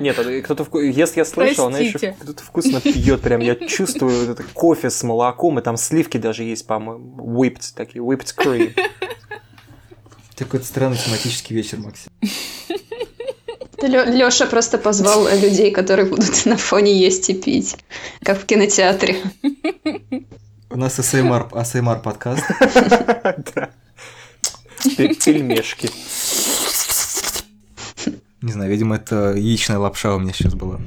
Нет, 0.00 0.16
кто-то 0.44 0.64
вку- 0.64 0.82
ест, 0.82 1.16
я 1.16 1.24
слышал, 1.24 1.66
она 1.66 1.78
еще 1.78 2.14
кто-то 2.20 2.42
вкусно 2.42 2.80
пьет, 2.80 3.20
прям 3.22 3.40
я 3.40 3.54
чувствую 3.54 4.26
вот 4.26 4.38
это 4.38 4.42
кофе 4.52 4.90
с 4.90 5.02
молоком, 5.02 5.58
и 5.58 5.62
там 5.62 5.76
сливки 5.76 6.18
даже 6.18 6.44
есть, 6.44 6.66
по-моему, 6.66 7.42
whipped 7.42 7.72
такие, 7.74 8.04
whipped 8.04 8.34
cream. 8.36 8.74
Такой 10.36 10.62
странный 10.62 10.96
тематический 10.96 11.54
вечер, 11.54 11.78
Максим. 11.78 12.10
Леша 13.82 14.46
просто 14.46 14.78
позвал 14.78 15.26
людей, 15.28 15.72
которые 15.72 16.08
будут 16.08 16.46
на 16.46 16.56
фоне 16.56 16.96
есть 16.96 17.28
и 17.30 17.34
пить, 17.34 17.76
как 18.22 18.40
в 18.40 18.46
кинотеатре. 18.46 19.16
У 20.70 20.76
нас 20.76 20.98
АСМР, 20.98 21.48
АСМР 21.52 22.00
подкаст. 22.00 22.44
Пельмешки. 24.96 25.90
Не 28.42 28.50
знаю, 28.50 28.68
видимо, 28.72 28.96
это 28.96 29.34
яичная 29.36 29.78
лапша 29.78 30.16
у 30.16 30.18
меня 30.18 30.32
сейчас 30.32 30.54
была. 30.54 30.80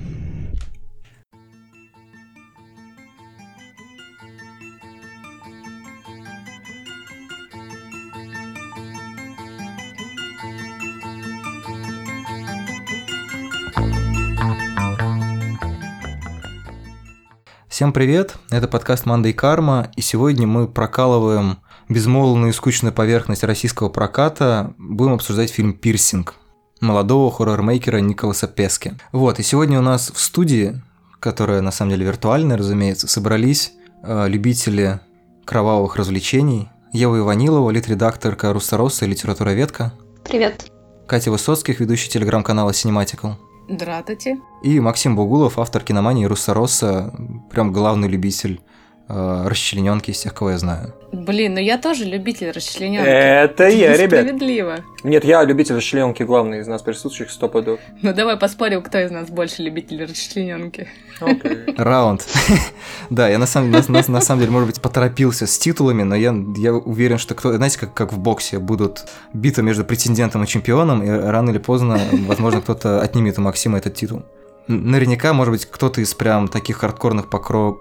Всем 17.70 17.94
привет, 17.94 18.36
это 18.52 18.68
подкаст 18.68 19.06
«Манда 19.06 19.30
и 19.30 19.34
карма», 19.34 19.92
и 19.96 20.02
сегодня 20.02 20.46
мы 20.46 20.68
прокалываем 20.68 21.60
безмолвную 21.88 22.52
и 22.52 22.54
скучную 22.54 22.94
поверхность 22.94 23.44
российского 23.44 23.88
проката, 23.88 24.74
будем 24.78 25.14
обсуждать 25.14 25.52
фильм 25.52 25.74
«Пирсинг» 25.74 26.36
молодого 26.82 27.32
хоррор-мейкера 27.32 28.00
Николаса 28.00 28.48
Пески. 28.48 28.94
Вот, 29.12 29.40
и 29.40 29.44
сегодня 29.44 29.80
у 29.80 29.82
нас 29.82 30.12
в 30.14 30.20
студии, 30.20 30.82
которая 31.20 31.62
на 31.62 31.72
самом 31.72 31.92
деле 31.92 32.06
виртуальная, 32.06 32.58
разумеется, 32.58 33.08
собрались 33.08 33.74
э, 34.04 34.28
любители 34.28 35.00
кровавых 35.46 35.96
развлечений. 35.96 36.70
Ева 36.92 37.20
Иванилова, 37.20 37.72
лид-редакторка 37.72 38.54
Руссороса 38.54 39.06
и 39.06 39.10
литературоведка. 39.10 39.94
Привет. 40.24 40.72
Катя 41.08 41.30
Высоцких, 41.30 41.80
ведущий 41.80 42.10
телеграм-канала 42.10 42.72
Cinematical. 42.72 43.34
Дратати. 43.70 44.40
И 44.64 44.80
Максим 44.80 45.16
Бугулов, 45.16 45.60
автор 45.60 45.84
киномании 45.84 46.26
Руссороса, 46.26 47.14
прям 47.52 47.74
главный 47.74 48.08
любитель 48.08 48.62
расчлененки 49.08 50.12
из 50.12 50.20
тех, 50.20 50.34
кого 50.34 50.52
я 50.52 50.58
знаю. 50.58 50.94
Блин, 51.12 51.54
ну 51.54 51.60
я 51.60 51.78
тоже 51.78 52.04
любитель 52.06 52.52
расчлененки. 52.52 53.08
Это 53.08 53.68
я, 53.70 53.96
ребят. 53.96 54.22
Справедливо. 54.26 54.78
Нет, 55.04 55.24
я 55.24 55.44
любитель 55.44 55.76
расчлененки 55.76 56.24
главный 56.24 56.60
из 56.60 56.68
нас 56.68 56.82
присутствующих, 56.82 57.32
сто 57.32 57.48
пудов. 57.48 57.80
Ну 58.02 58.14
давай 58.14 58.36
поспорим, 58.38 58.82
кто 58.82 59.00
из 59.00 59.12
нас 59.12 59.30
больше 59.30 59.62
любитель 59.62 60.04
расчлененки. 60.04 60.88
Окей. 61.22 61.60
Раунд. 61.78 62.28
да, 63.10 63.30
я 63.30 63.38
на 63.38 63.46
самом, 63.46 63.72
на, 63.72 63.84
на- 63.88 64.04
на 64.08 64.22
самом 64.22 64.40
деле, 64.42 64.52
может 64.52 64.68
быть, 64.68 64.82
поторопился 64.82 65.46
с 65.48 65.58
титулами, 65.58 66.04
но 66.04 66.16
я, 66.16 66.36
я 66.58 66.74
уверен, 66.74 67.18
что 67.18 67.36
кто, 67.36 67.54
знаете, 67.54 67.80
как, 67.80 67.94
как 67.94 68.12
в 68.12 68.18
боксе 68.20 68.60
будут 68.60 69.06
битва 69.34 69.62
между 69.62 69.86
претендентом 69.86 70.44
и 70.44 70.48
чемпионом, 70.48 71.04
и 71.04 71.10
рано 71.10 71.52
или 71.52 71.60
поздно, 71.60 72.00
возможно, 72.28 72.60
кто-то 72.62 73.02
отнимет 73.02 73.38
у 73.38 73.42
Максима 73.42 73.78
этот 73.78 73.94
титул. 73.94 74.24
Наверняка, 74.68 75.32
может 75.34 75.52
быть, 75.54 75.66
кто-то 75.66 76.02
из 76.02 76.14
прям 76.16 76.48
таких 76.48 76.78
хардкорных 76.78 77.28
покро- 77.30 77.78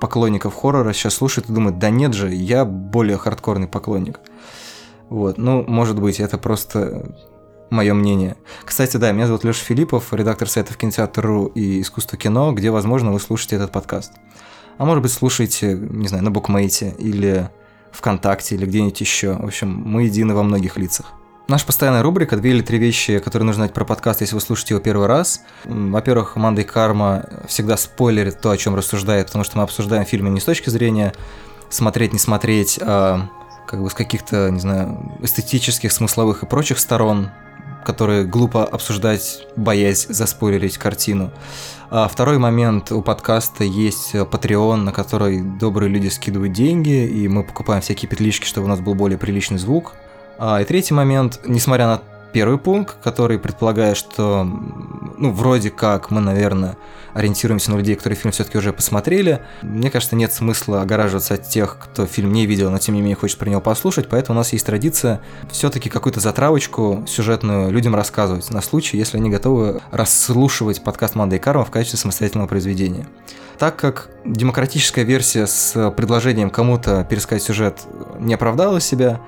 поклонников 0.00 0.54
хоррора 0.54 0.92
сейчас 0.92 1.14
слушает 1.14 1.48
и 1.48 1.52
думает, 1.52 1.78
да 1.78 1.90
нет 1.90 2.14
же, 2.14 2.32
я 2.32 2.64
более 2.64 3.16
хардкорный 3.16 3.68
поклонник. 3.68 4.20
Вот, 5.08 5.38
ну, 5.38 5.64
может 5.66 6.00
быть, 6.00 6.20
это 6.20 6.38
просто 6.38 7.14
мое 7.70 7.94
мнение. 7.94 8.36
Кстати, 8.64 8.96
да, 8.96 9.12
меня 9.12 9.26
зовут 9.26 9.44
Леша 9.44 9.64
Филиппов, 9.64 10.12
редактор 10.12 10.48
сайтов 10.48 10.76
кинотеатр.ру 10.76 11.46
и 11.46 11.80
искусство 11.80 12.18
кино, 12.18 12.52
где, 12.52 12.70
возможно, 12.70 13.12
вы 13.12 13.20
слушаете 13.20 13.56
этот 13.56 13.72
подкаст. 13.72 14.12
А 14.78 14.84
может 14.84 15.02
быть, 15.02 15.12
слушаете, 15.12 15.74
не 15.74 16.08
знаю, 16.08 16.24
на 16.24 16.30
букмейте 16.30 16.94
или 16.98 17.50
ВКонтакте 17.92 18.56
или 18.56 18.66
где-нибудь 18.66 19.00
еще. 19.00 19.34
В 19.34 19.44
общем, 19.44 19.70
мы 19.70 20.04
едины 20.04 20.34
во 20.34 20.42
многих 20.42 20.76
лицах. 20.76 21.12
Наша 21.46 21.66
постоянная 21.66 22.02
рубрика 22.02 22.38
«Две 22.38 22.52
или 22.52 22.62
три 22.62 22.78
вещи, 22.78 23.18
которые 23.18 23.44
нужно 23.44 23.64
знать 23.64 23.74
про 23.74 23.84
подкаст, 23.84 24.22
если 24.22 24.34
вы 24.34 24.40
слушаете 24.40 24.72
его 24.72 24.82
первый 24.82 25.06
раз». 25.06 25.42
Во-первых, 25.66 26.36
Манда 26.36 26.62
и 26.62 26.64
Карма 26.64 27.26
всегда 27.46 27.76
спойлерит 27.76 28.40
то, 28.40 28.50
о 28.50 28.56
чем 28.56 28.74
рассуждает, 28.74 29.26
потому 29.26 29.44
что 29.44 29.58
мы 29.58 29.64
обсуждаем 29.64 30.06
фильмы 30.06 30.30
не 30.30 30.40
с 30.40 30.44
точки 30.44 30.70
зрения 30.70 31.12
смотреть, 31.68 32.14
не 32.14 32.18
смотреть, 32.18 32.78
а 32.80 33.28
как 33.66 33.82
бы 33.82 33.90
с 33.90 33.94
каких-то, 33.94 34.48
не 34.50 34.58
знаю, 34.58 35.18
эстетических, 35.20 35.92
смысловых 35.92 36.42
и 36.42 36.46
прочих 36.46 36.78
сторон, 36.78 37.28
которые 37.84 38.24
глупо 38.24 38.64
обсуждать, 38.64 39.46
боясь 39.54 40.06
заспойлерить 40.08 40.78
картину. 40.78 41.30
А 41.90 42.08
второй 42.08 42.38
момент 42.38 42.90
у 42.90 43.02
подкаста 43.02 43.64
есть 43.64 44.14
Patreon, 44.14 44.76
на 44.76 44.92
который 44.92 45.42
добрые 45.42 45.90
люди 45.90 46.08
скидывают 46.08 46.54
деньги, 46.54 47.06
и 47.06 47.28
мы 47.28 47.44
покупаем 47.44 47.82
всякие 47.82 48.08
петлички, 48.08 48.46
чтобы 48.46 48.64
у 48.64 48.70
нас 48.70 48.80
был 48.80 48.94
более 48.94 49.18
приличный 49.18 49.58
звук. 49.58 49.92
А, 50.38 50.60
и 50.60 50.64
третий 50.64 50.94
момент, 50.94 51.40
несмотря 51.44 51.86
на 51.86 52.02
первый 52.32 52.58
пункт, 52.58 52.96
который 53.02 53.38
предполагает, 53.38 53.96
что, 53.96 54.42
ну, 54.44 55.30
вроде 55.30 55.70
как 55.70 56.10
мы, 56.10 56.20
наверное, 56.20 56.76
ориентируемся 57.14 57.70
на 57.70 57.76
людей, 57.76 57.94
которые 57.94 58.18
фильм 58.18 58.32
все-таки 58.32 58.58
уже 58.58 58.72
посмотрели, 58.72 59.40
мне 59.62 59.88
кажется, 59.88 60.16
нет 60.16 60.32
смысла 60.32 60.82
огораживаться 60.82 61.34
от 61.34 61.48
тех, 61.48 61.78
кто 61.78 62.06
фильм 62.06 62.32
не 62.32 62.46
видел, 62.46 62.72
но 62.72 62.78
тем 62.78 62.96
не 62.96 63.00
менее 63.00 63.16
хочет 63.16 63.38
про 63.38 63.48
него 63.48 63.60
послушать, 63.60 64.08
поэтому 64.08 64.36
у 64.36 64.40
нас 64.40 64.52
есть 64.52 64.66
традиция 64.66 65.20
все-таки 65.52 65.88
какую-то 65.88 66.18
затравочку 66.18 67.04
сюжетную 67.06 67.70
людям 67.70 67.94
рассказывать 67.94 68.50
на 68.50 68.60
случай, 68.62 68.98
если 68.98 69.16
они 69.16 69.30
готовы 69.30 69.80
расслушивать 69.92 70.82
подкаст 70.82 71.14
«Манда 71.14 71.36
и 71.36 71.38
Карма» 71.38 71.64
в 71.64 71.70
качестве 71.70 72.00
самостоятельного 72.00 72.48
произведения. 72.48 73.06
Так 73.58 73.76
как 73.76 74.08
демократическая 74.24 75.04
версия 75.04 75.46
с 75.46 75.90
предложением 75.92 76.50
кому-то 76.50 77.04
пересказать 77.08 77.42
сюжет 77.42 77.82
не 78.18 78.34
оправдала 78.34 78.80
себя, 78.80 79.20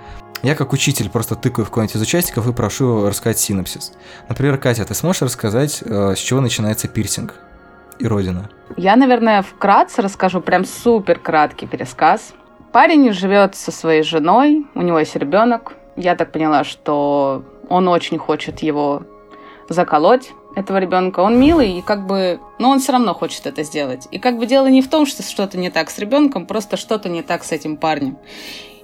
я 0.43 0.55
как 0.55 0.73
учитель 0.73 1.11
просто 1.11 1.35
тыкаю 1.35 1.65
в 1.65 1.71
кого-нибудь 1.71 1.97
из 1.97 2.03
участников 2.03 2.47
и 2.47 2.53
прошу 2.53 3.09
рассказать 3.09 3.39
синопсис. 3.39 3.93
Например, 4.29 4.59
Катя, 4.59 4.85
ты 4.85 4.95
сможешь 4.95 5.23
рассказать, 5.23 5.83
э, 5.85 6.15
с 6.15 6.19
чего 6.19 6.41
начинается 6.41 6.89
пирсинг 6.89 7.35
и 7.99 8.07
родина? 8.07 8.51
Я, 8.77 8.97
наверное, 8.97 9.43
вкратце 9.43 10.03
расскажу 10.03 10.41
прям 10.41 10.65
супер 10.65 11.19
краткий 11.19 11.67
пересказ. 11.67 12.35
Парень 12.73 13.13
живет 13.13 13.55
со 13.55 13.73
своей 13.73 14.03
женой, 14.03 14.67
у 14.75 14.83
него 14.83 14.99
есть 14.99 15.17
ребенок. 15.17 15.73
Я 15.97 16.15
так 16.15 16.33
поняла, 16.33 16.63
что 16.63 17.43
он 17.69 17.89
очень 17.89 18.19
хочет 18.19 18.61
его 18.61 19.03
заколоть, 19.69 20.33
этого 20.57 20.79
ребенка. 20.79 21.21
Он 21.21 21.39
милый, 21.39 21.79
и 21.79 21.83
как 21.83 22.07
бы... 22.07 22.41
Но 22.59 22.71
он 22.71 22.81
все 22.81 22.93
равно 22.93 23.15
хочет 23.15 23.47
это 23.47 23.63
сделать. 23.63 24.09
И 24.11 24.19
как 24.19 24.39
бы 24.39 24.47
дело 24.47 24.67
не 24.67 24.83
в 24.83 24.89
том, 24.89 25.07
что 25.07 25.23
что-то 25.23 25.59
не 25.59 25.71
так 25.71 25.91
с 25.91 25.99
ребенком, 25.99 26.47
просто 26.47 26.77
что-то 26.77 27.09
не 27.09 27.23
так 27.23 27.45
с 27.45 27.53
этим 27.53 27.77
парнем. 27.77 28.19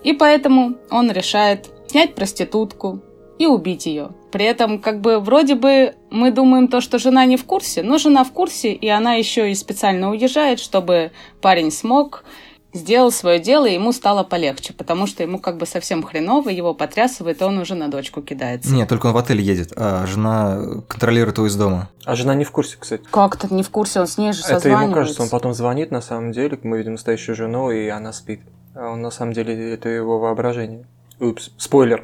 И 0.04 0.12
поэтому 0.12 0.76
он 0.90 1.10
решает 1.10 1.70
снять 1.88 2.14
проститутку 2.14 3.00
и 3.38 3.46
убить 3.46 3.86
ее. 3.86 4.10
При 4.30 4.44
этом, 4.44 4.78
как 4.78 5.00
бы, 5.00 5.18
вроде 5.18 5.54
бы 5.54 5.94
мы 6.10 6.30
думаем 6.30 6.68
то, 6.68 6.80
что 6.82 6.98
жена 6.98 7.24
не 7.24 7.36
в 7.36 7.44
курсе, 7.44 7.82
но 7.82 7.98
жена 7.98 8.22
в 8.24 8.32
курсе, 8.32 8.72
и 8.72 8.88
она 8.88 9.14
еще 9.14 9.50
и 9.50 9.54
специально 9.54 10.10
уезжает, 10.10 10.60
чтобы 10.60 11.10
парень 11.40 11.70
смог, 11.70 12.24
сделал 12.72 13.12
свое 13.12 13.38
дело, 13.38 13.66
и 13.66 13.74
ему 13.74 13.92
стало 13.92 14.22
полегче, 14.22 14.72
потому 14.72 15.06
что 15.06 15.22
ему 15.22 15.38
как 15.38 15.56
бы 15.58 15.66
совсем 15.66 16.02
хреново, 16.02 16.48
его 16.48 16.74
потрясывает, 16.74 17.40
и 17.40 17.44
он 17.44 17.58
уже 17.58 17.74
на 17.74 17.88
дочку 17.88 18.22
кидается. 18.22 18.72
Нет, 18.72 18.88
только 18.88 19.06
он 19.06 19.12
в 19.12 19.16
отель 19.16 19.40
едет, 19.40 19.72
а 19.76 20.06
жена 20.06 20.58
контролирует 20.88 21.38
его 21.38 21.46
из 21.46 21.56
дома. 21.56 21.90
А 22.04 22.14
жена 22.14 22.34
не 22.34 22.44
в 22.44 22.50
курсе, 22.50 22.76
кстати. 22.78 23.04
Как-то 23.10 23.52
не 23.52 23.62
в 23.62 23.70
курсе, 23.70 24.00
он 24.00 24.06
с 24.06 24.18
ней 24.18 24.32
же 24.32 24.42
Это 24.48 24.68
ему 24.68 24.92
кажется, 24.92 25.22
он 25.22 25.28
потом 25.28 25.54
звонит 25.54 25.90
на 25.90 26.00
самом 26.00 26.32
деле, 26.32 26.58
мы 26.62 26.78
видим 26.78 26.92
настоящую 26.92 27.36
жену, 27.36 27.70
и 27.70 27.88
она 27.88 28.12
спит. 28.12 28.40
А 28.74 28.88
он 28.88 29.02
на 29.02 29.10
самом 29.10 29.34
деле 29.34 29.74
это 29.74 29.88
его 29.88 30.18
воображение. 30.18 30.86
Упс, 31.20 31.50
спойлер. 31.58 32.02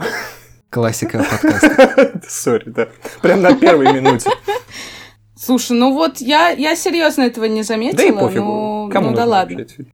Классика 0.71 1.25
подкаста. 1.31 2.21
Сори, 2.29 2.65
да. 2.67 2.89
Прям 3.23 3.41
на 3.41 3.55
первой 3.55 3.93
минуте. 3.93 4.31
Слушай, 5.35 5.79
ну 5.79 5.95
вот 5.95 6.19
я, 6.19 6.51
я 6.51 6.77
серьезно 6.77 7.23
этого 7.23 7.47
не 7.47 7.63
заметила. 7.63 7.97
Да 7.97 8.05
и 8.05 8.13
пофигу. 8.13 8.45
ну, 8.45 8.91
Кому 8.93 9.11
ну 9.11 9.17
да 9.17 9.25
ладно. 9.25 9.59
вообще? 9.59 9.87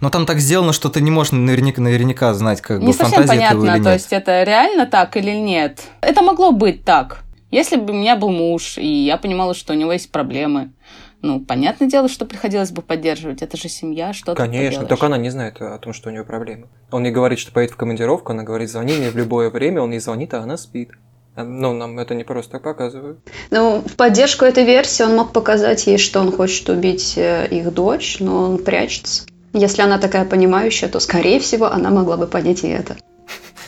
Но 0.00 0.10
там 0.10 0.26
так 0.26 0.38
сделано, 0.38 0.72
что 0.72 0.88
ты 0.88 1.00
не 1.00 1.10
можешь 1.10 1.32
наверняка, 1.32 1.80
наверняка 1.80 2.34
знать, 2.34 2.60
как 2.60 2.80
Не 2.80 2.86
бы 2.88 2.92
совсем 2.92 3.18
фантазия 3.18 3.44
этого 3.44 3.60
понятно, 3.60 3.76
или 3.76 3.82
то 3.84 3.90
нет. 3.90 4.00
есть 4.00 4.12
это 4.12 4.42
реально 4.42 4.86
так 4.86 5.16
или 5.16 5.32
нет. 5.32 5.82
Это 6.00 6.22
могло 6.22 6.52
быть 6.52 6.84
так. 6.84 7.24
Если 7.50 7.76
бы 7.76 7.92
у 7.92 7.96
меня 7.96 8.16
был 8.16 8.30
муж, 8.30 8.76
и 8.76 8.86
я 8.86 9.16
понимала, 9.16 9.54
что 9.54 9.72
у 9.72 9.76
него 9.76 9.92
есть 9.92 10.12
проблемы, 10.12 10.72
ну, 11.20 11.40
понятное 11.40 11.88
дело, 11.88 12.08
что 12.08 12.26
приходилось 12.26 12.70
бы 12.70 12.82
поддерживать. 12.82 13.42
Это 13.42 13.56
же 13.56 13.68
семья, 13.68 14.12
что 14.12 14.34
ты 14.34 14.36
Конечно, 14.36 14.84
только 14.86 15.06
она 15.06 15.16
не 15.18 15.30
знает 15.30 15.60
о 15.60 15.78
том, 15.78 15.92
что 15.92 16.10
у 16.10 16.12
нее 16.12 16.24
проблемы. 16.24 16.68
Он 16.92 17.02
не 17.02 17.10
говорит, 17.10 17.38
что 17.40 17.50
поедет 17.50 17.74
в 17.74 17.76
командировку, 17.76 18.32
она 18.32 18.44
говорит, 18.44 18.70
звони 18.70 18.96
мне 18.96 19.10
в 19.10 19.16
любое 19.16 19.50
время, 19.50 19.82
он 19.82 19.90
ей 19.90 19.98
звонит, 20.00 20.32
а 20.34 20.42
она 20.42 20.56
спит. 20.56 20.90
А, 21.34 21.42
Ну, 21.42 21.72
нам 21.72 21.98
это 21.98 22.14
не 22.14 22.22
просто 22.22 22.52
так 22.52 22.62
показывают. 22.62 23.18
Ну, 23.50 23.82
в 23.84 23.96
поддержку 23.96 24.44
этой 24.44 24.64
версии 24.64 25.02
он 25.02 25.16
мог 25.16 25.32
показать 25.32 25.86
ей, 25.88 25.98
что 25.98 26.20
он 26.20 26.30
хочет 26.30 26.68
убить 26.68 27.14
э, 27.16 27.48
их 27.50 27.72
дочь, 27.74 28.18
но 28.20 28.42
он 28.44 28.58
прячется. 28.58 29.24
Если 29.58 29.82
она 29.82 29.98
такая 29.98 30.24
понимающая, 30.24 30.88
то, 30.88 31.00
скорее 31.00 31.40
всего, 31.40 31.66
она 31.66 31.90
могла 31.90 32.16
бы 32.16 32.26
понять 32.28 32.62
и 32.62 32.68
это. 32.68 32.96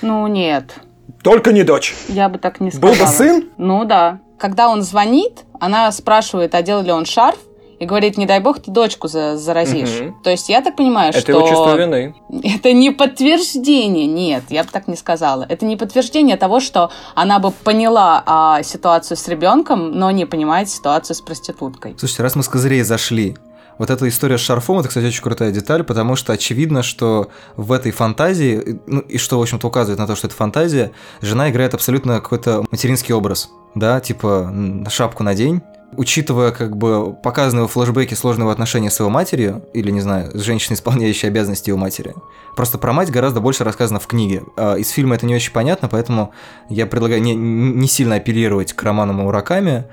Ну, 0.03 0.27
нет, 0.29 0.73
Только 1.23 1.53
не 1.53 1.65
дочь. 1.65 1.95
я 2.09 2.29
бы 2.29 2.39
так 2.39 2.61
не 2.61 2.71
Был 2.71 2.95
сказала. 2.95 3.07
бы 3.11 3.13
сын? 3.13 3.49
Ну 3.59 3.85
да. 3.85 4.21
когда 4.39 4.69
он 4.69 4.83
звонит, 4.83 5.41
она 5.59 5.91
спрашивает, 5.93 6.55
одел 6.55 6.81
ли 6.83 6.93
он 6.93 7.05
шарф, 7.07 7.39
и 7.81 7.87
говорит, 7.87 8.19
не 8.19 8.27
дай 8.27 8.41
бог 8.41 8.61
ты 8.63 8.71
дочку 8.71 9.09
за 9.09 9.37
заразишь. 9.39 10.01
Мгм. 10.01 10.23
То 10.23 10.31
есть 10.31 10.49
я 10.51 10.61
так 10.61 10.77
понимаю, 10.77 11.11
Это 11.11 11.21
что... 11.21 11.33
его 11.33 11.49
чувство 11.49 11.77
вины. 11.77 12.15
Это 12.45 12.73
не 12.73 12.91
подтверждение, 12.91 14.07
нет, 14.07 14.45
я 14.51 14.65
бы 14.65 14.69
так 14.71 14.87
не 14.87 14.97
сказала. 14.97 15.47
Это 15.49 15.65
не 15.65 15.77
подтверждение 15.77 16.37
того, 16.37 16.61
что 16.61 16.91
она 17.15 17.39
бы 17.39 17.51
поняла 17.51 18.23
а, 18.27 18.63
ситуацию 18.63 19.17
с 19.17 19.27
ребенком, 19.29 19.93
но 19.93 20.11
не 20.11 20.27
понимает 20.27 20.69
ситуацию 20.69 21.17
с 21.17 21.21
проституткой. 21.23 21.95
Слушайте, 21.99 22.23
раз 22.23 22.37
мы 22.37 22.43
с 22.43 22.49
козырей 22.49 22.83
зашли, 22.83 23.37
вот 23.81 23.89
эта 23.89 24.07
история 24.07 24.37
с 24.37 24.43
шарфом, 24.43 24.79
это, 24.79 24.89
кстати, 24.89 25.07
очень 25.07 25.23
крутая 25.23 25.53
деталь, 25.53 25.85
потому 25.85 26.15
что 26.15 26.35
очевидно, 26.35 26.83
что 26.83 27.31
в 27.57 27.73
этой 27.73 27.93
фантазии, 27.93 28.79
ну 28.87 29.01
и 29.01 29.17
что, 29.17 29.39
в 29.39 29.43
общем-то, 29.43 29.67
указывает 29.67 29.99
на 29.99 30.07
то, 30.07 30.15
что 30.15 30.27
это 30.27 30.37
фантазия, 30.37 30.93
жена 31.23 31.49
играет 31.49 31.73
абсолютно 31.73 32.21
какой-то 32.21 32.63
материнский 32.71 33.15
образ, 33.15 33.49
да, 33.75 33.99
типа 34.01 34.85
шапку 34.91 35.23
надень, 35.23 35.63
Учитывая, 35.97 36.53
как 36.53 36.77
бы, 36.77 37.15
показанные 37.15 37.67
в 37.67 37.73
флешбеке 37.73 38.15
сложного 38.15 38.53
отношения 38.53 38.91
с 38.91 39.01
его 39.01 39.11
матерью, 39.11 39.65
или, 39.75 39.91
не 39.91 40.01
знаю, 40.01 40.31
с 40.39 40.41
женщиной, 40.41 40.77
исполняющей 40.77 41.27
обязанности 41.27 41.71
его 41.71 41.81
матери, 41.81 42.15
просто 42.55 42.79
про 42.79 42.93
мать 42.93 43.11
гораздо 43.11 43.41
больше 43.41 43.65
рассказано 43.65 43.99
в 43.99 44.07
книге. 44.07 44.45
А 44.57 44.77
Из 44.77 44.91
фильма 44.91 45.17
это 45.17 45.27
не 45.27 45.35
очень 45.35 45.53
понятно, 45.53 45.89
поэтому 45.89 46.33
я 46.69 46.87
предлагаю 46.87 47.21
не, 47.21 47.35
не 47.35 47.89
сильно 47.89 48.17
апеллировать 48.17 48.73
к 48.73 48.81
роману 48.85 49.15
Мураками, 49.15 49.87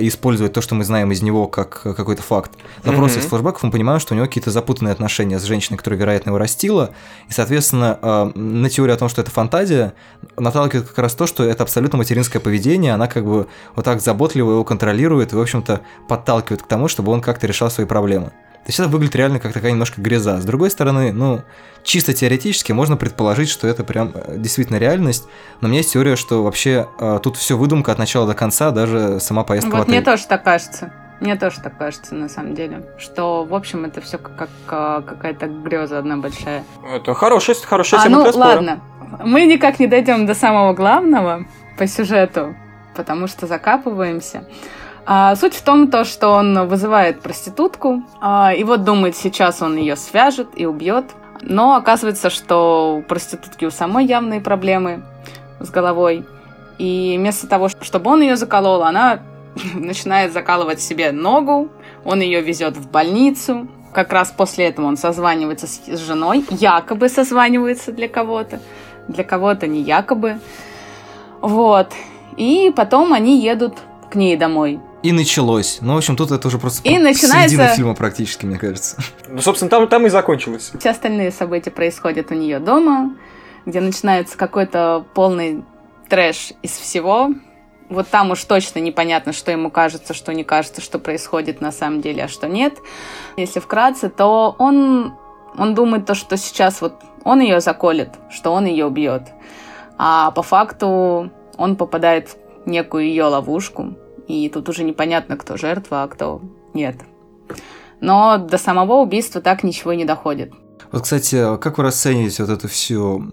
и 0.00 0.08
использовать 0.08 0.52
то, 0.52 0.60
что 0.60 0.74
мы 0.74 0.84
знаем 0.84 1.10
из 1.12 1.20
него, 1.22 1.46
как 1.46 1.82
какой-то 1.82 2.22
факт. 2.22 2.52
Но 2.84 2.92
Мгм. 2.92 3.00
просто 3.00 3.20
из 3.20 3.24
флешбеков 3.26 3.62
мы 3.62 3.70
понимаем, 3.70 4.00
что 4.00 4.14
у 4.14 4.16
него 4.16 4.26
какие-то 4.26 4.50
запутанные 4.50 4.92
отношения 4.92 5.38
с 5.38 5.42
женщиной, 5.42 5.76
которая, 5.76 5.98
вероятно, 6.00 6.30
его 6.30 6.38
растила. 6.38 6.90
И, 7.28 7.32
соответственно, 7.32 7.98
э, 8.00 8.30
на 8.34 8.70
теорию 8.70 8.94
о 8.94 8.98
том, 8.98 9.08
что 9.08 9.20
это 9.20 9.30
фантазия, 9.30 9.92
наталкивает 10.36 10.88
как 10.88 10.98
раз 10.98 11.14
то, 11.14 11.26
что 11.26 11.44
это 11.44 11.62
абсолютно 11.64 11.98
материнское 11.98 12.40
поведение. 12.40 12.94
Она 12.94 13.06
как 13.06 13.24
бы 13.24 13.46
вот 13.74 13.84
так 13.84 14.00
заботливо 14.00 14.52
его 14.52 14.64
контролирует 14.64 15.32
и, 15.32 15.36
в 15.36 15.40
общем-то, 15.40 15.80
подталкивает 16.08 16.62
к 16.62 16.66
тому, 16.66 16.88
чтобы 16.88 17.12
он 17.12 17.20
как-то 17.20 17.46
решал 17.46 17.70
свои 17.70 17.86
проблемы. 17.86 18.32
То 18.64 18.70
есть 18.70 18.80
это 18.80 18.88
выглядит 18.88 19.14
реально 19.14 19.40
как 19.40 19.52
такая 19.52 19.72
немножко 19.72 20.00
греза. 20.00 20.40
С 20.40 20.44
другой 20.44 20.70
стороны, 20.70 21.12
ну, 21.12 21.42
чисто 21.82 22.14
теоретически 22.14 22.72
можно 22.72 22.96
предположить, 22.96 23.50
что 23.50 23.68
это 23.68 23.84
прям 23.84 24.12
э, 24.14 24.38
действительно 24.38 24.78
реальность. 24.78 25.26
Но 25.60 25.66
у 25.66 25.70
меня 25.70 25.80
есть 25.80 25.92
теория, 25.92 26.16
что 26.16 26.42
вообще 26.42 26.88
э, 26.98 27.20
тут 27.22 27.36
все 27.36 27.58
выдумка 27.58 27.92
от 27.92 27.98
начала 27.98 28.26
до 28.26 28.32
конца, 28.32 28.70
даже 28.70 29.20
сама 29.20 29.44
поездка 29.44 29.68
в 29.68 29.72
Вот 29.72 29.80
отель. 29.82 29.92
мне 29.92 30.02
тоже 30.02 30.26
так 30.26 30.44
кажется. 30.44 30.92
Мне 31.20 31.36
тоже 31.36 31.60
так 31.60 31.76
кажется, 31.76 32.14
на 32.14 32.30
самом 32.30 32.54
деле. 32.54 32.86
Что, 32.98 33.44
в 33.44 33.54
общем, 33.54 33.84
это 33.84 34.00
все 34.00 34.16
как, 34.16 34.34
как, 34.36 34.50
а, 34.68 35.02
какая-то 35.02 35.46
греза 35.46 35.98
одна 35.98 36.16
большая. 36.16 36.64
Это 36.90 37.12
хорошая, 37.12 37.56
хорошая 37.56 38.00
А, 38.00 38.08
ну 38.08 38.22
ладно. 38.34 38.80
Мы 39.22 39.44
никак 39.44 39.78
не 39.78 39.86
дойдем 39.86 40.24
до 40.24 40.34
самого 40.34 40.72
главного 40.72 41.44
по 41.78 41.86
сюжету, 41.86 42.56
потому 42.96 43.26
что 43.26 43.46
закапываемся. 43.46 44.44
А, 45.06 45.36
суть 45.36 45.54
в 45.54 45.62
том, 45.62 45.90
то, 45.90 46.04
что 46.04 46.30
он 46.30 46.66
вызывает 46.66 47.20
проститутку, 47.20 48.02
а, 48.20 48.54
и 48.54 48.64
вот 48.64 48.84
думает, 48.84 49.16
сейчас 49.16 49.60
он 49.60 49.76
ее 49.76 49.96
свяжет 49.96 50.48
и 50.56 50.64
убьет. 50.64 51.04
Но 51.42 51.74
оказывается, 51.74 52.30
что 52.30 52.96
у 52.96 53.02
проститутки 53.02 53.66
у 53.66 53.70
самой 53.70 54.06
явные 54.06 54.40
проблемы 54.40 55.02
с 55.60 55.70
головой. 55.70 56.24
И 56.78 57.16
вместо 57.18 57.46
того, 57.46 57.68
чтобы 57.68 58.10
он 58.10 58.22
ее 58.22 58.36
заколол, 58.36 58.82
она 58.82 59.20
начинает 59.74 60.32
закалывать 60.32 60.80
себе 60.80 61.12
ногу, 61.12 61.68
он 62.04 62.20
ее 62.20 62.40
везет 62.40 62.76
в 62.76 62.90
больницу. 62.90 63.68
Как 63.92 64.12
раз 64.12 64.32
после 64.36 64.66
этого 64.66 64.86
он 64.86 64.96
созванивается 64.96 65.66
с 65.66 65.80
с 65.86 65.98
женой, 66.00 66.44
якобы 66.50 67.08
созванивается 67.08 67.92
для 67.92 68.08
кого-то, 68.08 68.58
для 69.06 69.22
кого-то 69.22 69.66
не 69.66 69.82
якобы. 69.82 70.40
Вот. 71.42 71.92
И 72.36 72.72
потом 72.74 73.12
они 73.12 73.38
едут 73.38 73.74
к 74.10 74.14
ней 74.14 74.36
домой. 74.36 74.80
И 75.04 75.12
началось. 75.12 75.78
Ну, 75.82 75.92
в 75.92 75.96
общем, 75.98 76.16
тут 76.16 76.30
это 76.30 76.48
уже 76.48 76.58
просто 76.58 76.88
И 76.88 76.96
начинается- 76.98 77.50
середина 77.50 77.68
фильма 77.68 77.94
практически, 77.94 78.46
мне 78.46 78.58
кажется. 78.58 78.96
Ну, 79.28 79.42
собственно, 79.42 79.68
там, 79.68 79.86
там 79.86 80.06
и 80.06 80.08
закончилось. 80.08 80.72
Все 80.78 80.90
остальные 80.90 81.30
события 81.30 81.70
происходят 81.70 82.30
у 82.30 82.34
нее 82.34 82.58
дома, 82.58 83.14
где 83.66 83.80
начинается 83.80 84.38
какой-то 84.38 85.04
полный 85.12 85.62
трэш 86.08 86.52
из 86.62 86.70
всего. 86.70 87.30
Вот 87.90 88.08
там 88.08 88.30
уж 88.30 88.42
точно 88.44 88.78
непонятно, 88.78 89.34
что 89.34 89.50
ему 89.52 89.70
кажется, 89.70 90.14
что 90.14 90.32
не 90.32 90.42
кажется, 90.42 90.80
что 90.80 90.98
происходит 90.98 91.60
на 91.60 91.70
самом 91.70 92.00
деле, 92.00 92.24
а 92.24 92.28
что 92.28 92.48
нет. 92.48 92.78
Если 93.36 93.60
вкратце, 93.60 94.08
то 94.08 94.56
он, 94.58 95.12
он 95.58 95.74
думает 95.74 96.06
то, 96.06 96.14
что 96.14 96.38
сейчас 96.38 96.80
вот 96.80 96.94
он 97.24 97.40
ее 97.40 97.60
заколет, 97.60 98.14
что 98.30 98.52
он 98.52 98.64
ее 98.64 98.86
убьет. 98.86 99.24
А 99.98 100.30
по 100.30 100.42
факту 100.42 101.30
он 101.58 101.76
попадает 101.76 102.36
в 102.64 102.70
некую 102.70 103.04
ее 103.04 103.24
ловушку, 103.24 103.94
и 104.28 104.48
тут 104.48 104.68
уже 104.68 104.84
непонятно, 104.84 105.36
кто 105.36 105.56
жертва, 105.56 106.02
а 106.02 106.08
кто 106.08 106.40
нет. 106.72 106.96
Но 108.00 108.38
до 108.38 108.58
самого 108.58 109.00
убийства 109.00 109.40
так 109.40 109.64
ничего 109.64 109.92
и 109.92 109.96
не 109.96 110.04
доходит. 110.04 110.52
Вот, 110.92 111.02
кстати, 111.02 111.56
как 111.58 111.78
вы 111.78 111.84
расцениваете 111.84 112.44
вот 112.44 112.52
эту 112.52 112.68
всю 112.68 113.24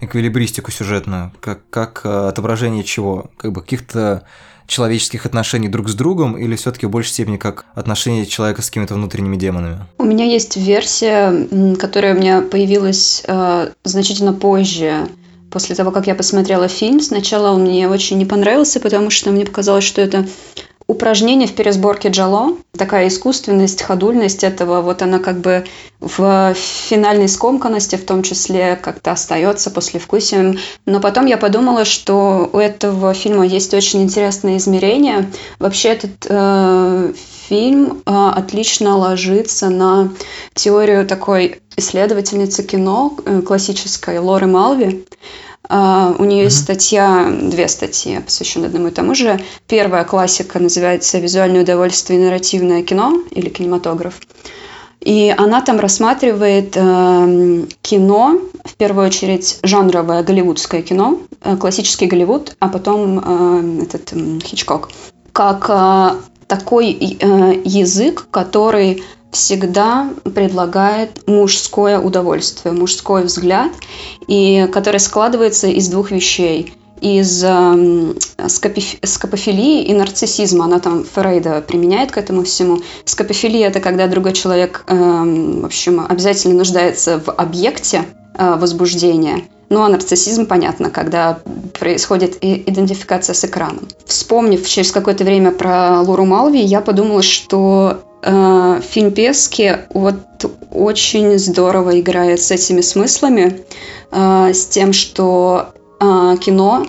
эквилибристику 0.00 0.70
сюжетную? 0.70 1.32
Как, 1.40 1.68
как 1.70 2.02
э, 2.04 2.28
отображение 2.28 2.84
чего? 2.84 3.30
Как 3.36 3.52
бы 3.52 3.62
каких-то 3.62 4.24
человеческих 4.66 5.26
отношений 5.26 5.68
друг 5.68 5.88
с 5.88 5.94
другом 5.94 6.36
или 6.36 6.54
все-таки 6.54 6.86
в 6.86 6.90
большей 6.90 7.10
степени 7.10 7.38
как 7.38 7.64
отношения 7.74 8.26
человека 8.26 8.62
с 8.62 8.66
какими-то 8.68 8.94
внутренними 8.94 9.36
демонами? 9.36 9.86
У 9.96 10.04
меня 10.04 10.26
есть 10.26 10.56
версия, 10.56 11.74
которая 11.76 12.14
у 12.14 12.18
меня 12.18 12.42
появилась 12.42 13.24
э, 13.26 13.70
значительно 13.82 14.34
позже, 14.34 15.08
после 15.50 15.74
того, 15.74 15.90
как 15.90 16.06
я 16.06 16.14
посмотрела 16.14 16.68
фильм. 16.68 17.00
Сначала 17.00 17.50
он 17.52 17.62
мне 17.62 17.88
очень 17.88 18.18
не 18.18 18.26
понравился, 18.26 18.80
потому 18.80 19.10
что 19.10 19.30
мне 19.30 19.44
показалось, 19.44 19.84
что 19.84 20.00
это 20.00 20.26
упражнение 20.88 21.46
в 21.46 21.54
пересборке 21.54 22.08
джало, 22.08 22.56
такая 22.76 23.08
искусственность, 23.08 23.82
ходульность 23.82 24.42
этого, 24.42 24.80
вот 24.80 25.02
она 25.02 25.18
как 25.18 25.38
бы 25.38 25.66
в 26.00 26.54
финальной 26.54 27.28
скомканности 27.28 27.96
в 27.96 28.06
том 28.06 28.22
числе 28.22 28.74
как-то 28.76 29.12
остается 29.12 29.70
послевкусием. 29.70 30.58
Но 30.86 31.00
потом 31.00 31.26
я 31.26 31.36
подумала, 31.36 31.84
что 31.84 32.48
у 32.50 32.56
этого 32.56 33.12
фильма 33.12 33.46
есть 33.46 33.74
очень 33.74 34.02
интересное 34.02 34.56
измерение. 34.56 35.30
Вообще 35.58 35.90
этот 35.90 36.26
э, 36.26 37.12
фильм 37.48 38.02
э, 38.04 38.30
отлично 38.36 38.96
ложится 38.96 39.68
на 39.70 40.10
теорию 40.54 41.06
такой 41.06 41.60
исследовательницы 41.76 42.62
кино 42.62 43.16
э, 43.24 43.40
классической 43.42 44.18
Лоры 44.18 44.46
Малви. 44.46 45.06
А, 45.70 46.14
У 46.18 46.24
нее 46.24 46.44
есть 46.44 46.62
статья, 46.62 47.30
две 47.30 47.68
статьи, 47.68 48.18
посвященные 48.20 48.68
одному 48.68 48.88
и 48.88 48.90
тому 48.90 49.14
же. 49.14 49.38
Первая 49.66 50.04
классика 50.04 50.58
называется 50.58 51.18
«Визуальное 51.18 51.62
удовольствие 51.62 52.18
и 52.18 52.22
нарративное 52.22 52.82
кино» 52.82 53.22
или 53.30 53.48
кинематограф. 53.50 54.20
И 55.00 55.32
она 55.36 55.60
там 55.60 55.78
рассматривает 55.78 56.76
э, 56.76 57.66
кино, 57.82 58.40
в 58.64 58.74
первую 58.76 59.06
очередь 59.06 59.58
жанровое 59.62 60.22
голливудское 60.22 60.82
кино, 60.82 61.20
э, 61.42 61.56
классический 61.56 62.06
Голливуд, 62.06 62.56
а 62.58 62.68
потом 62.68 63.18
э, 63.18 63.82
этот 63.84 64.12
м, 64.12 64.40
Хичкок, 64.40 64.90
как 65.32 65.66
э, 65.68 66.10
такой 66.48 66.92
э, 66.92 67.62
язык, 67.64 68.26
который 68.30 69.04
всегда 69.30 70.10
предлагает 70.34 71.28
мужское 71.28 72.00
удовольствие, 72.00 72.72
мужской 72.72 73.24
взгляд, 73.24 73.70
и 74.26 74.68
который 74.72 75.00
складывается 75.00 75.68
из 75.68 75.88
двух 75.88 76.10
вещей 76.10 76.72
из 77.00 77.44
эм, 77.44 78.16
скопиф- 78.48 78.98
скопофилии 79.04 79.84
и 79.84 79.94
нарциссизма. 79.94 80.64
Она 80.64 80.80
там 80.80 81.04
Фрейда 81.04 81.60
применяет 81.60 82.10
к 82.10 82.18
этому 82.18 82.42
всему. 82.42 82.80
Скопофилия– 83.04 83.68
это 83.68 83.78
когда 83.80 84.08
другой 84.08 84.32
человек, 84.32 84.84
эм, 84.88 85.60
в 85.60 85.66
общем, 85.66 86.04
обязательно 86.08 86.54
нуждается 86.56 87.20
в 87.24 87.30
объекте 87.30 88.04
э, 88.34 88.56
возбуждения. 88.56 89.44
Ну, 89.70 89.82
а 89.82 89.88
нарциссизм, 89.88 90.46
понятно, 90.46 90.90
когда 90.90 91.40
происходит 91.78 92.38
идентификация 92.40 93.34
с 93.34 93.44
экраном. 93.44 93.86
Вспомнив 94.06 94.66
через 94.66 94.92
какое-то 94.92 95.24
время 95.24 95.52
про 95.52 96.00
Лору 96.00 96.24
Малви, 96.24 96.58
я 96.58 96.80
подумала, 96.80 97.20
что 97.20 98.00
э, 98.22 98.80
фильм 98.82 99.12
Пески 99.12 99.76
вот 99.90 100.16
очень 100.72 101.38
здорово 101.38 102.00
играет 102.00 102.40
с 102.40 102.50
этими 102.50 102.80
смыслами, 102.80 103.62
э, 104.10 104.52
с 104.54 104.66
тем, 104.66 104.94
что 104.94 105.66
э, 106.00 106.36
кино 106.40 106.86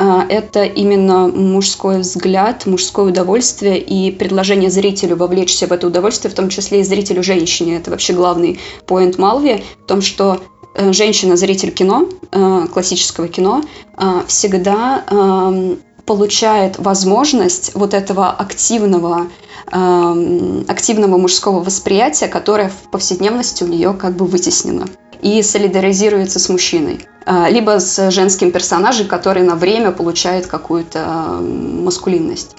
э, 0.00 0.20
это 0.28 0.64
именно 0.64 1.28
мужской 1.28 2.00
взгляд, 2.00 2.66
мужское 2.66 3.06
удовольствие 3.06 3.78
и 3.78 4.10
предложение 4.10 4.70
зрителю 4.70 5.14
вовлечься 5.14 5.68
в 5.68 5.72
это 5.72 5.86
удовольствие, 5.86 6.32
в 6.32 6.34
том 6.34 6.48
числе 6.48 6.80
и 6.80 6.84
зрителю 6.84 7.22
женщине. 7.22 7.76
Это 7.76 7.92
вообще 7.92 8.12
главный 8.12 8.58
поинт 8.86 9.18
Малви 9.18 9.62
в 9.84 9.86
том, 9.86 10.02
что 10.02 10.40
э, 10.74 10.92
женщина-зритель 10.92 11.70
кино, 11.70 12.08
э, 12.30 12.66
классического 12.72 13.28
кино, 13.28 13.62
э, 13.96 14.22
всегда 14.26 15.04
э, 15.08 15.76
получает 16.06 16.78
возможность 16.78 17.72
вот 17.74 17.92
этого 17.92 18.30
активного, 18.30 19.28
эм, 19.70 20.64
активного 20.66 21.18
мужского 21.18 21.60
восприятия, 21.60 22.28
которое 22.28 22.70
в 22.70 22.90
повседневности 22.90 23.62
у 23.62 23.66
нее 23.66 23.92
как 23.92 24.16
бы 24.16 24.26
вытеснено. 24.26 24.86
и 25.20 25.42
солидаризируется 25.42 26.38
с 26.38 26.48
мужчиной. 26.48 27.04
Либо 27.50 27.80
с 27.80 28.10
женским 28.12 28.52
персонажем, 28.52 29.08
который 29.08 29.42
на 29.42 29.56
время 29.56 29.90
получает 29.90 30.46
какую-то 30.46 31.40
маскулинность. 31.42 32.54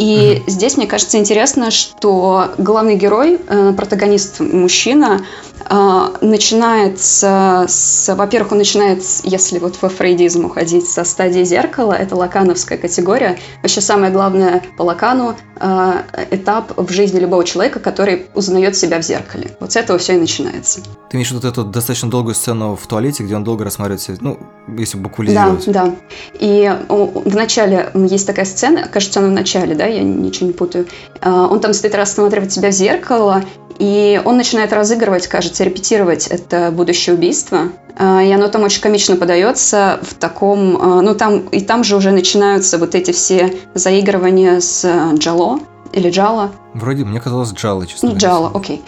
И 0.00 0.14
mm-hmm. 0.14 0.50
здесь, 0.50 0.76
мне 0.78 0.86
кажется, 0.86 1.18
интересно, 1.18 1.70
что 1.70 2.52
главный 2.56 2.96
герой, 2.96 3.38
э, 3.46 3.74
протагонист 3.76 4.40
мужчина, 4.40 5.26
э, 5.68 6.08
начинает 6.22 6.98
с, 6.98 7.22
с, 7.68 8.14
во-первых, 8.14 8.52
он 8.52 8.58
начинает, 8.58 9.02
если 9.24 9.58
вот 9.58 9.76
во 9.82 9.90
фрейдизм 9.90 10.46
уходить, 10.46 10.88
со 10.88 11.04
стадии 11.04 11.44
зеркала, 11.44 11.92
это 11.92 12.16
лакановская 12.16 12.78
категория. 12.78 13.38
Вообще 13.60 13.82
самое 13.82 14.10
главное 14.10 14.62
по 14.78 14.84
Лакану 14.84 15.36
э, 15.56 15.92
этап 16.30 16.72
в 16.78 16.90
жизни 16.90 17.18
любого 17.18 17.44
человека, 17.44 17.78
который 17.78 18.24
узнает 18.34 18.76
себя 18.76 19.02
в 19.02 19.02
зеркале. 19.02 19.50
Вот 19.60 19.72
с 19.72 19.76
этого 19.76 19.98
все 19.98 20.14
и 20.14 20.18
начинается. 20.18 20.80
Ты 21.10 21.18
имеешь 21.18 21.30
вот 21.30 21.44
эту 21.44 21.62
достаточно 21.62 22.08
долгую 22.08 22.34
сцену 22.34 22.74
в 22.74 22.86
туалете, 22.86 23.22
где 23.22 23.36
он 23.36 23.44
долго 23.44 23.64
рассматривает 23.64 24.00
себя, 24.00 24.16
ну, 24.22 24.38
если 24.78 24.96
буквализировать. 24.96 25.66
Да, 25.66 25.86
да. 25.88 25.94
И 26.38 26.74
в 26.88 27.36
начале 27.36 27.90
есть 27.94 28.26
такая 28.26 28.46
сцена, 28.46 28.88
кажется, 28.88 29.20
она 29.20 29.28
в 29.28 29.32
начале, 29.32 29.74
да, 29.74 29.89
я 29.90 30.02
ничего 30.02 30.46
не 30.46 30.52
путаю. 30.52 30.86
А, 31.20 31.46
он 31.46 31.60
там 31.60 31.72
стоит 31.72 31.94
рассматривать 31.94 32.52
себя 32.52 32.70
в 32.70 32.72
зеркало, 32.72 33.42
и 33.78 34.20
он 34.24 34.36
начинает 34.36 34.72
разыгрывать, 34.72 35.26
кажется, 35.26 35.64
репетировать 35.64 36.26
это 36.26 36.70
будущее 36.70 37.16
убийство. 37.16 37.68
А, 37.96 38.22
и 38.22 38.30
оно 38.30 38.48
там 38.48 38.62
очень 38.62 38.82
комично 38.82 39.16
подается 39.16 39.98
в 40.02 40.14
таком... 40.14 40.76
А, 40.80 41.02
ну, 41.02 41.14
там, 41.14 41.40
и 41.48 41.60
там 41.60 41.84
же 41.84 41.96
уже 41.96 42.10
начинаются 42.10 42.78
вот 42.78 42.94
эти 42.94 43.10
все 43.10 43.54
заигрывания 43.74 44.60
с 44.60 44.86
Джало, 45.14 45.60
или 45.92 46.10
Джала. 46.10 46.52
Вроде 46.74 47.04
мне 47.04 47.20
казалось 47.20 47.52
Джала, 47.52 47.86
честно 47.86 48.10
говоря. 48.10 48.28
Джала, 48.28 48.52
окей. 48.54 48.82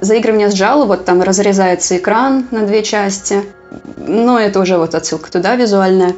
Заигрывание 0.00 0.50
с 0.50 0.54
Джала, 0.54 0.84
вот 0.84 1.04
там 1.04 1.20
разрезается 1.20 1.96
экран 1.96 2.46
на 2.52 2.64
две 2.64 2.84
части. 2.84 3.42
Но 3.96 4.38
это 4.38 4.60
уже 4.60 4.78
вот 4.78 4.94
отсылка 4.94 5.32
туда 5.32 5.56
визуальная. 5.56 6.14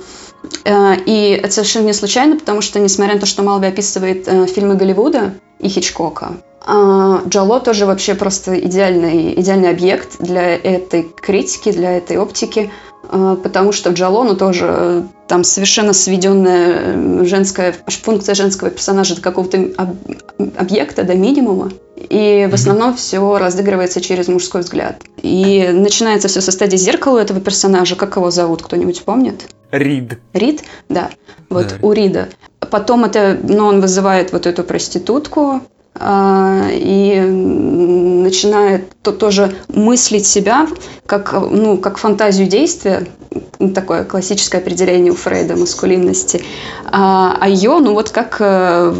Э, 0.64 0.96
и 1.04 1.40
это 1.42 1.52
совершенно 1.52 1.86
не 1.86 1.92
случайно, 1.92 2.36
потому 2.36 2.60
что, 2.60 2.78
несмотря 2.78 3.14
на 3.14 3.20
то, 3.20 3.26
что 3.26 3.42
Малби 3.42 3.66
описывает 3.66 4.26
э, 4.26 4.46
фильмы 4.46 4.74
Голливуда 4.76 5.34
и 5.58 5.68
Хичкока, 5.68 6.34
а, 6.62 7.22
Джало 7.26 7.60
тоже 7.60 7.86
вообще 7.86 8.14
просто 8.14 8.58
идеальный, 8.58 9.34
идеальный 9.40 9.70
объект 9.70 10.16
для 10.18 10.56
этой 10.56 11.02
критики, 11.02 11.72
для 11.72 11.96
этой 11.96 12.18
оптики, 12.18 12.70
э, 13.10 13.36
потому 13.42 13.72
что 13.72 13.90
в 13.90 13.94
Джало, 13.94 14.24
ну, 14.24 14.36
тоже 14.36 15.06
там 15.26 15.42
совершенно 15.42 15.92
сведенная 15.94 17.24
женская, 17.24 17.74
функция 17.86 18.34
женского 18.34 18.70
персонажа 18.70 19.16
до 19.16 19.22
какого-то 19.22 19.96
объекта, 20.56 21.02
до 21.02 21.14
минимума. 21.14 21.70
И 21.96 22.48
в 22.50 22.54
основном 22.54 22.96
все 22.96 23.38
разыгрывается 23.38 24.00
через 24.00 24.28
мужской 24.28 24.62
взгляд. 24.62 25.02
И 25.22 25.68
начинается 25.72 26.28
все 26.28 26.40
со 26.40 26.50
стадии 26.50 26.76
зеркала 26.76 27.18
этого 27.18 27.40
персонажа. 27.40 27.94
Как 27.94 28.16
его 28.16 28.30
зовут, 28.30 28.62
кто-нибудь 28.62 29.02
помнит? 29.02 29.48
Рид. 29.70 30.18
Рид, 30.32 30.62
да. 30.88 31.10
Вот 31.50 31.68
да. 31.68 31.86
у 31.86 31.92
Рида. 31.92 32.28
Потом 32.70 33.04
это, 33.04 33.38
ну, 33.42 33.66
он 33.66 33.80
вызывает 33.80 34.32
вот 34.32 34.46
эту 34.46 34.64
проститутку, 34.64 35.40
а, 35.50 35.60
и 35.98 37.20
начинает 37.20 38.90
то, 39.02 39.12
тоже 39.12 39.54
мыслить 39.68 40.26
себя 40.26 40.68
как, 41.06 41.32
ну, 41.32 41.76
как 41.78 41.98
фантазию 41.98 42.48
действия, 42.48 43.06
такое 43.74 44.04
классическое 44.04 44.60
определение 44.60 45.12
у 45.12 45.16
Фрейда 45.16 45.56
маскулинности, 45.56 46.42
а, 46.86 47.36
а 47.40 47.48
ее, 47.48 47.78
ну 47.78 47.94
вот 47.94 48.10
как 48.10 48.36
э, 48.40 48.94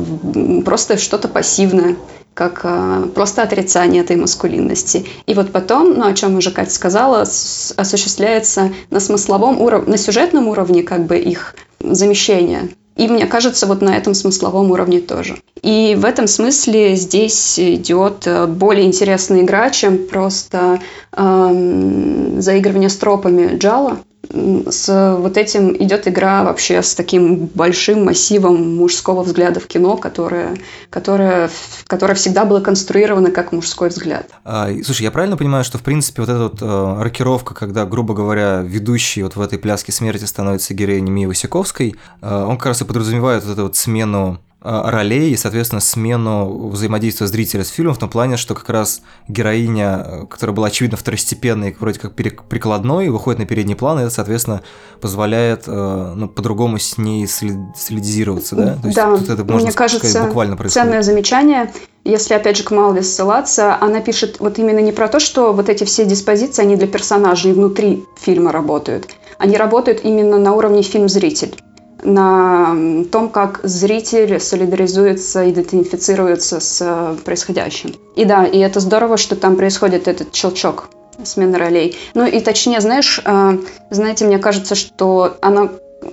просто 0.64 0.99
что-то 0.99 1.28
пассивное, 1.28 1.97
как 2.35 2.61
э, 2.64 3.06
просто 3.14 3.42
отрицание 3.42 4.02
этой 4.02 4.16
маскулинности. 4.16 5.06
И 5.26 5.35
вот 5.35 5.52
потом, 5.52 5.94
ну, 5.99 6.06
о 6.06 6.14
чем 6.14 6.37
уже 6.37 6.50
Катя 6.50 6.73
сказала, 6.73 7.23
осуществляется 7.23 8.73
на 8.90 9.00
смысловом 9.00 9.61
уровне, 9.61 9.90
на 9.90 9.97
сюжетном 9.97 10.49
уровне 10.49 10.82
как 10.82 11.06
бы 11.06 11.18
их 11.18 11.54
замещение. 11.80 12.70
И 12.97 13.09
мне 13.09 13.26
кажется, 13.26 13.66
вот 13.66 13.80
на 13.82 13.97
этом 13.97 14.14
смысловом 14.14 14.70
уровне 14.70 15.00
тоже. 15.00 15.38
И 15.62 15.97
в 15.99 16.04
этом 16.04 16.26
смысле 16.26 16.97
здесь 16.97 17.59
идет 17.59 18.26
э, 18.26 18.47
более 18.47 18.87
интересная 18.87 19.42
игра, 19.42 19.70
чем 19.70 20.06
просто 20.06 20.80
эм, 21.12 22.40
заигрывание 22.42 22.90
с 22.90 22.97
тропами 22.97 23.56
Джала 23.56 23.99
с 24.33 25.17
вот 25.19 25.37
этим 25.37 25.77
идет 25.77 26.07
игра 26.07 26.45
вообще 26.45 26.83
с 26.83 26.95
таким 26.95 27.47
большим 27.47 28.05
массивом 28.05 28.77
мужского 28.77 29.23
взгляда 29.23 29.61
в 29.61 29.67
кино, 29.67 29.97
которое, 29.97 30.57
которое, 30.89 31.51
которое 31.87 32.15
всегда 32.15 32.45
было 32.45 32.61
конструировано 32.61 33.31
как 33.31 33.53
мужской 33.53 33.89
взгляд. 33.89 34.31
А, 34.45 34.69
слушай, 34.85 35.03
я 35.03 35.11
правильно 35.11 35.37
понимаю, 35.37 35.65
что 35.65 35.79
в 35.79 35.83
принципе 35.83 36.23
вот 36.23 36.29
эта 36.29 36.43
вот 36.45 36.63
э, 36.63 37.03
рокировка, 37.03 37.55
когда, 37.55 37.85
грубо 37.87 38.15
говоря, 38.15 38.61
ведущий 38.61 39.23
вот 39.23 39.37
в 39.37 39.41
этой 39.41 39.59
пляске 39.59 39.93
смерти 39.93 40.25
становится 40.25 40.75
героиней 40.75 41.11
Мии 41.11 41.27
Васяковской, 41.27 41.97
э, 42.23 42.45
он 42.45 42.57
как 42.57 42.67
раз 42.67 42.83
и 42.83 42.85
подразумевает 42.85 43.45
вот 43.45 43.53
эту 43.53 43.63
вот 43.65 43.77
смену 43.77 44.41
ролей 44.62 45.31
и, 45.31 45.37
соответственно, 45.37 45.81
смену 45.81 46.69
взаимодействия 46.69 47.26
зрителя 47.26 47.64
с 47.64 47.69
фильмом 47.69 47.95
в 47.95 47.99
том 47.99 48.11
плане, 48.11 48.37
что 48.37 48.55
как 48.55 48.69
раз 48.69 49.00
героиня, 49.26 50.05
э, 50.05 50.26
которая 50.26 50.55
была 50.55 50.67
очевидно 50.67 50.99
второстепенной, 50.99 51.75
вроде 51.81 51.99
как 51.99 52.14
прикладной, 52.14 53.09
выходит 53.09 53.38
на 53.38 53.47
передний 53.47 53.75
план, 53.75 53.99
и 53.99 54.02
это, 54.02 54.11
соответственно, 54.11 54.61
позволяет 55.00 55.64
э, 55.67 56.12
ну, 56.14 56.29
по-другому 56.29 56.79
с 56.79 56.99
ней 56.99 57.26
солидизироваться, 57.26 58.55
да? 58.55 58.76
То 58.76 58.87
есть 58.87 58.97
да, 58.97 59.17
тут 59.17 59.31
это, 59.31 59.45
можно 59.45 59.69
мне 59.69 59.73
кажется, 59.73 60.07
сказать, 60.07 60.29
буквально 60.29 60.57
происходит. 60.57 60.87
ценное 60.87 61.02
замечание. 61.02 61.73
Если, 62.05 62.35
опять 62.35 62.57
же, 62.57 62.62
к 62.62 62.71
Малве 62.71 63.02
ссылаться, 63.02 63.76
она 63.81 64.00
пишет 64.00 64.40
вот 64.40 64.59
именно 64.59 64.79
не 64.79 64.93
про 64.93 65.09
то, 65.09 65.21
что 65.21 65.52
вот 65.52 65.69
эти 65.69 65.85
все 65.85 66.05
диспозиции, 66.05 66.62
они 66.62 66.76
для 66.76 66.87
персонажей 66.87 67.52
внутри 67.52 68.05
фильма 68.19 68.52
работают. 68.52 69.09
Они 69.38 69.57
работают 69.57 70.00
именно 70.05 70.38
на 70.38 70.52
уровне 70.55 70.83
фильм-зритель 70.83 71.55
на 72.02 73.04
том, 73.11 73.28
как 73.28 73.61
зритель 73.62 74.40
солидаризуется, 74.40 75.49
идентифицируется 75.50 76.61
с 76.61 76.80
э, 76.80 77.16
происходящим. 77.25 77.95
И 78.16 78.25
да, 78.25 78.45
и 78.45 78.59
это 78.59 78.80
здорово, 78.80 79.16
что 79.16 79.37
там 79.37 79.57
происходит 79.57 80.09
этот 80.09 80.35
щелчок 80.35 80.88
смены 81.25 81.59
ролей. 81.59 81.97
Ну 82.14 82.26
и 82.26 82.40
точнее, 82.40 82.80
знаешь, 82.80 83.21
э, 83.25 83.59
знаете, 83.90 84.25
мне 84.25 84.38
кажется, 84.38 84.75
что 84.75 85.37
она 85.40 85.69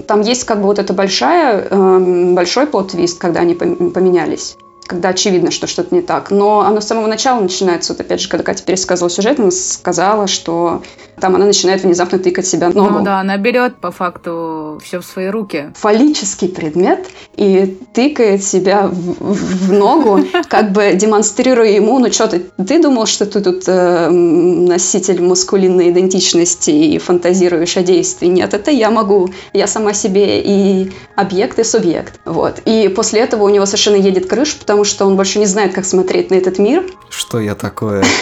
там 0.06 0.22
есть 0.22 0.44
как 0.44 0.60
бы 0.60 0.66
вот 0.66 0.80
эта 0.80 0.94
большая, 0.94 1.68
э, 1.70 2.34
большой 2.34 2.68
плод-твист, 2.68 3.18
когда 3.18 3.42
они 3.42 3.56
поменялись 3.56 4.58
когда 4.88 5.10
очевидно, 5.10 5.52
что 5.52 5.68
что-то 5.68 5.94
не 5.94 6.02
так. 6.02 6.32
Но 6.32 6.62
оно 6.62 6.80
с 6.80 6.88
самого 6.88 7.08
начала 7.08 7.42
начинается, 7.42 7.92
вот 7.94 8.00
опять 8.00 8.22
же, 8.22 8.30
когда 8.30 8.44
Катя 8.44 8.64
пересказывала 8.64 9.10
сюжет, 9.10 9.38
она 9.38 9.52
сказала, 9.52 10.28
что 10.28 10.82
там 11.20 11.36
она 11.36 11.46
начинает 11.46 11.84
внезапно 11.84 12.20
тыкать 12.20 12.46
себя 12.46 12.70
ногу. 12.70 13.00
Ну 13.00 13.04
да, 13.04 13.20
она 13.20 13.38
берет 13.38 13.78
по 13.78 13.92
факту 13.92 14.80
все 14.84 15.00
в 15.02 15.06
свои 15.06 15.28
руки. 15.28 15.74
Фаллический 15.76 16.48
предмет 16.48 17.08
и 17.36 17.78
тыкает 17.94 18.44
себя 18.44 18.88
в, 18.88 19.34
в 19.34 19.74
ногу, 19.74 20.20
как 20.50 20.72
бы 20.72 20.94
демонстрируя 20.94 21.72
ему, 21.72 21.98
ну 21.98 22.12
что 22.12 22.28
ты, 22.28 22.40
ты 22.40 22.82
думал, 22.82 23.08
что 23.08 23.26
ты 23.26 23.42
тут 23.42 23.64
э, 23.68 24.10
носитель 24.10 25.22
маскулинной 25.22 25.90
идентичности 25.90 26.70
и 26.70 27.00
фантазируешь 27.00 27.76
о 27.78 27.82
действии? 27.82 28.28
Нет, 28.28 28.54
это 28.54 28.70
я 28.70 28.92
могу. 28.92 29.30
Я 29.54 29.66
сама 29.66 29.94
себе 29.94 30.42
и 30.42 30.92
объект, 31.16 31.58
и 31.58 31.64
субъект. 31.64 32.20
Вот. 32.26 32.60
И 32.66 32.90
после 32.90 33.22
этого 33.22 33.44
у 33.44 33.50
него 33.50 33.66
совершенно 33.66 33.96
едет 33.96 34.28
крыш, 34.28 34.56
потому 34.56 34.84
что 34.84 35.06
он 35.06 35.16
больше 35.16 35.40
не 35.40 35.48
знает, 35.48 35.74
как 35.74 35.86
смотреть 35.86 36.30
на 36.30 36.36
этот 36.36 36.60
мир. 36.60 36.86
Что 37.10 37.40
я 37.40 37.56
такое? 37.56 38.04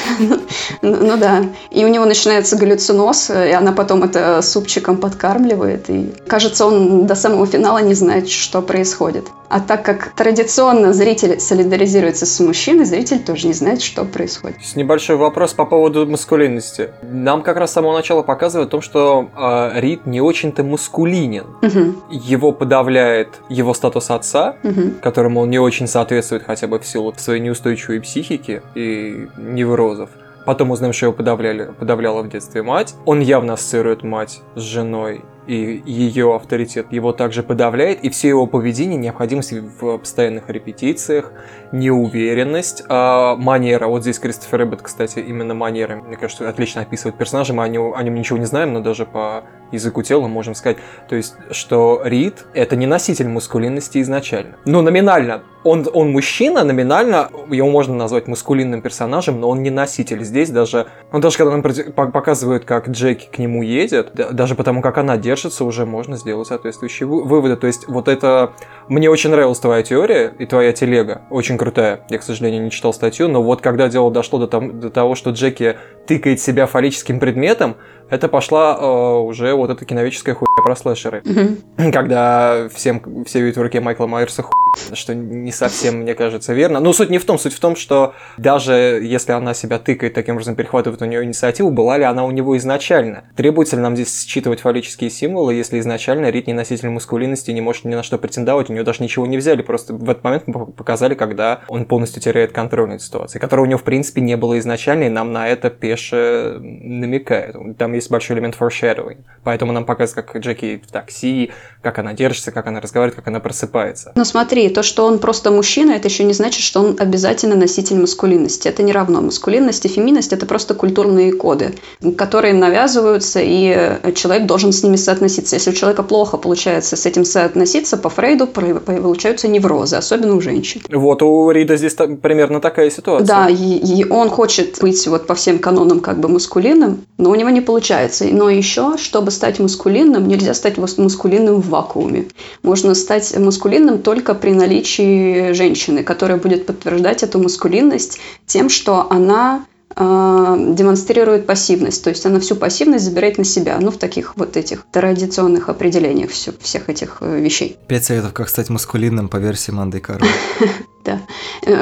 Ну 0.81 1.17
да. 1.17 1.45
И 1.71 1.83
у 1.83 1.87
него 1.87 2.05
начинается 2.05 2.55
галлюцинация 2.55 2.84
нос, 2.93 3.29
и 3.29 3.51
она 3.51 3.71
потом 3.71 4.03
это 4.03 4.41
супчиком 4.41 4.97
подкармливает. 4.97 5.89
И 5.89 6.13
кажется, 6.27 6.65
он 6.65 7.05
до 7.05 7.15
самого 7.15 7.45
финала 7.45 7.79
не 7.79 7.93
знает, 7.93 8.29
что 8.29 8.61
происходит. 8.61 9.25
А 9.47 9.59
так 9.59 9.83
как 9.83 10.13
традиционно 10.15 10.91
зритель 10.93 11.39
солидаризируется 11.39 12.25
с 12.25 12.39
мужчиной, 12.39 12.85
зритель 12.85 13.19
тоже 13.19 13.47
не 13.47 13.53
знает, 13.53 13.81
что 13.81 14.03
происходит. 14.03 14.57
С 14.63 14.75
небольшой 14.75 15.17
вопрос 15.17 15.53
по 15.53 15.65
поводу 15.65 16.05
маскулинности. 16.05 16.89
Нам 17.03 17.41
как 17.43 17.57
раз 17.57 17.71
с 17.71 17.73
самого 17.73 17.93
начала 17.93 18.21
показывают 18.21 18.69
о 18.69 18.71
том, 18.71 18.81
что 18.81 19.29
э, 19.35 19.79
Рид 19.79 20.05
не 20.05 20.21
очень-то 20.21 20.63
маскулинен. 20.63 21.45
Угу. 21.61 22.11
Его 22.11 22.51
подавляет 22.51 23.29
его 23.49 23.73
статус 23.73 24.09
отца, 24.09 24.55
угу. 24.63 24.93
которому 25.01 25.41
он 25.41 25.49
не 25.49 25.59
очень 25.59 25.87
соответствует 25.87 26.43
хотя 26.43 26.67
бы 26.67 26.79
в 26.79 26.85
силу 26.85 27.13
своей 27.17 27.41
неустойчивой 27.41 28.01
психики 28.01 28.61
и 28.73 29.27
неврозов. 29.37 30.09
Потом 30.45 30.71
узнаем, 30.71 30.93
что 30.93 31.07
его 31.07 31.13
подавляли, 31.13 31.71
подавляла 31.79 32.21
в 32.21 32.29
детстве 32.29 32.61
мать. 32.61 32.95
Он 33.05 33.19
явно 33.19 33.53
ассоциирует 33.53 34.03
мать 34.03 34.41
с 34.55 34.61
женой 34.61 35.23
и 35.47 35.81
ее 35.85 36.35
авторитет 36.35 36.91
его 36.91 37.11
также 37.11 37.43
подавляет, 37.43 38.03
и 38.03 38.09
все 38.09 38.29
его 38.29 38.47
поведение, 38.47 38.97
необходимость 38.97 39.51
в 39.51 39.97
постоянных 39.97 40.49
репетициях, 40.49 41.31
неуверенность, 41.71 42.83
а 42.89 43.35
манера. 43.35 43.87
Вот 43.87 44.01
здесь 44.01 44.19
Кристофер 44.19 44.63
Эббот, 44.63 44.81
кстати, 44.81 45.19
именно 45.19 45.53
манеры, 45.53 45.97
мне 45.97 46.17
кажется, 46.17 46.47
отлично 46.47 46.81
описывает 46.81 47.17
персонажа, 47.17 47.53
мы 47.53 47.63
о 47.63 47.67
нем, 47.67 47.93
о 47.93 48.03
нем 48.03 48.15
ничего 48.15 48.37
не 48.37 48.45
знаем, 48.45 48.73
но 48.73 48.79
даже 48.79 49.05
по 49.05 49.43
языку 49.71 50.03
тела 50.03 50.27
можем 50.27 50.55
сказать, 50.55 50.77
то 51.09 51.15
есть, 51.15 51.35
что 51.51 52.01
Рид— 52.03 52.45
это 52.53 52.75
не 52.75 52.85
носитель 52.85 53.27
мускулинности 53.27 54.01
изначально. 54.01 54.55
Ну, 54.65 54.81
номинально. 54.81 55.43
Он, 55.63 55.87
он 55.91 56.11
мужчина, 56.11 56.63
номинально 56.63 57.29
его 57.49 57.69
можно 57.69 57.95
назвать 57.95 58.27
мускулинным 58.27 58.83
персонажем, 58.83 59.39
но 59.39 59.49
он 59.49 59.63
не 59.63 59.71
носитель. 59.71 60.23
Здесь 60.23 60.51
даже, 60.51 60.85
ну, 61.11 61.19
даже 61.19 61.37
когда 61.37 61.57
нам 61.57 61.63
показывают, 61.63 62.65
как 62.65 62.89
Джеки 62.89 63.27
к 63.31 63.39
нему 63.39 63.63
едет, 63.63 64.11
даже 64.13 64.53
потому, 64.53 64.83
как 64.83 64.99
она 64.99 65.17
держится, 65.35 65.65
уже 65.65 65.85
можно 65.85 66.17
сделать 66.17 66.47
соответствующие 66.47 67.07
выводы. 67.07 67.55
То 67.57 67.67
есть, 67.67 67.87
вот 67.87 68.07
это... 68.07 68.53
Мне 68.87 69.09
очень 69.09 69.29
нравилась 69.29 69.59
твоя 69.59 69.83
теория 69.83 70.33
и 70.39 70.45
твоя 70.45 70.71
телега. 70.71 71.23
Очень 71.29 71.57
крутая. 71.57 72.05
Я, 72.09 72.19
к 72.19 72.23
сожалению, 72.23 72.63
не 72.63 72.71
читал 72.71 72.93
статью, 72.93 73.27
но 73.27 73.43
вот 73.43 73.61
когда 73.61 73.89
дело 73.89 74.11
дошло 74.11 74.39
до, 74.39 74.47
там, 74.47 74.79
до 74.79 74.89
того, 74.89 75.15
что 75.15 75.31
Джеки 75.31 75.77
тыкает 76.07 76.39
себя 76.39 76.67
фаллическим 76.67 77.19
предметом, 77.19 77.75
это 78.09 78.27
пошла 78.27 78.77
э, 78.79 78.85
уже 78.85 79.53
вот 79.53 79.69
эта 79.69 79.85
киновеческая 79.85 80.35
хуйня 80.35 80.63
про 80.63 80.75
слэшеры. 80.75 81.21
Mm-hmm. 81.25 81.91
Когда 81.91 82.69
всем, 82.73 83.25
все 83.25 83.41
видят 83.41 83.57
в 83.57 83.61
руке 83.61 83.79
Майкла 83.79 84.07
Майерса 84.07 84.43
хуй, 84.43 84.53
что 84.93 85.15
не 85.15 85.51
совсем, 85.51 85.97
мне 86.01 86.13
кажется, 86.13 86.53
верно. 86.53 86.79
Но 86.79 86.93
суть 86.93 87.09
не 87.09 87.17
в 87.17 87.25
том, 87.25 87.39
суть 87.39 87.53
в 87.53 87.59
том, 87.59 87.75
что 87.75 88.13
даже 88.37 88.73
если 89.03 89.31
она 89.31 89.53
себя 89.53 89.79
тыкает, 89.79 90.13
таким 90.13 90.35
образом 90.35 90.55
перехватывает 90.55 91.01
у 91.01 91.05
нее 91.05 91.23
инициативу, 91.23 91.71
была 91.71 91.97
ли 91.97 92.03
она 92.03 92.25
у 92.25 92.31
него 92.31 92.57
изначально? 92.57 93.25
Требуется 93.35 93.75
ли 93.75 93.81
нам 93.81 93.95
здесь 93.95 94.25
считывать 94.25 94.61
фаллические 94.61 95.09
символы, 95.09 95.53
если 95.53 95.79
изначально 95.79 96.29
Рит 96.29 96.47
не 96.47 96.53
носитель 96.53 96.89
мускулинности 96.89 97.51
не 97.51 97.61
может 97.61 97.85
ни 97.85 97.95
на 97.95 98.03
что 98.03 98.17
претендовать, 98.17 98.69
у 98.69 98.73
нее 98.73 98.83
даже 98.83 99.03
ничего 99.03 99.25
не 99.25 99.37
взяли, 99.37 99.61
просто 99.61 99.93
в 99.93 100.09
этот 100.09 100.23
момент 100.23 100.43
мы 100.47 100.65
показали, 100.67 101.15
когда 101.15 101.61
он 101.67 101.85
полностью 101.85 102.21
теряет 102.21 102.51
контроль 102.51 102.89
над 102.89 103.01
ситуацией, 103.01 103.41
которого 103.41 103.65
у 103.65 103.67
него 103.67 103.79
в 103.79 103.83
принципе 103.83 104.21
не 104.21 104.37
было 104.37 104.59
изначально, 104.59 105.05
и 105.05 105.09
нам 105.09 105.31
на 105.31 105.47
это 105.47 105.69
пеше 105.69 106.57
намекает. 106.59 107.55
Там 107.77 107.94
есть 107.95 108.11
большой 108.11 108.35
элемент 108.35 108.55
foreshadowing. 108.59 109.17
Поэтому 109.43 109.71
нам 109.71 109.85
показывают, 109.85 110.27
как 110.27 110.41
Джеки 110.41 110.81
в 110.87 110.91
такси, 110.91 111.51
как 111.81 111.99
она 111.99 112.13
держится, 112.13 112.51
как 112.51 112.67
она 112.67 112.79
разговаривает, 112.79 113.15
как 113.15 113.27
она 113.27 113.39
просыпается. 113.39 114.11
Ну 114.15 114.25
смотри, 114.25 114.69
то, 114.69 114.83
что 114.83 115.05
он 115.05 115.19
просто 115.19 115.51
мужчина, 115.51 115.91
это 115.91 116.07
еще 116.07 116.23
не 116.23 116.33
значит, 116.33 116.61
что 116.61 116.81
он 116.81 116.95
обязательно 116.99 117.55
носитель 117.55 117.97
маскулинности. 117.97 118.67
Это 118.67 118.83
не 118.83 118.91
равно. 118.91 119.21
Маскулинность 119.21 119.85
и 119.85 119.87
феминность– 119.87 120.33
это 120.33 120.45
просто 120.45 120.73
культурные 120.73 121.33
коды, 121.33 121.75
которые 122.17 122.53
навязываются, 122.53 123.39
и 123.41 124.13
человек 124.15 124.45
должен 124.45 124.71
с 124.71 124.83
ними 124.83 124.95
соотноситься. 124.95 125.55
Если 125.55 125.71
у 125.71 125.73
человека 125.73 126.03
плохо 126.03 126.37
получается 126.37 126.95
с 126.95 127.05
этим 127.05 127.25
соотноситься, 127.25 127.97
по 127.97 128.09
Фрейду 128.09 128.47
получаются 128.47 129.47
неврозы, 129.47 129.95
особенно 129.95 130.35
у 130.35 130.41
женщин. 130.41 130.81
Вот, 130.89 131.21
у 131.21 131.51
Рида 131.51 131.77
здесь 131.77 131.95
примерно 132.21 132.59
такая 132.59 132.89
ситуация. 132.89 133.27
Да, 133.27 133.49
и, 133.49 133.55
и 133.55 134.05
он 134.09 134.29
хочет 134.29 134.79
быть 134.81 135.07
вот 135.07 135.27
по 135.27 135.35
всем 135.35 135.59
канонам 135.59 135.99
как 135.99 136.19
бы 136.19 136.29
маскулинным, 136.29 137.05
но 137.17 137.29
у 137.29 137.35
него 137.35 137.49
не 137.49 137.61
получается. 137.61 137.84
Но 138.31 138.49
еще, 138.49 138.97
чтобы 138.97 139.31
стать 139.31 139.59
маскулинным, 139.59 140.27
нельзя 140.27 140.53
стать 140.53 140.77
маскулинным 140.77 141.61
в 141.61 141.69
вакууме. 141.69 142.27
Можно 142.63 142.95
стать 142.95 143.37
маскулинным 143.37 144.01
только 144.01 144.33
при 144.35 144.51
наличии 144.51 145.53
женщины, 145.53 146.03
которая 146.03 146.37
будет 146.37 146.65
подтверждать 146.65 147.23
эту 147.23 147.39
маскулинность 147.39 148.19
тем, 148.45 148.69
что 148.69 149.07
она 149.09 149.65
демонстрирует 149.97 151.45
пассивность, 151.45 152.03
то 152.03 152.09
есть 152.09 152.25
она 152.25 152.39
всю 152.39 152.55
пассивность 152.55 153.05
забирает 153.05 153.37
на 153.37 153.45
себя, 153.45 153.77
ну, 153.79 153.91
в 153.91 153.97
таких 153.97 154.35
вот 154.35 154.57
этих 154.57 154.85
традиционных 154.91 155.69
определениях 155.69 156.31
все, 156.31 156.51
всех 156.59 156.89
этих 156.89 157.17
э, 157.21 157.39
вещей. 157.39 157.77
Пять 157.87 158.03
советов, 158.03 158.33
как 158.33 158.49
стать 158.49 158.69
маскулинным 158.69 159.29
по 159.29 159.37
версии 159.37 159.71
Манды 159.71 159.99
Карла. 159.99 160.27
Да. 161.05 161.21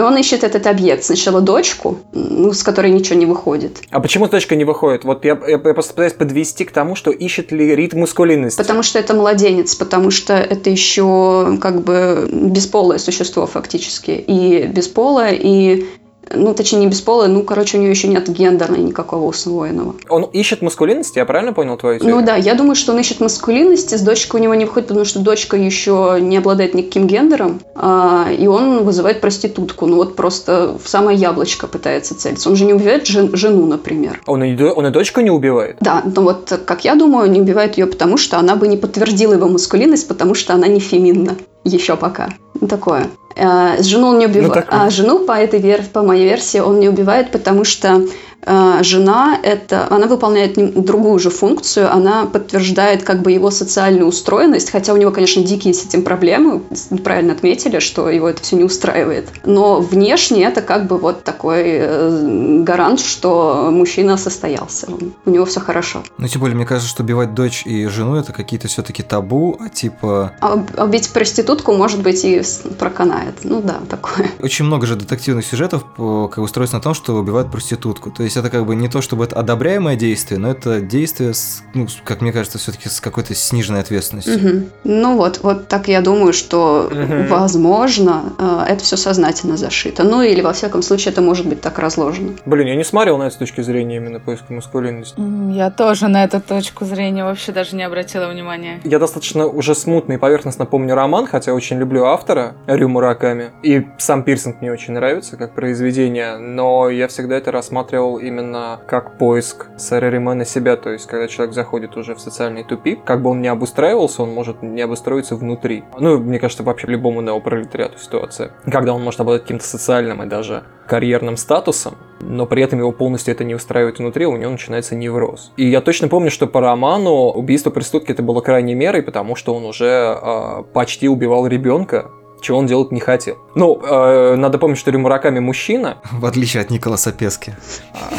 Он 0.06 0.18
ищет 0.18 0.44
этот 0.44 0.68
объект. 0.68 1.06
Сначала 1.06 1.40
дочку, 1.40 2.00
ну, 2.12 2.52
с 2.52 2.62
которой 2.62 2.92
ничего 2.92 3.18
не 3.18 3.26
выходит. 3.26 3.82
А 3.90 4.02
почему 4.02 4.28
дочка 4.28 4.58
не 4.58 4.66
выходит? 4.66 5.06
Вот 5.06 5.24
я, 5.24 5.40
я, 5.48 5.52
я 5.54 5.58
просто 5.58 5.94
пытаюсь 5.94 6.12
подвести 6.12 6.66
к 6.66 6.74
тому, 6.74 6.96
что 6.96 7.10
ищет 7.10 7.54
ли 7.54 7.74
ритм 7.74 8.00
мускулинности. 8.00 8.58
Потому 8.58 8.84
что 8.84 9.00
это 9.00 9.14
младенец, 9.14 9.76
потому 9.76 10.12
что 10.12 10.34
это 10.34 10.70
еще 10.70 11.58
как 11.62 11.84
бы 11.84 12.30
бесполое 12.34 13.00
существо 13.00 13.48
фактически. 13.48 14.12
И 14.12 14.68
бесполое, 14.68 15.38
и 15.40 15.86
ну, 16.34 16.54
точнее, 16.54 16.80
не 16.80 16.88
бесполая, 16.88 17.30
ну, 17.30 17.44
короче, 17.44 17.78
у 17.78 17.82
нее 17.82 17.92
еще 17.92 18.08
нет 18.08 18.30
гендера 18.30 18.76
никакого 18.76 19.28
усвоенного. 19.28 19.96
Он 20.10 20.24
ищет 20.24 20.62
маскулинности, 20.62 21.20
я 21.20 21.26
правильно 21.26 21.54
понял 21.54 21.78
твою 21.78 22.00
теорию? 22.00 22.18
Ну 22.18 22.26
да, 22.26 22.36
я 22.36 22.56
думаю, 22.56 22.76
что 22.76 22.94
он 22.94 23.00
ищет 23.00 23.20
маскулинности, 23.20 23.96
с 23.96 24.02
дочкой 24.02 24.40
у 24.40 24.44
него 24.44 24.56
не 24.56 24.66
выходит, 24.66 24.88
потому 24.88 25.06
что 25.06 25.20
дочка 25.20 25.58
еще 25.58 26.18
не 26.20 26.38
обладает 26.38 26.74
никаким 26.74 27.08
гендером, 27.08 27.62
а, 27.76 28.28
и 28.32 28.48
он 28.48 28.84
вызывает 28.84 29.22
проститутку, 29.22 29.86
ну 29.86 29.98
вот 29.98 30.16
просто 30.16 30.78
в 30.84 30.88
самое 30.88 31.18
яблочко 31.18 31.68
пытается 31.68 32.18
целиться. 32.18 32.50
Он 32.50 32.56
же 32.56 32.66
не 32.66 32.74
убивает 32.74 33.08
жен, 33.08 33.36
жену, 33.36 33.66
например. 33.66 34.22
Он 34.26 34.44
и, 34.44 34.62
он 34.62 34.88
и 34.88 34.90
дочку 34.90 35.22
не 35.22 35.32
убивает? 35.32 35.78
Да, 35.80 36.04
но 36.04 36.22
вот, 36.22 36.60
как 36.66 36.86
я 36.86 36.96
думаю, 36.96 37.30
не 37.30 37.42
убивает 37.42 37.78
ее, 37.78 37.86
потому 37.86 38.18
что 38.18 38.38
она 38.38 38.56
бы 38.56 38.68
не 38.68 38.78
подтвердила 38.78 39.34
его 39.34 39.48
маскулинность, 39.48 40.08
потому 40.08 40.34
что 40.34 40.54
она 40.54 40.68
не 40.68 40.80
феминна. 40.80 41.38
Еще 41.64 41.96
пока. 41.96 42.30
Ну, 42.60 42.68
такое. 42.68 43.08
А, 43.36 43.82
жену 43.82 44.10
он 44.10 44.20
не 44.20 44.28
убивает. 44.28 44.68
Ну, 44.70 44.78
а 44.78 44.90
жену 44.90 45.26
по 45.26 45.32
этой 45.32 45.60
вер... 45.60 45.84
по 45.92 46.04
моей 46.04 46.26
версии 46.26 46.60
он 46.60 46.80
не 46.80 46.90
убивает, 46.90 47.32
потому 47.32 47.64
что 47.64 48.02
Э, 48.02 48.33
жена 48.46 49.40
это, 49.42 49.88
она 49.90 50.08
выполняет 50.08 50.56
другую 50.84 51.20
же 51.20 51.30
функцию, 51.30 51.92
она 51.92 52.26
подтверждает 52.26 53.04
как 53.04 53.22
бы 53.22 53.32
его 53.32 53.52
социальную 53.52 54.08
устроенность, 54.08 54.72
хотя 54.72 54.94
у 54.94 54.98
него, 54.98 55.12
конечно, 55.12 55.44
дикие 55.44 55.74
с 55.74 55.86
этим 55.86 56.04
проблемы, 56.04 56.62
правильно 57.04 57.34
отметили, 57.34 57.80
что 57.80 58.10
его 58.10 58.30
это 58.30 58.42
все 58.42 58.56
не 58.56 58.64
устраивает. 58.64 59.30
Но 59.46 59.80
внешне 59.80 60.44
это 60.46 60.62
как 60.62 60.88
бы 60.88 60.98
вот 60.98 61.24
такой 61.24 61.64
э, 61.66 62.60
гарант, 62.64 63.00
что 63.00 63.70
мужчина 63.72 64.18
состоялся, 64.18 64.88
у 65.26 65.30
него 65.30 65.46
все 65.46 65.60
хорошо. 65.60 66.04
Ну, 66.18 66.28
тем 66.28 66.42
более, 66.42 66.56
мне 66.56 66.66
кажется, 66.66 66.90
что 66.90 67.04
убивать 67.04 67.34
дочь 67.34 67.66
и 67.66 67.88
жену 67.88 68.16
это 68.16 68.34
какие-то 68.34 68.68
все-таки 68.68 69.04
табу, 69.04 69.58
а 69.60 69.70
типа... 69.70 70.34
А 70.42 70.84
убить 70.84 71.12
проститутку, 71.12 71.74
может 71.74 72.02
быть, 72.02 72.24
и 72.24 72.42
проканает. 72.80 73.36
Ну 73.44 73.62
да, 73.62 73.80
такое. 73.90 74.30
Очень 74.42 74.66
много 74.66 74.88
же 74.88 74.96
детективных 74.96 75.46
сюжетов 75.46 75.84
как 75.96 76.38
устроено 76.38 76.74
на 76.74 76.80
том, 76.82 76.94
что 76.94 77.16
убивают 77.16 77.52
проститутку. 77.52 78.12
То 78.12 78.24
есть 78.24 78.33
есть 78.34 78.38
это 78.38 78.50
как 78.50 78.66
бы 78.66 78.76
не 78.76 78.90
то, 78.90 79.02
чтобы 79.02 79.26
это 79.26 79.36
одобряемое 79.36 79.96
действие, 79.96 80.40
но 80.40 80.52
это 80.52 80.82
действие, 80.82 81.34
с, 81.34 81.64
ну, 81.74 81.88
как 82.04 82.22
мне 82.22 82.32
кажется, 82.32 82.58
все-таки 82.58 82.90
с 82.90 83.00
какой-то 83.00 83.36
сниженной 83.36 83.82
ответственностью. 83.82 84.36
Угу. 84.36 84.66
Ну 84.86 85.18
вот, 85.18 85.40
вот 85.44 85.68
так 85.68 85.88
я 85.88 86.02
думаю, 86.02 86.34
что 86.34 86.90
угу. 86.92 87.28
возможно 87.30 88.34
э, 88.38 88.66
это 88.70 88.84
все 88.84 88.98
сознательно 88.98 89.58
зашито. 89.58 90.04
Ну 90.04 90.22
или 90.22 90.42
во 90.42 90.54
всяком 90.54 90.82
случае 90.82 91.12
это 91.12 91.22
может 91.22 91.48
быть 91.48 91.62
так 91.62 91.80
разложено. 91.80 92.34
Блин, 92.46 92.68
я 92.68 92.76
не 92.76 92.84
смотрел 92.84 93.18
на 93.18 93.24
это 93.24 93.36
с 93.36 93.38
точки 93.38 93.62
зрения 93.62 93.98
именно 93.98 94.20
поиска 94.20 94.54
маскулинности. 94.54 95.16
Я 95.52 95.70
тоже 95.70 96.08
на 96.08 96.24
эту 96.24 96.42
точку 96.42 96.86
зрения 96.86 97.24
вообще 97.24 97.52
даже 97.52 97.76
не 97.76 97.84
обратила 97.84 98.28
внимания. 98.28 98.82
Я 98.84 99.00
достаточно 99.00 99.46
уже 99.46 99.76
смутно 99.76 100.14
и 100.14 100.18
поверхностно 100.18 100.66
помню 100.66 100.96
роман, 100.96 101.28
хотя 101.28 101.54
очень 101.54 101.78
люблю 101.78 102.06
автора 102.06 102.56
Рю 102.68 102.90
Мураками. 102.90 103.52
И 103.62 103.86
сам 103.98 104.24
Пирсинг 104.24 104.62
мне 104.62 104.72
очень 104.72 104.94
нравится 104.94 105.38
как 105.38 105.54
произведение, 105.54 106.38
но 106.38 106.90
я 106.90 107.08
всегда 107.08 107.38
это 107.38 107.52
рассматривал 107.52 108.18
именно 108.24 108.80
как 108.88 109.18
поиск 109.18 109.68
Сарарима 109.78 110.34
на 110.34 110.46
себя, 110.46 110.76
то 110.76 110.90
есть 110.90 111.08
когда 111.08 111.28
человек 111.28 111.54
заходит 111.54 111.96
уже 111.98 112.16
в 112.16 112.20
социальный 112.20 112.64
тупик, 112.64 113.04
как 113.04 113.22
бы 113.22 113.30
он 113.30 113.42
не 113.42 113.48
обустраивался, 113.48 114.24
он 114.24 114.34
может 114.34 114.62
не 114.64 114.82
обустроиться 114.82 115.36
внутри. 115.36 115.84
Ну, 116.00 116.18
мне 116.20 116.40
кажется, 116.40 116.64
вообще 116.64 116.88
любому 116.88 117.22
неопролетариату 117.22 118.00
ситуация. 118.00 118.52
Когда 118.66 118.94
он 118.94 119.04
может 119.04 119.20
обладать 119.20 119.44
каким-то 119.44 119.66
социальным 119.66 120.24
и 120.24 120.26
даже 120.26 120.64
карьерным 120.88 121.38
статусом, 121.38 121.96
но 122.20 122.46
при 122.46 122.64
этом 122.64 122.80
его 122.80 122.92
полностью 122.92 123.34
это 123.34 123.44
не 123.44 123.56
устраивает 123.56 124.00
внутри, 124.00 124.26
у 124.26 124.38
него 124.38 124.52
начинается 124.52 124.96
невроз. 124.96 125.52
И 125.58 125.68
я 125.68 125.82
точно 125.82 126.08
помню, 126.08 126.32
что 126.32 126.48
по 126.48 126.62
роману 126.62 127.30
убийство 127.32 127.70
преступки 127.70 128.12
это 128.12 128.24
было 128.24 128.42
крайней 128.42 128.76
мерой, 128.76 129.02
потому 129.02 129.36
что 129.36 129.54
он 129.54 129.66
уже 129.66 129.86
э, 130.22 130.64
почти 130.74 131.08
убивал 131.08 131.48
ребенка, 131.48 132.12
чего 132.44 132.60
он 132.60 132.68
делать 132.68 132.92
не 132.92 133.00
хотел. 133.00 133.38
Ну, 133.56 133.80
э, 133.82 134.36
надо 134.36 134.58
помнить, 134.58 134.78
что 134.78 134.92
Рюмураками 134.92 135.40
мужчина. 135.40 135.98
В 136.12 136.26
отличие 136.26 136.62
от 136.62 136.70
Николаса 136.70 137.12
Пески. 137.12 137.54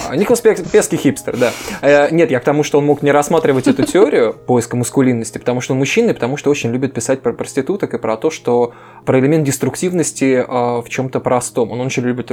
А, 0.09 0.17
Николас 0.17 0.41
Пески 0.41 0.97
хипстер, 0.97 1.37
да. 1.37 1.53
Э, 1.83 2.09
нет, 2.11 2.31
я 2.31 2.41
к 2.41 2.45
тому, 2.45 2.63
что 2.63 2.79
он 2.79 2.87
мог 2.87 3.03
не 3.03 3.13
рассматривать 3.13 3.69
эту 3.69 3.85
теорию 3.85 4.33
поиска 4.47 4.77
маскулинности, 4.77 5.39
потому 5.39 5.61
что 5.61 5.75
он 5.75 5.79
мужчина, 5.79 6.11
и 6.11 6.15
потому 6.15 6.37
что 6.37 6.51
очень 6.51 6.73
любит 6.73 6.95
писать 6.95 7.21
про 7.23 7.33
проституток 7.33 7.95
и 7.95 7.99
про 7.99 8.17
то, 8.17 8.31
что 8.31 8.73
про 9.05 9.21
элемент 9.21 9.45
деструктивности 9.45 10.45
э, 10.47 10.47
в 10.47 10.89
чем-то 10.89 11.21
простом. 11.21 11.71
Он 11.71 11.81
очень 11.81 12.03
любит 12.03 12.31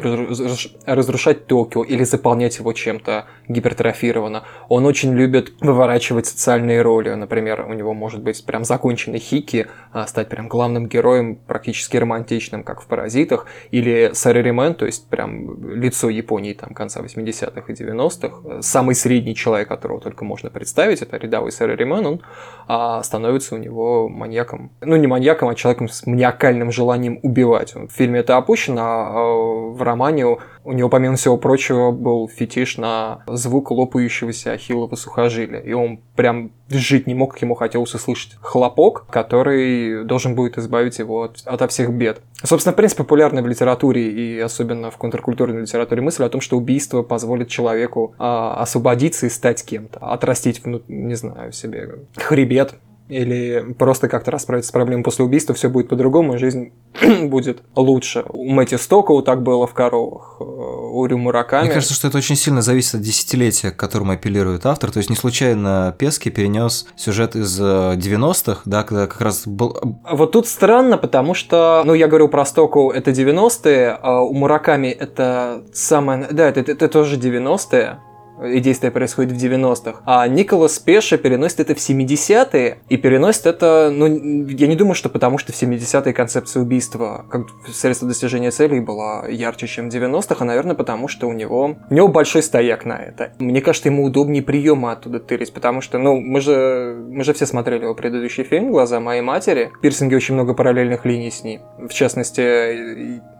разрушать 0.86 1.47
Токио 1.47 1.84
или 1.84 2.04
заполнять 2.04 2.58
его 2.58 2.71
чем-то 2.73 3.25
гипертрофированно. 3.47 4.43
Он 4.69 4.86
очень 4.86 5.13
любит 5.13 5.54
выворачивать 5.60 6.27
социальные 6.27 6.82
роли. 6.82 7.10
Например, 7.10 7.65
у 7.67 7.73
него 7.73 7.93
может 7.93 8.21
быть 8.21 8.43
прям 8.45 8.63
законченный 8.63 9.19
хики, 9.19 9.67
а 9.91 10.08
стать 10.08 10.30
прям 10.30 10.47
главным 10.47 10.88
героем 10.88 11.36
практически 11.36 11.81
мелодраматически 11.82 11.98
романтичным, 11.98 12.63
как 12.63 12.82
в 12.82 12.88
«Паразитах», 12.88 13.46
или 13.72 14.12
Сараримен, 14.13 14.76
то 14.76 14.86
есть 14.86 15.08
прям 15.08 15.76
лицо 15.76 16.10
Японии 16.10 16.54
там 16.54 16.74
конца 16.74 17.02
80-х 17.02 17.62
и 17.67 17.76
90-х, 17.76 18.62
самый 18.62 18.96
средний 18.96 19.36
человек, 19.36 19.67
которого 19.67 20.00
только 20.00 20.26
можно 20.26 20.50
представить, 20.50 21.02
это 21.02 21.17
рядовой 21.17 21.52
Сараримен, 21.52 22.06
он 22.06 22.22
а, 22.67 23.04
становится 23.04 23.56
у 23.56 23.58
него 23.58 24.10
маньяком. 24.10 24.72
Ну, 24.82 24.96
не 24.96 25.08
маньяком, 25.08 25.50
а 25.50 25.56
человеком 25.56 25.88
с 25.88 26.06
маниакальным 26.06 26.72
желанием 26.72 27.20
убивать. 27.24 27.76
В 27.76 27.89
фильме 27.89 28.20
это 28.20 28.38
опущено, 28.38 28.82
а 28.82 29.72
в 29.74 29.82
романе 29.82 30.38
у 30.63 30.74
него, 30.74 30.89
помимо 30.89 31.15
всего 31.15 31.38
прочего, 31.38 31.91
был 31.91 32.28
фетиш 32.28 32.78
на 32.78 33.24
звук 33.28 33.72
лопающегося 33.72 34.54
ахиллова 34.54 34.96
сухожилия. 34.96 35.60
И 35.60 35.74
он 35.74 36.02
прям 36.15 36.52
жить 36.73 37.07
не 37.07 37.13
мог, 37.13 37.34
как 37.34 37.41
ему 37.41 37.55
хотелось 37.55 37.93
услышать 37.93 38.38
хлопок, 38.41 39.05
который 39.10 40.03
должен 40.03 40.36
будет 40.36 40.57
избавить 40.57 40.99
его 40.99 41.23
от, 41.23 41.41
ото 41.45 41.67
всех 41.67 41.91
бед. 41.91 42.21
Собственно, 42.43 42.73
в 42.73 42.75
принципе, 42.75 43.03
популярная 43.03 43.43
в 43.43 43.47
литературе 43.47 44.10
и 44.10 44.39
особенно 44.39 44.91
в 44.91 44.97
контркультурной 44.97 45.62
литературе 45.62 46.01
мысль 46.01 46.23
о 46.23 46.29
том, 46.29 46.41
что 46.41 46.57
убийство 46.57 47.03
позволит 47.03 47.49
человеку 47.49 48.15
а, 48.17 48.55
освободиться 48.62 49.27
и 49.27 49.29
стать 49.29 49.63
кем-то, 49.63 49.99
отрастить, 49.99 50.62
ну, 50.65 50.81
не 50.88 51.15
знаю, 51.15 51.51
себе 51.51 51.99
хребет, 52.15 52.75
или 53.09 53.73
просто 53.77 54.07
как-то 54.07 54.31
расправиться 54.31 54.69
с 54.69 54.71
проблемой 54.71 55.03
после 55.03 55.25
убийства, 55.25 55.53
все 55.53 55.69
будет 55.69 55.89
по-другому, 55.89 56.35
и 56.35 56.37
жизнь 56.37 56.71
будет 57.23 57.63
лучше. 57.75 58.23
У 58.29 58.49
Мэтти 58.49 58.75
Стокоу 58.75 59.21
так 59.21 59.43
было 59.43 59.67
в 59.67 59.73
«Коровах», 59.73 60.37
э, 60.39 60.43
у 60.43 61.05
Рю 61.05 61.17
Мураками. 61.17 61.65
Мне 61.65 61.73
кажется, 61.73 61.93
что 61.93 62.07
это 62.07 62.17
очень 62.17 62.35
сильно 62.35 62.61
зависит 62.61 62.95
от 62.95 63.01
десятилетия, 63.01 63.71
к 63.71 63.77
которому 63.77 64.13
апеллирует 64.13 64.65
автор. 64.65 64.91
То 64.91 64.97
есть 64.97 65.09
не 65.09 65.15
случайно 65.15 65.95
Пески 65.97 66.29
перенес 66.29 66.87
сюжет 66.95 67.35
из 67.35 67.59
90-х, 67.59 68.61
да, 68.65 68.83
когда 68.83 69.07
как 69.07 69.21
раз 69.21 69.47
был... 69.47 69.77
Вот 70.09 70.31
тут 70.31 70.47
странно, 70.47 70.97
потому 70.97 71.33
что, 71.33 71.83
ну, 71.85 71.93
я 71.93 72.07
говорю 72.07 72.27
про 72.27 72.45
Стокоу, 72.45 72.91
это 72.91 73.11
90-е, 73.11 73.97
а 74.01 74.21
у 74.21 74.33
Мураками 74.33 74.87
это 74.87 75.63
самое... 75.73 76.27
Да, 76.31 76.47
это, 76.47 76.61
это, 76.61 76.71
это 76.71 76.87
тоже 76.87 77.17
90-е, 77.17 77.99
и 78.43 78.60
действие 78.60 78.91
происходит 78.91 79.32
в 79.32 79.36
90-х. 79.36 80.01
А 80.06 80.27
Николас 80.27 80.80
Пеша 80.80 81.17
переносит 81.17 81.60
это 81.60 81.75
в 81.75 81.77
70-е, 81.77 82.80
и 82.89 82.97
переносит 82.97 83.45
это, 83.45 83.91
ну, 83.93 84.06
я 84.47 84.67
не 84.67 84.75
думаю, 84.75 84.95
что 84.95 85.10
потому 85.10 85.38
что 85.38 85.51
в 85.51 85.62
70-е 85.62 86.13
концепция 86.13 86.62
убийства 86.62 87.25
как 87.30 87.47
средство 87.73 88.08
достижения 88.08 88.51
целей 88.51 88.80
была 88.80 89.27
ярче, 89.27 89.67
чем 89.67 89.89
в 89.89 89.93
90-х, 89.93 90.38
а, 90.39 90.45
наверное, 90.45 90.75
потому 90.75 91.08
что 91.08 91.27
у 91.27 91.34
него, 91.34 91.77
у 91.89 91.93
него 91.93 92.08
большой 92.08 92.43
стояк 92.43 92.86
на 92.86 92.97
это. 92.97 93.34
Мне 93.39 93.62
кажется, 93.62 93.89
ему 93.89 94.04
удобнее 94.04 94.43
приемы 94.43 94.91
оттуда 94.91 95.19
тырить, 95.19 95.54
потому 95.54 95.82
что, 95.82 95.97
ну, 95.97 96.19
мы 96.19 96.41
же, 96.41 96.97
мы 97.10 97.23
же 97.23 97.34
все 97.34 97.45
смотрели 97.45 97.84
его 97.84 97.95
предыдущий 97.95 98.43
фильм 98.43 98.71
«Глаза 98.71 98.99
моей 98.99 99.21
матери». 99.21 99.71
В 99.77 99.82
пирсинге 99.82 100.15
очень 100.15 100.36
много 100.36 100.54
параллельных 100.54 101.06
линий 101.06 101.32
с 101.32 101.43
ней. 101.43 101.60
В 101.77 101.93
частности, 101.93 102.41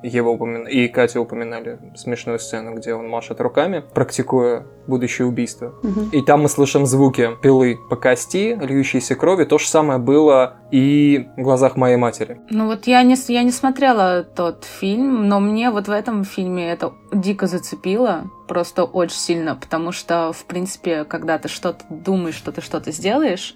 его 0.04 0.32
упомин... 0.34 0.68
и 0.68 0.88
Катя 0.88 1.22
упоминали 1.22 1.80
смешную 1.96 2.40
сцену, 2.40 2.76
где 2.76 2.94
он 2.94 3.08
машет 3.08 3.42
руками, 3.42 3.84
практикуя 3.94 4.66
будущее 4.92 5.28
убийство. 5.28 5.74
Угу. 5.82 6.10
И 6.12 6.22
там 6.22 6.44
мы 6.44 6.50
слышим 6.50 6.86
звуки 6.86 7.30
пилы 7.42 7.80
по 7.90 7.96
кости, 7.96 8.58
льющейся 8.62 9.16
крови. 9.16 9.46
То 9.46 9.58
же 9.58 9.68
самое 9.68 10.00
было 10.00 10.58
и 10.72 11.28
в 11.38 11.42
глазах 11.42 11.76
моей 11.76 11.98
матери. 11.98 12.40
Ну 12.50 12.68
вот 12.68 12.86
я 12.88 13.02
не, 13.04 13.16
я 13.28 13.44
не 13.44 13.52
смотрела 13.52 14.24
тот 14.24 14.66
фильм, 14.66 15.28
но 15.28 15.40
мне 15.40 15.72
вот 15.72 15.88
в 15.88 15.92
этом 15.92 16.24
фильме 16.24 16.72
это 16.72 16.94
дико 17.12 17.48
зацепило, 17.48 18.26
просто 18.48 18.84
очень 18.84 19.18
сильно, 19.18 19.56
потому 19.56 19.92
что, 19.92 20.32
в 20.34 20.46
принципе, 20.46 21.04
когда 21.06 21.38
ты 21.38 21.48
что-то 21.48 21.84
думаешь, 21.90 22.36
что 22.36 22.52
ты 22.52 22.62
что-то 22.62 22.92
сделаешь, 22.92 23.56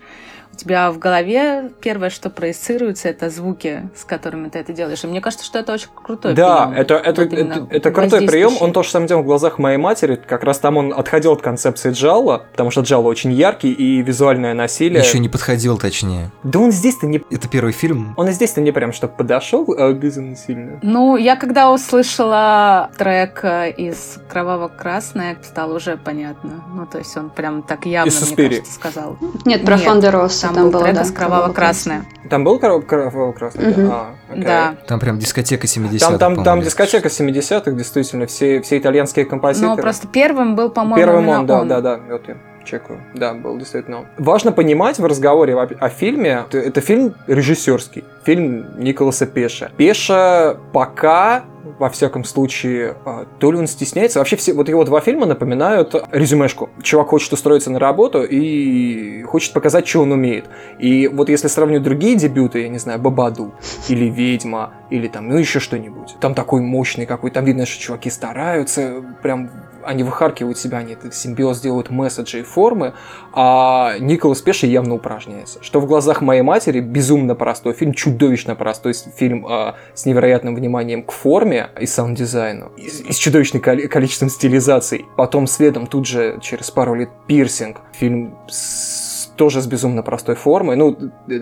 у 0.56 0.58
тебя 0.58 0.92
в 0.92 1.00
голове 1.00 1.72
первое, 1.82 2.10
что 2.10 2.30
проецируется, 2.30 3.10
это 3.10 3.30
звуки, 3.30 3.90
с 3.96 4.06
которыми 4.06 4.48
ты 4.48 4.60
это 4.60 4.72
делаешь. 4.72 5.04
И 5.04 5.08
мне 5.08 5.20
кажется, 5.20 5.46
что 5.46 5.60
это 5.60 5.74
очень 5.74 5.90
крутой 5.94 6.34
да, 6.34 6.68
прием. 6.68 6.76
Да, 6.76 6.82
это, 6.82 6.96
это, 6.96 7.22
это, 7.24 7.68
это 7.70 7.92
крутой 7.92 8.26
прием. 8.26 8.54
Он 8.62 8.72
тоже 8.72 8.90
самое 8.90 9.10
делал 9.10 9.24
в 9.24 9.26
глазах 9.26 9.60
моей 9.60 9.78
матери. 9.78 10.16
Как 10.16 10.44
раз 10.44 10.60
там 10.60 10.78
он 10.78 10.94
отходил 10.94 11.34
от 11.34 11.42
концепции 11.42 11.92
Джалла, 11.92 12.46
потому 12.52 12.72
что 12.72 12.82
Джалла 12.82 13.08
очень 13.08 13.34
яркий 13.34 13.72
и 13.72 14.02
визуальное 14.02 14.54
насилие. 14.54 15.02
Еще 15.02 15.20
не 15.20 15.28
подходил, 15.28 15.78
точнее. 15.78 16.32
Да 16.44 16.60
он 16.60 16.72
здесь-то 16.72 17.06
не... 17.06 17.22
Это 17.30 17.50
первый 17.50 17.74
фильм? 17.74 18.14
Он 18.16 18.30
здесь-то 18.30 18.62
не 18.62 18.72
прям 18.72 18.94
что 18.94 19.08
подошел 19.08 19.66
а, 19.78 19.92
безумно 19.92 20.38
сильно. 20.38 20.80
Ну, 20.82 21.18
я 21.18 21.36
когда 21.36 21.72
услышала 21.72 22.90
трек 22.98 23.44
э, 23.44 23.72
из 23.72 24.20
«Кроваво-красное», 24.30 25.38
стало 25.44 25.76
уже 25.76 25.98
понятно. 25.98 26.64
Ну, 26.74 26.86
то 26.86 27.00
есть 27.00 27.16
он 27.18 27.30
прям 27.30 27.62
так 27.62 27.86
явно, 27.86 28.12
мне 28.12 28.36
кажется, 28.36 28.72
сказал. 28.72 29.18
Нет, 29.44 29.66
про 29.66 29.78
Фондероса 29.78 30.45
там, 30.48 30.56
там 30.56 30.64
был 30.66 30.72
было, 30.72 30.84
трек 30.84 30.96
да, 30.96 31.02
из 31.02 31.12
«Кроваво-красное». 31.12 32.06
Там 32.30 32.44
был 32.44 32.60
«Кроваво-красное»? 32.60 33.72
Угу. 33.72 33.92
А, 33.92 34.16
okay. 34.30 34.44
Да. 34.44 34.76
Там 34.88 35.00
прям 35.00 35.20
дискотека 35.20 35.68
70-х, 35.68 36.18
Там, 36.18 36.36
там, 36.36 36.44
там 36.44 36.62
дискотека 36.62 37.08
70-х, 37.08 37.72
действительно, 37.72 38.26
все, 38.28 38.62
все 38.62 38.78
итальянские 38.78 39.26
композиторы. 39.26 39.76
Ну, 39.76 39.82
просто 39.82 40.08
первым 40.08 40.56
был, 40.56 40.70
по-моему, 40.70 40.96
Первым 40.96 41.30
он, 41.30 41.46
да, 41.46 41.64
да, 41.64 41.82
да, 41.82 42.00
вот 42.10 42.28
я 42.28 42.38
чекаю. 42.66 43.00
Да, 43.14 43.34
был 43.34 43.58
действительно 43.58 44.00
он. 44.00 44.06
Важно 44.18 44.52
понимать 44.52 45.00
в 45.00 45.06
разговоре 45.06 45.56
о, 45.56 45.64
о 45.64 45.90
фильме, 45.90 46.46
это 46.52 46.82
фильм 46.82 47.16
режиссерский, 47.28 48.04
фильм 48.24 48.66
Николаса 48.78 49.26
Пеша. 49.26 49.72
Пеша 49.78 50.58
пока 50.74 51.44
во 51.80 51.90
всяком 51.90 52.24
случае, 52.24 52.96
а, 53.06 53.26
то 53.40 53.52
ли 53.52 53.58
он 53.58 53.68
стесняется. 53.68 54.20
Вообще 54.20 54.36
все 54.36 54.54
вот 54.54 54.70
его 54.70 54.84
два 54.84 55.02
фильма 55.02 55.26
напоминают 55.26 55.96
резюмешку. 56.12 56.70
Чувак 56.82 57.10
хочет 57.10 57.34
устроиться 57.34 57.70
на 57.70 57.80
работу 57.80 58.24
и 58.24 59.24
хочет 59.24 59.54
показать, 59.54 59.88
что 59.88 60.02
он 60.02 60.12
умеет. 60.12 60.46
И 60.80 61.08
вот 61.08 61.30
если 61.30 61.48
сравнивать 61.48 61.84
другие 61.84 62.16
дебюты, 62.16 62.62
я 62.62 62.70
не 62.70 62.80
знаю, 62.80 63.00
Бабаду 63.00 63.54
или 63.90 64.06
Ведьма, 64.06 64.74
или 64.90 65.08
там, 65.08 65.30
ну 65.30 65.38
еще 65.38 65.60
что-нибудь. 65.60 66.16
Там 66.20 66.34
такой 66.34 66.62
мощный 66.62 67.06
какой, 67.06 67.32
там 67.32 67.46
видно, 67.46 67.66
что 67.66 67.82
чуваки 67.82 68.10
стараются, 68.10 69.04
прям 69.22 69.50
они 69.86 70.04
выхаркивают 70.04 70.58
себя, 70.58 70.80
они 70.80 70.94
этот 70.94 71.14
симбиоз 71.14 71.62
делают 71.62 71.90
месседжи 71.90 72.40
и 72.40 72.44
формы, 72.44 72.94
а 73.34 73.96
Николас 74.00 74.42
Пеши 74.42 74.68
явно 74.68 74.96
упражняется. 74.96 75.60
Что 75.62 75.80
в 75.80 75.86
глазах 75.86 76.22
моей 76.22 76.42
матери 76.42 76.80
безумно 76.80 77.36
простой 77.36 77.74
фильм, 77.74 77.94
чудовищно 77.94 78.56
простой 78.56 78.94
фильм 78.94 79.46
э, 79.48 79.74
с 79.94 80.06
невероятным 80.06 80.56
вниманием 80.56 81.04
к 81.04 81.12
форме 81.12 81.70
и 81.80 81.86
саунд-дизайну, 81.86 82.72
и, 82.78 82.86
и 82.86 83.12
с 83.14 83.18
чудовищным 83.18 83.62
количеством 83.62 84.30
стилизаций. 84.30 85.06
Потом 85.16 85.48
следом 85.48 85.88
тут 85.88 86.08
же 86.08 86.40
через 86.42 86.72
пару 86.72 86.96
лет 86.96 87.10
пирсинг, 87.28 87.82
фильм 87.94 88.36
с 88.48 89.05
тоже 89.36 89.62
с 89.62 89.68
безумно 89.68 90.04
простой 90.04 90.36
формой. 90.36 90.76
Ну, 90.76 90.98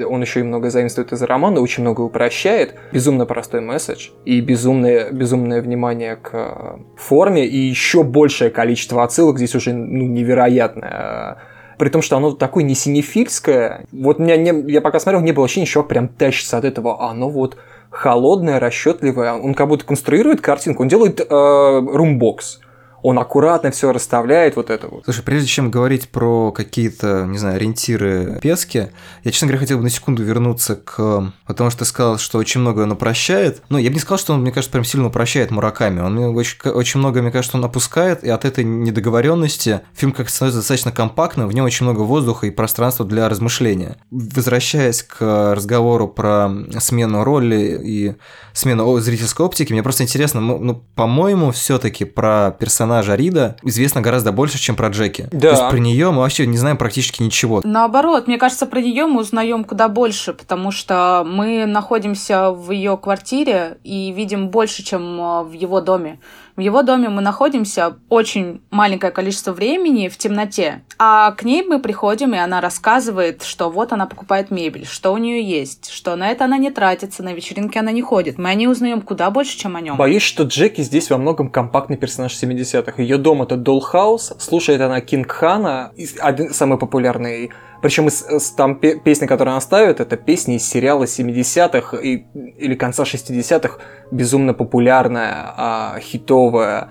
он 0.09 0.21
еще 0.21 0.41
и 0.41 0.43
много 0.43 0.69
заимствует 0.69 1.11
из 1.11 1.21
романа, 1.21 1.61
очень 1.61 1.83
много 1.83 2.01
упрощает. 2.01 2.75
Безумно 2.91 3.25
простой 3.25 3.61
месседж 3.61 4.09
и 4.25 4.41
безумное, 4.41 5.11
безумное 5.11 5.61
внимание 5.61 6.15
к 6.15 6.29
э, 6.33 6.77
форме 6.97 7.45
и 7.45 7.57
еще 7.57 8.03
большее 8.03 8.51
количество 8.51 9.03
отсылок 9.03 9.37
здесь 9.37 9.55
уже 9.55 9.73
ну, 9.73 10.05
невероятное 10.05 11.37
при 11.77 11.89
том, 11.89 12.01
что 12.01 12.17
оно 12.17 12.31
такое 12.31 12.63
не 12.63 12.75
синефильское. 12.75 13.85
Вот 13.91 14.19
меня 14.19 14.37
не, 14.37 14.71
я 14.71 14.79
пока 14.79 14.99
смотрел, 14.99 15.21
не 15.21 15.31
было 15.31 15.45
ощущения, 15.45 15.65
что 15.65 15.83
прям 15.83 16.07
тащится 16.07 16.57
от 16.57 16.65
этого. 16.65 17.01
А 17.01 17.11
оно 17.11 17.29
вот 17.29 17.57
холодное, 17.89 18.59
расчетливое. 18.59 19.33
Он 19.33 19.53
как 19.53 19.67
будто 19.67 19.85
конструирует 19.85 20.39
картинку, 20.39 20.83
он 20.83 20.87
делает 20.87 21.19
э, 21.19 21.25
румбокс 21.29 22.61
он 23.03 23.19
аккуратно 23.19 23.69
все 23.69 23.91
расставляет, 23.91 24.55
вот 24.55 24.69
это 24.69 24.87
вот. 24.87 25.03
Слушай, 25.03 25.23
прежде 25.23 25.47
чем 25.47 25.69
говорить 25.69 26.09
про 26.09 26.51
какие-то, 26.51 27.25
не 27.25 27.37
знаю, 27.37 27.57
ориентиры 27.57 28.39
пески, 28.41 28.87
я, 29.23 29.31
честно 29.31 29.47
говоря, 29.47 29.59
хотел 29.59 29.77
бы 29.77 29.83
на 29.83 29.89
секунду 29.89 30.23
вернуться 30.23 30.77
к... 30.77 31.31
Потому 31.45 31.69
что 31.69 31.79
ты 31.79 31.85
сказал, 31.85 32.17
что 32.17 32.37
очень 32.37 32.61
много 32.61 32.81
он 32.81 32.93
упрощает. 32.93 33.61
Ну, 33.67 33.77
я 33.77 33.89
бы 33.89 33.95
не 33.95 33.99
сказал, 33.99 34.17
что 34.17 34.33
он, 34.33 34.41
мне 34.41 34.51
кажется, 34.51 34.71
прям 34.71 34.85
сильно 34.85 35.07
упрощает 35.07 35.51
Мураками. 35.51 35.99
Он 35.99 36.17
очень, 36.17 36.57
очень 36.69 36.99
много, 37.01 37.21
мне 37.21 37.31
кажется, 37.31 37.57
он 37.57 37.65
опускает, 37.65 38.23
и 38.23 38.29
от 38.29 38.45
этой 38.45 38.63
недоговоренности 38.63 39.81
фильм 39.93 40.13
как 40.13 40.29
становится 40.29 40.59
достаточно 40.59 40.93
компактным, 40.93 41.49
в 41.49 41.53
нем 41.53 41.65
очень 41.65 41.85
много 41.85 42.01
воздуха 42.01 42.47
и 42.47 42.51
пространства 42.51 43.05
для 43.05 43.27
размышления. 43.27 43.97
Возвращаясь 44.11 45.03
к 45.03 45.53
разговору 45.53 46.07
про 46.07 46.49
смену 46.79 47.25
роли 47.25 47.81
и 47.83 48.15
смену 48.53 48.97
зрительской 48.99 49.45
оптики, 49.45 49.73
мне 49.73 49.83
просто 49.83 50.03
интересно, 50.03 50.39
ну, 50.39 50.81
по-моему, 50.95 51.51
все-таки 51.51 52.05
про 52.05 52.55
персонажа 52.57 52.92
персонажа 52.93 53.15
Рида 53.15 53.55
известно 53.63 54.01
гораздо 54.01 54.31
больше, 54.31 54.59
чем 54.59 54.75
про 54.75 54.89
Джеки. 54.89 55.27
Да. 55.31 55.39
То 55.39 55.49
есть 55.49 55.69
про 55.69 55.77
нее 55.77 56.11
мы 56.11 56.19
вообще 56.19 56.45
не 56.45 56.57
знаем 56.57 56.77
практически 56.77 57.23
ничего. 57.23 57.61
Наоборот, 57.63 58.27
мне 58.27 58.37
кажется, 58.37 58.65
про 58.65 58.81
нее 58.81 59.07
мы 59.07 59.21
узнаем 59.21 59.63
куда 59.63 59.87
больше, 59.87 60.33
потому 60.33 60.71
что 60.71 61.25
мы 61.27 61.65
находимся 61.65 62.51
в 62.51 62.71
ее 62.71 62.97
квартире 62.97 63.77
и 63.83 64.11
видим 64.11 64.49
больше, 64.49 64.83
чем 64.83 65.19
э, 65.19 65.43
в 65.43 65.53
его 65.53 65.81
доме. 65.81 66.19
В 66.55 66.59
его 66.59 66.83
доме 66.83 67.09
мы 67.09 67.21
находимся 67.21 67.97
очень 68.09 68.61
маленькое 68.69 69.11
количество 69.11 69.53
времени 69.53 70.07
в 70.07 70.17
темноте, 70.17 70.83
а 70.99 71.31
к 71.31 71.43
ней 71.43 71.63
мы 71.63 71.79
приходим, 71.79 72.33
и 72.33 72.37
она 72.37 72.61
рассказывает, 72.61 73.43
что 73.43 73.69
вот 73.69 73.91
она 73.91 74.05
покупает 74.05 74.51
мебель, 74.51 74.85
что 74.85 75.13
у 75.13 75.17
нее 75.17 75.43
есть, 75.43 75.89
что 75.89 76.15
на 76.15 76.29
это 76.29 76.45
она 76.45 76.57
не 76.57 76.69
тратится, 76.69 77.23
на 77.23 77.33
вечеринке 77.33 77.79
она 77.79 77.91
не 77.91 78.01
ходит. 78.01 78.37
Мы 78.37 78.49
о 78.49 78.53
ней 78.53 78.67
узнаем 78.67 79.01
куда 79.01 79.31
больше, 79.31 79.57
чем 79.57 79.75
о 79.75 79.81
нем. 79.81 79.97
Боюсь, 79.97 80.21
что 80.21 80.43
Джеки 80.43 80.81
здесь 80.81 81.09
во 81.09 81.17
многом 81.17 81.49
компактный 81.49 81.97
персонаж 81.97 82.33
70-х. 82.33 82.63
60-х. 82.63 83.01
Ее 83.01 83.17
дом 83.17 83.41
это 83.41 83.55
Dollhouse, 83.55 84.39
слушает 84.39 84.81
она 84.81 85.01
Кинг 85.01 85.31
Хана, 85.31 85.91
один 86.19 86.53
самый 86.53 86.77
популярный 86.77 87.51
причем 87.83 88.07
из, 88.07 88.25
из, 88.27 88.51
там 88.51 88.75
песни, 88.75 89.25
которые 89.25 89.51
она 89.51 89.61
ставит, 89.61 89.99
это 89.99 90.15
песни 90.15 90.55
из 90.55 90.67
сериала 90.67 91.03
70-х 91.03 91.97
и, 91.97 92.25
или 92.57 92.75
конца 92.75 93.03
60-х, 93.03 93.77
безумно 94.09 94.53
популярная, 94.53 95.53
а, 95.57 95.99
хитовая. 95.99 96.87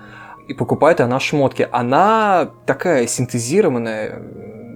И 0.47 0.53
покупает 0.53 1.01
она 1.01 1.19
шмотки. 1.19 1.67
Она 1.71 2.51
такая 2.67 3.07
синтезированная, 3.07 4.21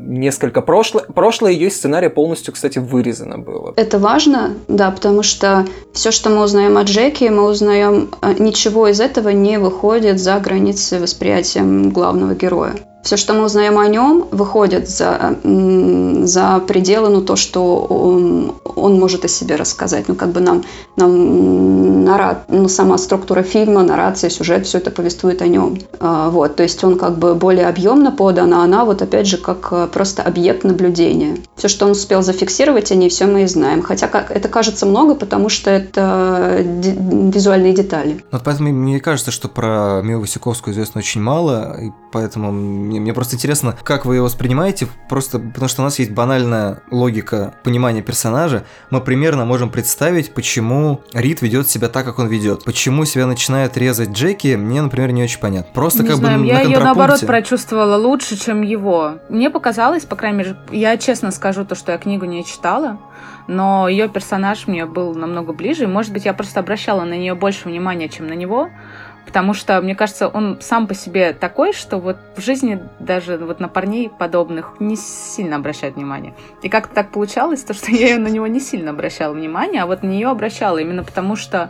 несколько 0.08 0.62
прошлое, 0.62 1.04
прошлое 1.04 1.52
ее 1.52 1.70
сценария 1.70 2.10
полностью, 2.10 2.52
кстати, 2.52 2.80
вырезано 2.80 3.38
было. 3.38 3.74
Это 3.76 4.00
важно, 4.00 4.56
да, 4.68 4.90
потому 4.90 5.22
что 5.22 5.68
все, 5.94 6.10
что 6.10 6.32
мы 6.32 6.42
узнаем 6.42 6.78
о 6.78 6.84
Джеке, 6.84 7.30
мы 7.30 7.44
узнаем, 7.44 8.10
а, 8.22 8.34
ничего 8.34 8.88
из 8.88 9.00
этого 9.02 9.30
не 9.30 9.60
выходит 9.60 10.20
за 10.20 10.40
границы 10.40 11.00
восприятия 11.00 11.62
главного 11.62 12.34
героя 12.34 12.74
все, 13.04 13.16
что 13.16 13.34
мы 13.34 13.46
узнаем 13.46 13.78
о 13.78 13.88
нем, 13.88 14.28
выходит 14.32 14.90
за, 14.90 15.38
за 15.44 16.60
пределы, 16.60 17.10
ну, 17.10 17.22
то, 17.22 17.36
что 17.36 17.78
он, 17.78 18.56
он 18.64 19.00
может 19.00 19.24
о 19.26 19.28
себе 19.28 19.56
рассказать. 19.56 20.08
Ну, 20.08 20.16
как 20.16 20.30
бы 20.30 20.42
нам, 20.42 20.64
нам 20.98 22.04
нарад, 22.04 22.46
ну, 22.50 22.68
сама 22.68 22.98
структура 22.98 23.44
фильма, 23.44 23.84
наррация, 23.84 24.30
сюжет, 24.30 24.66
все 24.66 24.80
это 24.80 24.92
повествует 24.92 25.42
о 25.42 25.48
нем. 25.48 25.80
А, 26.00 26.30
вот, 26.30 26.56
то 26.56 26.64
есть 26.64 26.84
он 26.84 26.98
как 26.98 27.18
бы 27.18 27.36
более 27.36 27.68
объемно 27.68 28.12
подан, 28.12 28.54
а 28.54 28.64
она 28.64 28.84
вот 28.84 29.02
опять 29.02 29.28
же 29.28 29.38
как 29.38 29.68
э, 29.72 29.88
просто 29.88 30.24
объект 30.24 30.64
наблюдения. 30.64 31.38
Все, 31.56 31.68
что 31.68 31.86
он 31.86 31.92
успел 31.92 32.22
зафиксировать, 32.22 32.92
о 32.92 32.96
ней 32.96 33.10
все 33.10 33.26
мы 33.26 33.44
и 33.44 33.48
знаем. 33.48 33.82
Хотя 33.82 34.08
как, 34.08 34.32
это 34.32 34.50
кажется 34.50 34.86
много, 34.86 35.16
потому 35.16 35.50
что 35.50 35.70
это 35.70 36.62
визуальные 36.62 37.74
детали. 37.74 38.24
Вот 38.32 38.42
поэтому 38.44 38.70
мне 38.70 39.00
кажется, 39.00 39.32
что 39.32 39.48
про 39.48 40.02
Милу 40.04 40.22
Васюковскую 40.22 40.74
известно 40.74 41.00
очень 41.00 41.22
мало, 41.22 41.78
и 41.80 41.92
поэтому 42.12 42.52
мне, 42.88 43.00
мне 43.00 43.14
просто 43.14 43.36
интересно, 43.36 43.78
как 43.84 44.06
вы 44.06 44.16
его 44.16 44.26
воспринимаете, 44.26 44.88
просто 45.10 45.40
потому 45.40 45.68
что 45.68 45.82
у 45.82 45.86
нас 45.86 46.00
есть 46.00 46.12
банальная 46.12 46.82
логика 46.90 47.54
понимания 47.64 48.02
персонажа, 48.02 48.64
мы 48.90 49.02
примерно 49.02 49.46
можем 49.46 49.70
представить, 49.70 50.34
почему 50.34 51.02
Рид 51.14 51.42
ведет 51.42 51.70
себя 51.70 51.90
так, 51.90 52.06
как 52.06 52.20
он 52.20 52.28
ведет. 52.28 52.64
Почему 52.64 53.06
себя 53.06 53.28
начинает 53.28 53.78
резать 53.78 54.10
Джеки, 54.10 54.56
мне, 54.56 54.82
например, 54.82 55.12
не 55.12 55.24
очень 55.24 55.40
понятно. 55.40 55.72
Просто 55.74 56.04
не 56.04 56.10
как 56.10 56.18
знаю, 56.18 56.40
бы 56.40 56.46
я 56.46 56.56
на 56.56 56.62
ее 56.62 56.80
наоборот 56.80 57.26
прочувствовала 57.26 57.98
лучше, 57.98 58.38
чем 58.38 58.62
его. 58.62 59.20
Мне 59.30 59.50
показалось, 59.50 60.06
по 60.06 60.16
крайней 60.16 60.38
мере, 60.40 60.58
я 60.72 60.98
честно 60.98 61.32
скажу 61.32 61.66
то, 61.66 61.76
что 61.76 61.92
я 61.92 61.98
книгу 61.98 62.26
не 62.26 62.46
читала, 62.46 63.00
но 63.48 63.88
ее 63.88 64.10
персонаж 64.10 64.68
мне 64.68 64.86
был 64.86 65.16
намного 65.16 65.54
ближе. 65.54 65.88
Может 65.88 66.12
быть, 66.14 66.26
я 66.26 66.34
просто 66.34 66.60
обращала 66.60 67.04
на 67.04 67.18
нее 67.18 67.34
больше 67.34 67.68
внимания, 67.68 68.10
чем 68.10 68.28
на 68.28 68.34
него. 68.34 68.70
Потому 69.28 69.54
что, 69.54 69.82
мне 69.82 69.94
кажется, 69.94 70.30
он 70.30 70.58
сам 70.62 70.88
по 70.88 70.96
себе 70.96 71.34
такой, 71.34 71.74
что 71.74 71.98
вот 71.98 72.16
в 72.38 72.42
жизни 72.42 72.82
даже 72.98 73.38
вот 73.38 73.60
на 73.60 73.68
парней 73.68 74.10
подобных 74.10 74.76
не 74.80 74.96
сильно 74.96 75.58
обращают 75.58 75.98
внимание. 75.98 76.34
И 76.64 76.70
как-то 76.70 76.96
так 76.96 77.12
получалось, 77.12 77.62
то, 77.62 77.74
что 77.74 77.92
я 77.92 78.18
на 78.18 78.30
него 78.30 78.48
не 78.48 78.62
сильно 78.62 78.92
обращала 78.92 79.34
внимание, 79.34 79.84
а 79.84 79.86
вот 79.86 80.02
на 80.02 80.08
нее 80.08 80.30
обращала 80.30 80.78
именно 80.78 81.04
потому, 81.04 81.36
что 81.36 81.70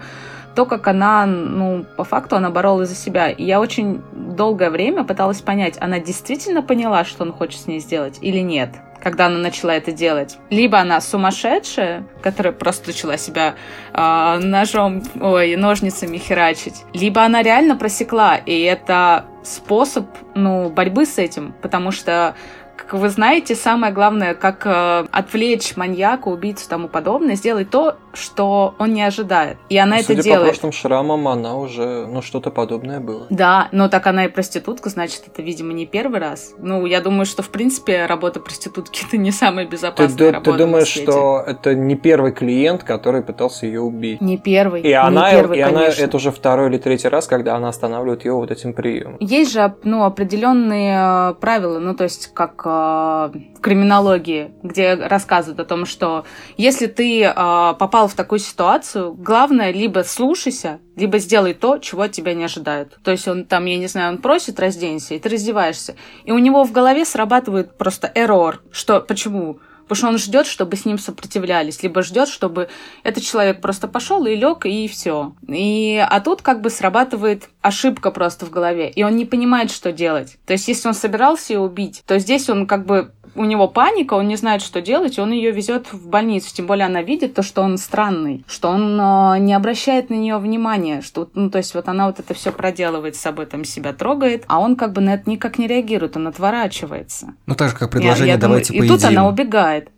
то, 0.54 0.66
как 0.66 0.88
она, 0.88 1.26
ну, 1.26 1.84
по 1.98 2.04
факту 2.04 2.36
она 2.36 2.52
боролась 2.52 2.90
за 2.90 2.96
себя. 2.96 3.30
И 3.30 3.44
я 3.44 3.60
очень 3.60 4.02
долгое 4.12 4.70
время 4.70 5.04
пыталась 5.04 5.42
понять, 5.42 5.78
она 5.82 6.00
действительно 6.00 6.62
поняла, 6.62 7.06
что 7.06 7.24
он 7.24 7.34
хочет 7.34 7.62
с 7.62 7.68
ней 7.68 7.80
сделать 7.80 8.20
или 8.22 8.40
нет 8.40 8.70
когда 9.02 9.28
она 9.28 9.38
начала 9.40 9.74
это 9.74 9.92
делать. 9.92 10.38
Либо 10.50 10.80
она 10.80 11.02
сумасшедшая, 11.02 12.04
которая 12.22 12.54
просто 12.54 12.88
начала 12.88 13.18
себя 13.18 13.56
э, 13.94 14.40
ножом, 14.42 15.04
ой, 15.20 15.56
ножницами 15.56 16.18
херачить. 16.18 16.84
Либо 16.94 17.24
она 17.24 17.42
реально 17.42 17.76
просекла, 17.76 18.38
и 18.38 18.62
это 18.62 19.26
способ, 19.44 20.08
ну, 20.36 20.70
борьбы 20.70 21.06
с 21.06 21.18
этим, 21.18 21.54
потому 21.62 21.92
что 21.92 22.36
как 22.78 22.94
вы 22.94 23.10
знаете, 23.10 23.56
самое 23.56 23.92
главное, 23.92 24.34
как 24.34 24.66
э, 24.66 25.08
отвлечь 25.12 25.76
маньяка, 25.76 26.28
убийцу 26.28 26.66
и 26.66 26.70
тому 26.70 26.88
подобное, 26.88 27.36
сделать 27.36 27.70
то, 27.70 27.98
что 28.14 28.76
он 28.80 28.94
не 28.94 29.02
ожидает. 29.02 29.58
И 29.70 29.78
она 29.78 30.00
Судя 30.00 30.14
это 30.14 30.24
делает. 30.24 30.42
по 30.42 30.48
прошлым 30.50 30.72
шрамам, 30.72 31.28
она 31.28 31.56
уже, 31.56 32.06
ну, 32.08 32.22
что-то 32.22 32.52
подобное 32.52 33.00
было. 33.00 33.28
Да, 33.30 33.68
но 33.72 33.90
так 33.90 34.08
она 34.08 34.26
и 34.26 34.28
проститутка, 34.28 34.90
значит, 34.90 35.24
это, 35.28 35.42
видимо, 35.42 35.74
не 35.74 35.86
первый 35.86 36.20
раз. 36.20 36.54
Ну, 36.58 36.86
я 36.86 37.02
думаю, 37.02 37.26
что, 37.26 37.42
в 37.42 37.50
принципе, 37.50 38.06
работа 38.06 38.40
проститутки– 38.40 39.06
это 39.08 39.18
не 39.18 39.32
самая 39.32 39.66
безопасная 39.66 40.18
ты, 40.18 40.32
работа 40.32 40.52
Ты 40.52 40.58
думаешь, 40.58 40.88
что 40.88 41.44
это 41.46 41.76
не 41.76 41.96
первый 41.96 42.32
клиент, 42.32 42.84
который 42.84 43.24
пытался 43.24 43.66
ее 43.66 43.82
убить? 43.82 44.22
Не 44.22 44.38
первый. 44.38 44.82
И 44.82 44.92
она, 44.92 45.32
первый, 45.32 45.58
и 45.58 45.62
она 45.62 45.80
конечно. 45.82 46.04
это 46.04 46.18
уже 46.18 46.32
второй 46.32 46.70
или 46.70 46.78
третий 46.78 47.08
раз, 47.08 47.28
когда 47.28 47.56
она 47.56 47.70
останавливает 47.70 48.26
ее 48.26 48.34
вот 48.34 48.52
этим 48.52 48.74
приемом. 48.74 49.18
Есть 49.20 49.52
же, 49.52 49.76
ну, 49.84 50.04
определенные 50.04 51.32
э, 51.32 51.34
правила, 51.40 51.80
ну, 51.80 51.96
то 51.96 52.04
есть, 52.04 52.28
как 52.34 52.67
в 52.68 53.32
криминологии, 53.62 54.52
где 54.62 54.94
рассказывают 54.96 55.60
о 55.60 55.66
том, 55.66 55.86
что 55.86 56.26
если 56.58 56.88
ты 56.88 57.24
э, 57.24 57.34
попал 57.34 58.08
в 58.10 58.14
такую 58.14 58.40
ситуацию, 58.40 59.14
главное 59.14 59.72
либо 59.72 60.04
слушайся, 60.04 60.80
либо 60.98 61.18
сделай 61.20 61.54
то, 61.54 61.78
чего 61.78 62.04
от 62.04 62.12
тебя 62.12 62.34
не 62.34 62.44
ожидают. 62.44 62.98
То 63.04 63.12
есть 63.12 63.28
он 63.28 63.46
там, 63.46 63.66
я 63.66 63.78
не 63.78 63.88
знаю, 63.88 64.14
он 64.14 64.18
просит 64.18 64.60
разденься, 64.60 65.16
и 65.16 65.20
ты 65.20 65.30
раздеваешься. 65.30 65.96
И 66.26 66.32
у 66.32 66.40
него 66.40 66.66
в 66.66 66.72
голове 66.74 67.06
срабатывает 67.06 67.78
просто 67.78 68.12
эррор. 68.14 68.62
Что, 68.72 69.00
почему? 69.00 69.60
Потому 69.88 69.96
что 69.98 70.08
он 70.08 70.18
ждет, 70.18 70.48
чтобы 70.48 70.76
с 70.76 70.86
ним 70.86 70.98
сопротивлялись, 70.98 71.82
либо 71.84 72.02
ждет, 72.02 72.28
чтобы 72.28 72.70
этот 73.04 73.24
человек 73.24 73.62
просто 73.62 73.88
пошел 73.88 74.26
и 74.26 74.36
лег, 74.36 74.66
и 74.66 74.88
все. 74.88 75.34
И, 75.48 76.04
а 76.08 76.20
тут 76.20 76.42
как 76.42 76.62
бы 76.62 76.70
срабатывает 76.70 77.50
ошибка 77.62 78.12
просто 78.12 78.46
в 78.46 78.50
голове, 78.50 78.90
и 78.90 79.04
он 79.04 79.16
не 79.16 79.26
понимает, 79.26 79.72
что 79.72 79.92
делать. 79.92 80.38
То 80.46 80.54
есть, 80.54 80.68
если 80.68 80.88
он 80.88 80.94
собирался 80.94 81.54
ее 81.54 81.60
убить, 81.60 82.04
то 82.06 82.20
здесь 82.20 82.50
он 82.50 82.68
как 82.68 82.86
бы 82.86 83.12
у 83.38 83.46
него 83.46 83.68
паника, 83.68 84.16
он 84.16 84.28
не 84.28 84.36
знает, 84.36 84.62
что 84.62 84.82
делать, 84.82 85.18
и 85.18 85.22
он 85.22 85.32
ее 85.32 85.52
везет 85.52 85.94
в 85.94 86.08
больницу. 86.08 86.54
Тем 86.54 86.66
более 86.66 86.86
она 86.86 87.02
видит 87.02 87.36
то, 87.36 87.44
что 87.44 87.62
он 87.62 87.78
странный, 87.78 88.44
что 88.48 88.70
он 88.70 89.00
э, 89.00 89.40
не 89.40 89.54
обращает 89.54 90.10
на 90.10 90.16
нее 90.16 90.38
внимания, 90.38 91.02
что, 91.02 91.30
ну, 91.34 91.50
то 91.50 91.60
есть 91.60 91.74
вот 91.76 91.88
она 91.88 92.08
вот 92.08 92.20
это 92.20 92.34
все 92.34 92.52
проделывает 92.52 93.16
с 93.16 93.20
собой, 93.20 93.46
там 93.46 93.64
себя 93.64 93.94
трогает, 93.94 94.44
а 94.48 94.60
он 94.60 94.76
как 94.76 94.94
бы 94.94 95.02
на 95.02 95.14
это 95.14 95.30
никак 95.30 95.58
не 95.58 95.68
реагирует, 95.68 96.18
он 96.18 96.28
отворачивается. 96.28 97.34
Ну, 97.46 97.56
так 97.56 97.70
же, 97.70 97.76
как 97.76 97.92
предложение 97.92 98.28
я, 98.28 98.34
я 98.34 98.40
«давайте 98.40 98.74
думаю, 98.74 98.90
поедим». 98.90 98.96
И 98.96 99.00
тут 99.00 99.10
она 99.10 99.28
убегает. 99.28 99.90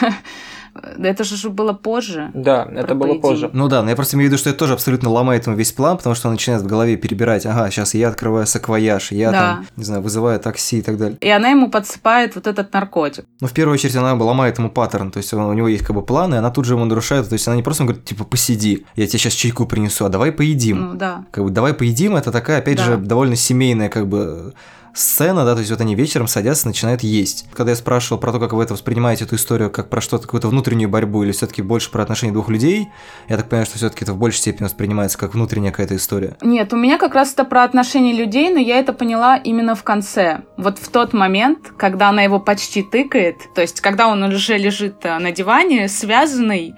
Это 0.98 1.24
же 1.24 1.50
было 1.50 1.72
позже. 1.72 2.30
Да, 2.34 2.68
это 2.74 2.94
было 2.94 3.08
поединок. 3.08 3.22
позже. 3.22 3.50
Ну 3.52 3.68
да, 3.68 3.82
но 3.82 3.90
я 3.90 3.96
просто 3.96 4.16
имею 4.16 4.28
в 4.28 4.32
виду, 4.32 4.38
что 4.38 4.50
это 4.50 4.58
тоже 4.58 4.74
абсолютно 4.74 5.10
ломает 5.10 5.46
ему 5.46 5.56
весь 5.56 5.72
план, 5.72 5.96
потому 5.96 6.14
что 6.14 6.28
он 6.28 6.34
начинает 6.34 6.62
в 6.62 6.66
голове 6.66 6.96
перебирать, 6.96 7.46
ага, 7.46 7.70
сейчас 7.70 7.94
я 7.94 8.08
открываю 8.08 8.46
саквояж, 8.46 9.12
я 9.12 9.30
Да. 9.30 9.38
там, 9.38 9.66
не 9.76 9.84
знаю, 9.84 10.02
вызываю 10.02 10.38
такси 10.40 10.78
и 10.78 10.82
так 10.82 10.96
далее. 10.96 11.18
И 11.20 11.28
она 11.28 11.48
ему 11.48 11.70
подсыпает 11.70 12.34
вот 12.34 12.46
этот 12.46 12.72
наркотик. 12.72 13.24
Но 13.40 13.46
в 13.48 13.52
первую 13.52 13.74
очередь 13.74 13.96
она 13.96 14.14
ломает 14.14 14.58
ему 14.58 14.70
паттерн, 14.70 15.10
то 15.10 15.18
есть 15.18 15.32
он- 15.34 15.40
у 15.44 15.52
него 15.52 15.68
есть 15.68 15.84
как 15.84 15.96
бы 15.96 16.02
план, 16.02 16.34
и 16.34 16.36
она 16.38 16.50
тут 16.50 16.64
же 16.64 16.74
ему 16.74 16.84
нарушает, 16.84 17.28
то 17.28 17.32
есть 17.34 17.46
она 17.48 17.56
не 17.56 17.62
просто 17.62 17.82
ему 17.82 17.88
говорит, 17.92 18.04
типа, 18.08 18.24
посиди, 18.24 18.86
я 18.96 19.06
тебе 19.06 19.18
сейчас 19.18 19.32
чайку 19.32 19.66
принесу, 19.66 20.04
а 20.04 20.08
давай 20.08 20.32
поедим. 20.32 20.80
Ну 20.90 20.94
да. 20.94 21.24
Как 21.30 21.44
бы 21.44 21.50
давай 21.50 21.74
поедим, 21.74 22.16
это 22.16 22.30
такая, 22.32 22.58
опять 22.58 22.76
Да. 22.78 22.84
же, 22.84 22.96
довольно 22.96 23.36
семейная 23.36 23.88
как 23.88 24.06
бы 24.08 24.54
сцена, 24.94 25.44
да, 25.44 25.54
то 25.54 25.60
есть 25.60 25.70
вот 25.70 25.80
они 25.80 25.94
вечером 25.94 26.28
садятся, 26.28 26.66
начинают 26.66 27.02
есть. 27.02 27.46
Когда 27.54 27.72
я 27.72 27.76
спрашивал 27.76 28.20
про 28.20 28.32
то, 28.32 28.40
как 28.40 28.52
вы 28.52 28.62
это 28.62 28.74
воспринимаете, 28.74 29.24
эту 29.24 29.36
историю, 29.36 29.70
как 29.70 29.88
про 29.88 30.00
что-то, 30.00 30.24
какую-то 30.24 30.48
внутреннюю 30.48 30.88
борьбу, 30.88 31.22
или 31.22 31.32
все-таки 31.32 31.62
больше 31.62 31.90
про 31.90 32.02
отношения 32.02 32.32
двух 32.32 32.48
людей, 32.48 32.88
я 33.28 33.36
так 33.36 33.48
понимаю, 33.48 33.66
что 33.66 33.78
все-таки 33.78 34.04
это 34.04 34.12
в 34.12 34.18
большей 34.18 34.38
степени 34.38 34.64
воспринимается 34.64 35.18
как 35.18 35.34
внутренняя 35.34 35.70
какая-то 35.70 35.96
история. 35.96 36.36
Нет, 36.42 36.72
у 36.72 36.76
меня 36.76 36.98
как 36.98 37.14
раз 37.14 37.32
это 37.32 37.44
про 37.44 37.64
отношения 37.64 38.12
людей, 38.12 38.50
но 38.50 38.58
я 38.58 38.78
это 38.78 38.92
поняла 38.92 39.36
именно 39.36 39.74
в 39.74 39.82
конце. 39.82 40.42
Вот 40.56 40.78
в 40.78 40.88
тот 40.88 41.12
момент, 41.12 41.72
когда 41.76 42.08
она 42.08 42.22
его 42.22 42.40
почти 42.40 42.82
тыкает, 42.82 43.36
то 43.54 43.60
есть 43.60 43.80
когда 43.80 44.08
он 44.08 44.22
уже 44.22 44.56
лежит 44.56 44.96
э, 45.04 45.18
на 45.18 45.32
диване, 45.32 45.88
связанный, 45.88 46.74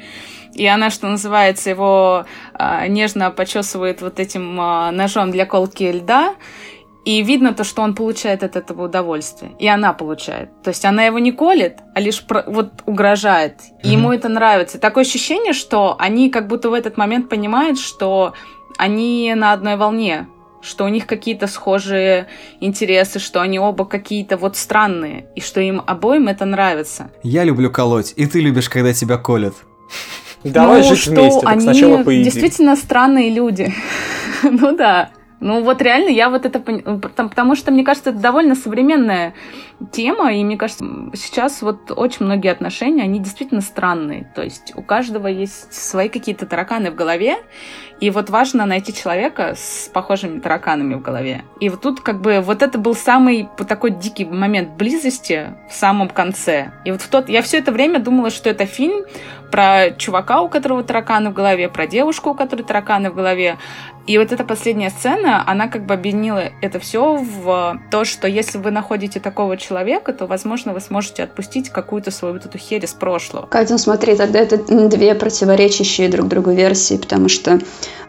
и 0.55 0.67
она, 0.67 0.91
что 0.91 1.09
называется, 1.09 1.71
его 1.71 2.27
э, 2.59 2.87
нежно 2.89 3.31
почесывает 3.31 4.03
вот 4.03 4.21
этим 4.21 4.61
э, 4.61 4.91
ножом 4.91 5.31
для 5.31 5.47
колки 5.47 5.91
льда, 5.91 6.35
и 7.05 7.23
видно 7.23 7.53
то, 7.53 7.65
что 7.65 7.83
он 7.83 7.95
получает 7.95 8.43
от 8.45 8.55
этого 8.57 8.85
удовольствие. 8.85 9.53
И 9.59 9.67
она 9.67 9.93
получает. 9.93 10.51
То 10.63 10.69
есть 10.71 10.85
она 10.85 11.05
его 11.05 11.19
не 11.19 11.33
колет, 11.33 11.79
а 11.95 12.01
лишь 12.01 12.23
про- 12.25 12.45
вот 12.47 12.73
угрожает. 12.87 13.57
И 13.83 13.89
Мгм. 13.89 13.97
ему 13.99 14.13
это 14.13 14.29
нравится. 14.29 14.79
Такое 14.79 15.03
ощущение, 15.05 15.53
что 15.53 15.97
они 15.99 16.31
как 16.31 16.47
будто 16.47 16.71
в 16.71 16.75
этот 16.75 16.97
момент 16.97 17.29
понимают, 17.29 17.79
что 17.81 18.35
они 18.79 19.33
на 19.37 19.53
одной 19.53 19.77
волне, 19.77 20.27
что 20.61 20.85
у 20.85 20.89
них 20.89 21.07
какие-то 21.07 21.49
схожие 21.49 22.29
интересы, 22.61 23.19
что 23.19 23.41
они 23.41 23.59
оба 23.59 23.85
какие-то 23.85 24.37
вот 24.37 24.57
странные, 24.57 25.27
и 25.35 25.41
что 25.41 25.61
им 25.61 25.83
обоим 25.85 26.29
это 26.29 26.45
нравится. 26.45 27.11
Я 27.25 27.43
люблю 27.43 27.69
колоть, 27.71 28.13
и 28.15 28.27
ты 28.27 28.41
любишь, 28.41 28.69
когда 28.69 28.93
тебя 28.93 29.17
колят. 29.19 29.55
Давай 30.45 30.83
Ну, 30.83 30.89
жить 30.89 30.99
что 31.01 31.11
вместе, 31.13 31.41
так 31.41 31.51
они 31.51 31.61
сначала 31.63 32.03
поедим. 32.05 32.25
действительно 32.25 32.77
странные 32.77 33.31
люди. 33.31 33.73
ну 34.45 34.77
да. 34.77 35.11
Ну 35.43 35.61
вот 35.65 35.83
реально 35.83 36.09
я 36.09 36.31
вот 36.31 36.47
это 36.47 36.61
поняла, 36.61 36.99
потому 36.99 37.57
что 37.57 37.73
мне 37.73 37.85
кажется, 37.85 38.11
это 38.11 38.21
довольно 38.21 38.55
современная 38.55 39.35
тема, 39.91 40.33
и 40.33 40.45
мне 40.45 40.57
кажется, 40.57 40.85
сейчас 41.15 41.63
вот 41.63 41.91
очень 41.91 42.25
многие 42.27 42.53
отношения, 42.53 43.03
они 43.03 43.19
действительно 43.19 43.61
странные. 43.61 44.31
То 44.37 44.43
есть 44.43 44.73
у 44.77 44.83
каждого 44.83 45.27
есть 45.27 45.75
свои 45.75 46.09
какие-то 46.09 46.47
тараканы 46.47 46.93
в 46.93 46.95
голове, 46.95 47.39
и 48.03 48.11
вот 48.11 48.31
важно 48.31 48.67
найти 48.67 48.95
человека 48.95 49.55
с 49.57 49.89
похожими 49.93 50.41
тараканами 50.41 50.95
в 50.95 51.03
голове. 51.03 51.43
И 51.61 51.69
вот 51.69 51.83
тут 51.83 52.01
как 52.01 52.21
бы 52.21 52.41
вот 52.41 52.63
это 52.63 52.79
был 52.79 52.95
самый 52.95 53.49
такой 53.69 53.91
дикий 53.91 54.25
момент 54.25 54.71
близости 54.71 55.55
в 55.69 55.73
самом 55.75 56.09
конце. 56.09 56.73
И 56.85 56.91
вот 56.91 57.01
в 57.01 57.09
тот... 57.09 57.29
Я 57.29 57.43
все 57.43 57.59
это 57.59 57.71
время 57.71 58.01
думала, 58.01 58.31
что 58.31 58.51
это 58.51 58.67
фильм 58.67 59.05
про 59.53 59.93
чувака, 59.93 60.41
у 60.41 60.49
которого 60.49 60.83
тараканы 60.83 61.31
в 61.31 61.33
голове, 61.35 61.69
про 61.69 61.87
девушку, 61.87 62.31
у 62.31 62.35
которой 62.35 62.63
тараканы 62.63 63.11
в 63.11 63.15
голове. 63.15 63.59
И 64.09 64.19
вот 64.19 64.33
эта 64.33 64.43
последняя 64.43 64.91
сцена, 64.91 65.32
она 65.35 65.69
как 65.69 65.87
бы 65.87 65.95
объединила 65.95 66.51
это 66.61 66.79
все 66.79 67.17
в 67.17 67.81
то, 67.91 68.05
что 68.05 68.29
если 68.29 68.59
вы 68.59 68.71
находите 68.71 69.21
такого 69.21 69.57
человека, 69.57 70.13
то, 70.13 70.27
возможно, 70.27 70.73
вы 70.73 70.81
сможете 70.81 71.25
отпустить 71.25 71.71
какую-то 71.71 72.11
свою 72.11 72.35
вот 72.35 72.47
эту 72.47 72.59
херь 72.59 72.85
из 72.85 72.93
прошлого. 72.93 73.47
Катя, 73.47 73.73
ну 73.73 73.79
смотри, 73.79 74.17
тогда 74.17 74.41
это 74.41 74.59
две 74.89 75.15
противоречащие 75.15 76.09
друг 76.09 76.29
другу 76.29 76.51
версии, 76.51 76.97
потому 76.97 77.29
что, 77.29 77.61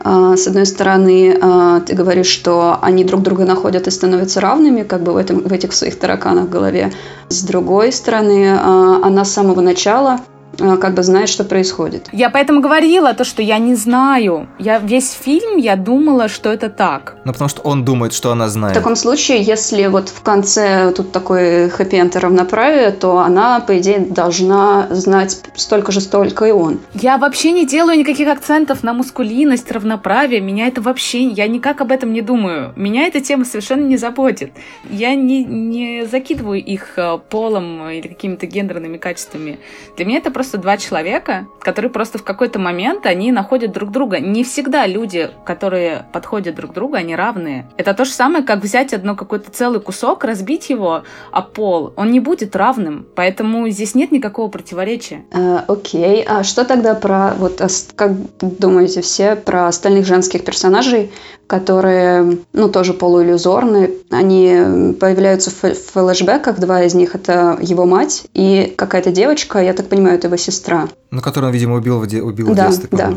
э, 0.03 0.35
с 0.37 0.47
одной 0.47 0.65
стороны, 0.65 1.37
э, 1.39 1.81
ты 1.85 1.95
говоришь, 1.95 2.27
что 2.27 2.79
они 2.81 3.03
друг 3.03 3.21
друга 3.21 3.45
находят 3.45 3.87
и 3.87 3.91
становятся 3.91 4.41
равными, 4.41 4.83
как 4.83 5.03
бы 5.03 5.13
в, 5.13 5.17
этом, 5.17 5.39
в 5.39 5.51
этих 5.51 5.73
своих 5.73 5.99
тараканах 5.99 6.45
в 6.45 6.49
голове. 6.49 6.91
С 7.29 7.43
другой 7.43 7.91
стороны, 7.91 8.45
э, 8.45 8.55
она 8.55 9.25
с 9.25 9.31
самого 9.31 9.61
начала 9.61 10.19
Э, 10.23 10.42
как 10.57 10.93
бы 10.93 11.03
знает, 11.03 11.29
что 11.29 11.43
происходит. 11.43 12.09
Я 12.11 12.29
поэтому 12.29 12.61
говорила 12.61 13.13
то, 13.13 13.23
что 13.23 13.41
я 13.41 13.57
не 13.57 13.75
знаю. 13.75 14.47
Я 14.59 14.79
весь 14.79 15.11
фильм 15.11 15.57
я 15.57 15.75
думала, 15.75 16.27
что 16.27 16.51
это 16.51 16.69
так. 16.69 17.15
Ну, 17.25 17.31
потому 17.31 17.49
что 17.49 17.61
он 17.61 17.85
думает, 17.85 18.13
что 18.13 18.31
она 18.31 18.49
знает. 18.49 18.75
В 18.75 18.79
таком 18.79 18.95
случае, 18.95 19.41
если 19.41 19.87
вот 19.87 20.09
в 20.09 20.21
конце 20.21 20.91
тут 20.95 21.11
такой 21.11 21.69
хэппи-энд 21.69 22.15
равноправия, 22.15 22.91
то 22.91 23.19
она, 23.19 23.59
по 23.59 23.77
идее, 23.79 23.99
должна 23.99 24.87
знать 24.91 25.41
столько 25.55 25.91
же, 25.91 26.01
столько 26.01 26.45
и 26.45 26.51
он. 26.51 26.79
Я 26.93 27.17
вообще 27.17 27.51
не 27.51 27.65
делаю 27.65 27.97
никаких 27.97 28.27
акцентов 28.27 28.83
на 28.83 28.93
мускулинность, 28.93 29.71
равноправие. 29.71 30.41
Меня 30.41 30.67
это 30.67 30.81
вообще... 30.81 31.27
Я 31.27 31.47
никак 31.47 31.81
об 31.81 31.91
этом 31.91 32.13
не 32.13 32.21
думаю. 32.21 32.73
Меня 32.75 33.07
эта 33.07 33.21
тема 33.21 33.45
совершенно 33.45 33.85
не 33.85 33.97
заботит. 33.97 34.51
Я 34.89 35.15
не, 35.15 35.43
не 35.43 36.05
закидываю 36.05 36.63
их 36.63 36.97
э, 36.97 37.17
полом 37.29 37.89
или 37.89 38.07
какими-то 38.07 38.45
гендерными 38.45 38.97
качествами. 38.97 39.59
Для 39.95 40.05
меня 40.05 40.17
это 40.17 40.31
просто 40.31 40.42
просто 40.43 40.57
два 40.57 40.75
человека, 40.75 41.47
которые 41.61 41.89
просто 41.89 42.17
в 42.17 42.23
какой-то 42.25 42.59
момент 42.59 43.05
они 43.05 43.31
находят 43.31 43.71
друг 43.71 43.91
друга. 43.91 44.19
Не 44.19 44.43
всегда 44.43 44.85
люди, 44.85 45.31
которые 45.45 46.05
подходят 46.11 46.55
друг 46.55 46.73
другу, 46.73 46.95
они 46.95 47.15
равные. 47.15 47.69
Это 47.77 47.93
то 47.93 48.03
же 48.03 48.11
самое, 48.11 48.43
как 48.43 48.61
взять 48.61 48.93
одно 48.93 49.15
какой-то 49.15 49.51
целый 49.51 49.79
кусок, 49.79 50.25
разбить 50.25 50.69
его 50.69 51.03
о 51.31 51.41
пол. 51.41 51.93
Он 51.95 52.11
не 52.11 52.19
будет 52.19 52.57
равным, 52.57 53.07
поэтому 53.15 53.69
здесь 53.69 53.95
нет 53.95 54.11
никакого 54.11 54.49
противоречия. 54.49 55.23
Э, 55.31 55.59
окей, 55.65 56.25
а 56.27 56.43
что 56.43 56.65
тогда 56.65 56.93
про, 56.93 57.33
вот 57.37 57.61
как 57.95 58.11
думаете 58.41 58.99
все, 58.99 59.37
про 59.37 59.69
остальных 59.69 60.05
женских 60.05 60.43
персонажей, 60.43 61.09
которые, 61.47 62.39
ну, 62.53 62.69
тоже 62.69 62.93
полуиллюзорны. 62.93 63.91
Они 64.09 64.93
появляются 64.99 65.51
в 65.51 65.73
флешбеках, 65.73 66.59
два 66.59 66.83
из 66.83 66.93
них— 66.93 67.15
это 67.15 67.57
его 67.61 67.85
мать 67.85 68.23
и 68.33 68.73
какая-то 68.75 69.11
девочка, 69.11 69.59
я 69.59 69.73
так 69.73 69.87
понимаю, 69.87 70.15
это 70.15 70.27
его 70.27 70.37
сестра. 70.37 70.87
Ну, 71.11 71.21
которую 71.21 71.49
он, 71.49 71.53
видимо, 71.53 71.75
убил 71.75 71.99
в, 71.99 72.07
де- 72.07 72.23
убил 72.23 72.55
да, 72.55 72.65
в 72.65 72.67
детстве. 72.69 72.89
Да, 72.91 73.13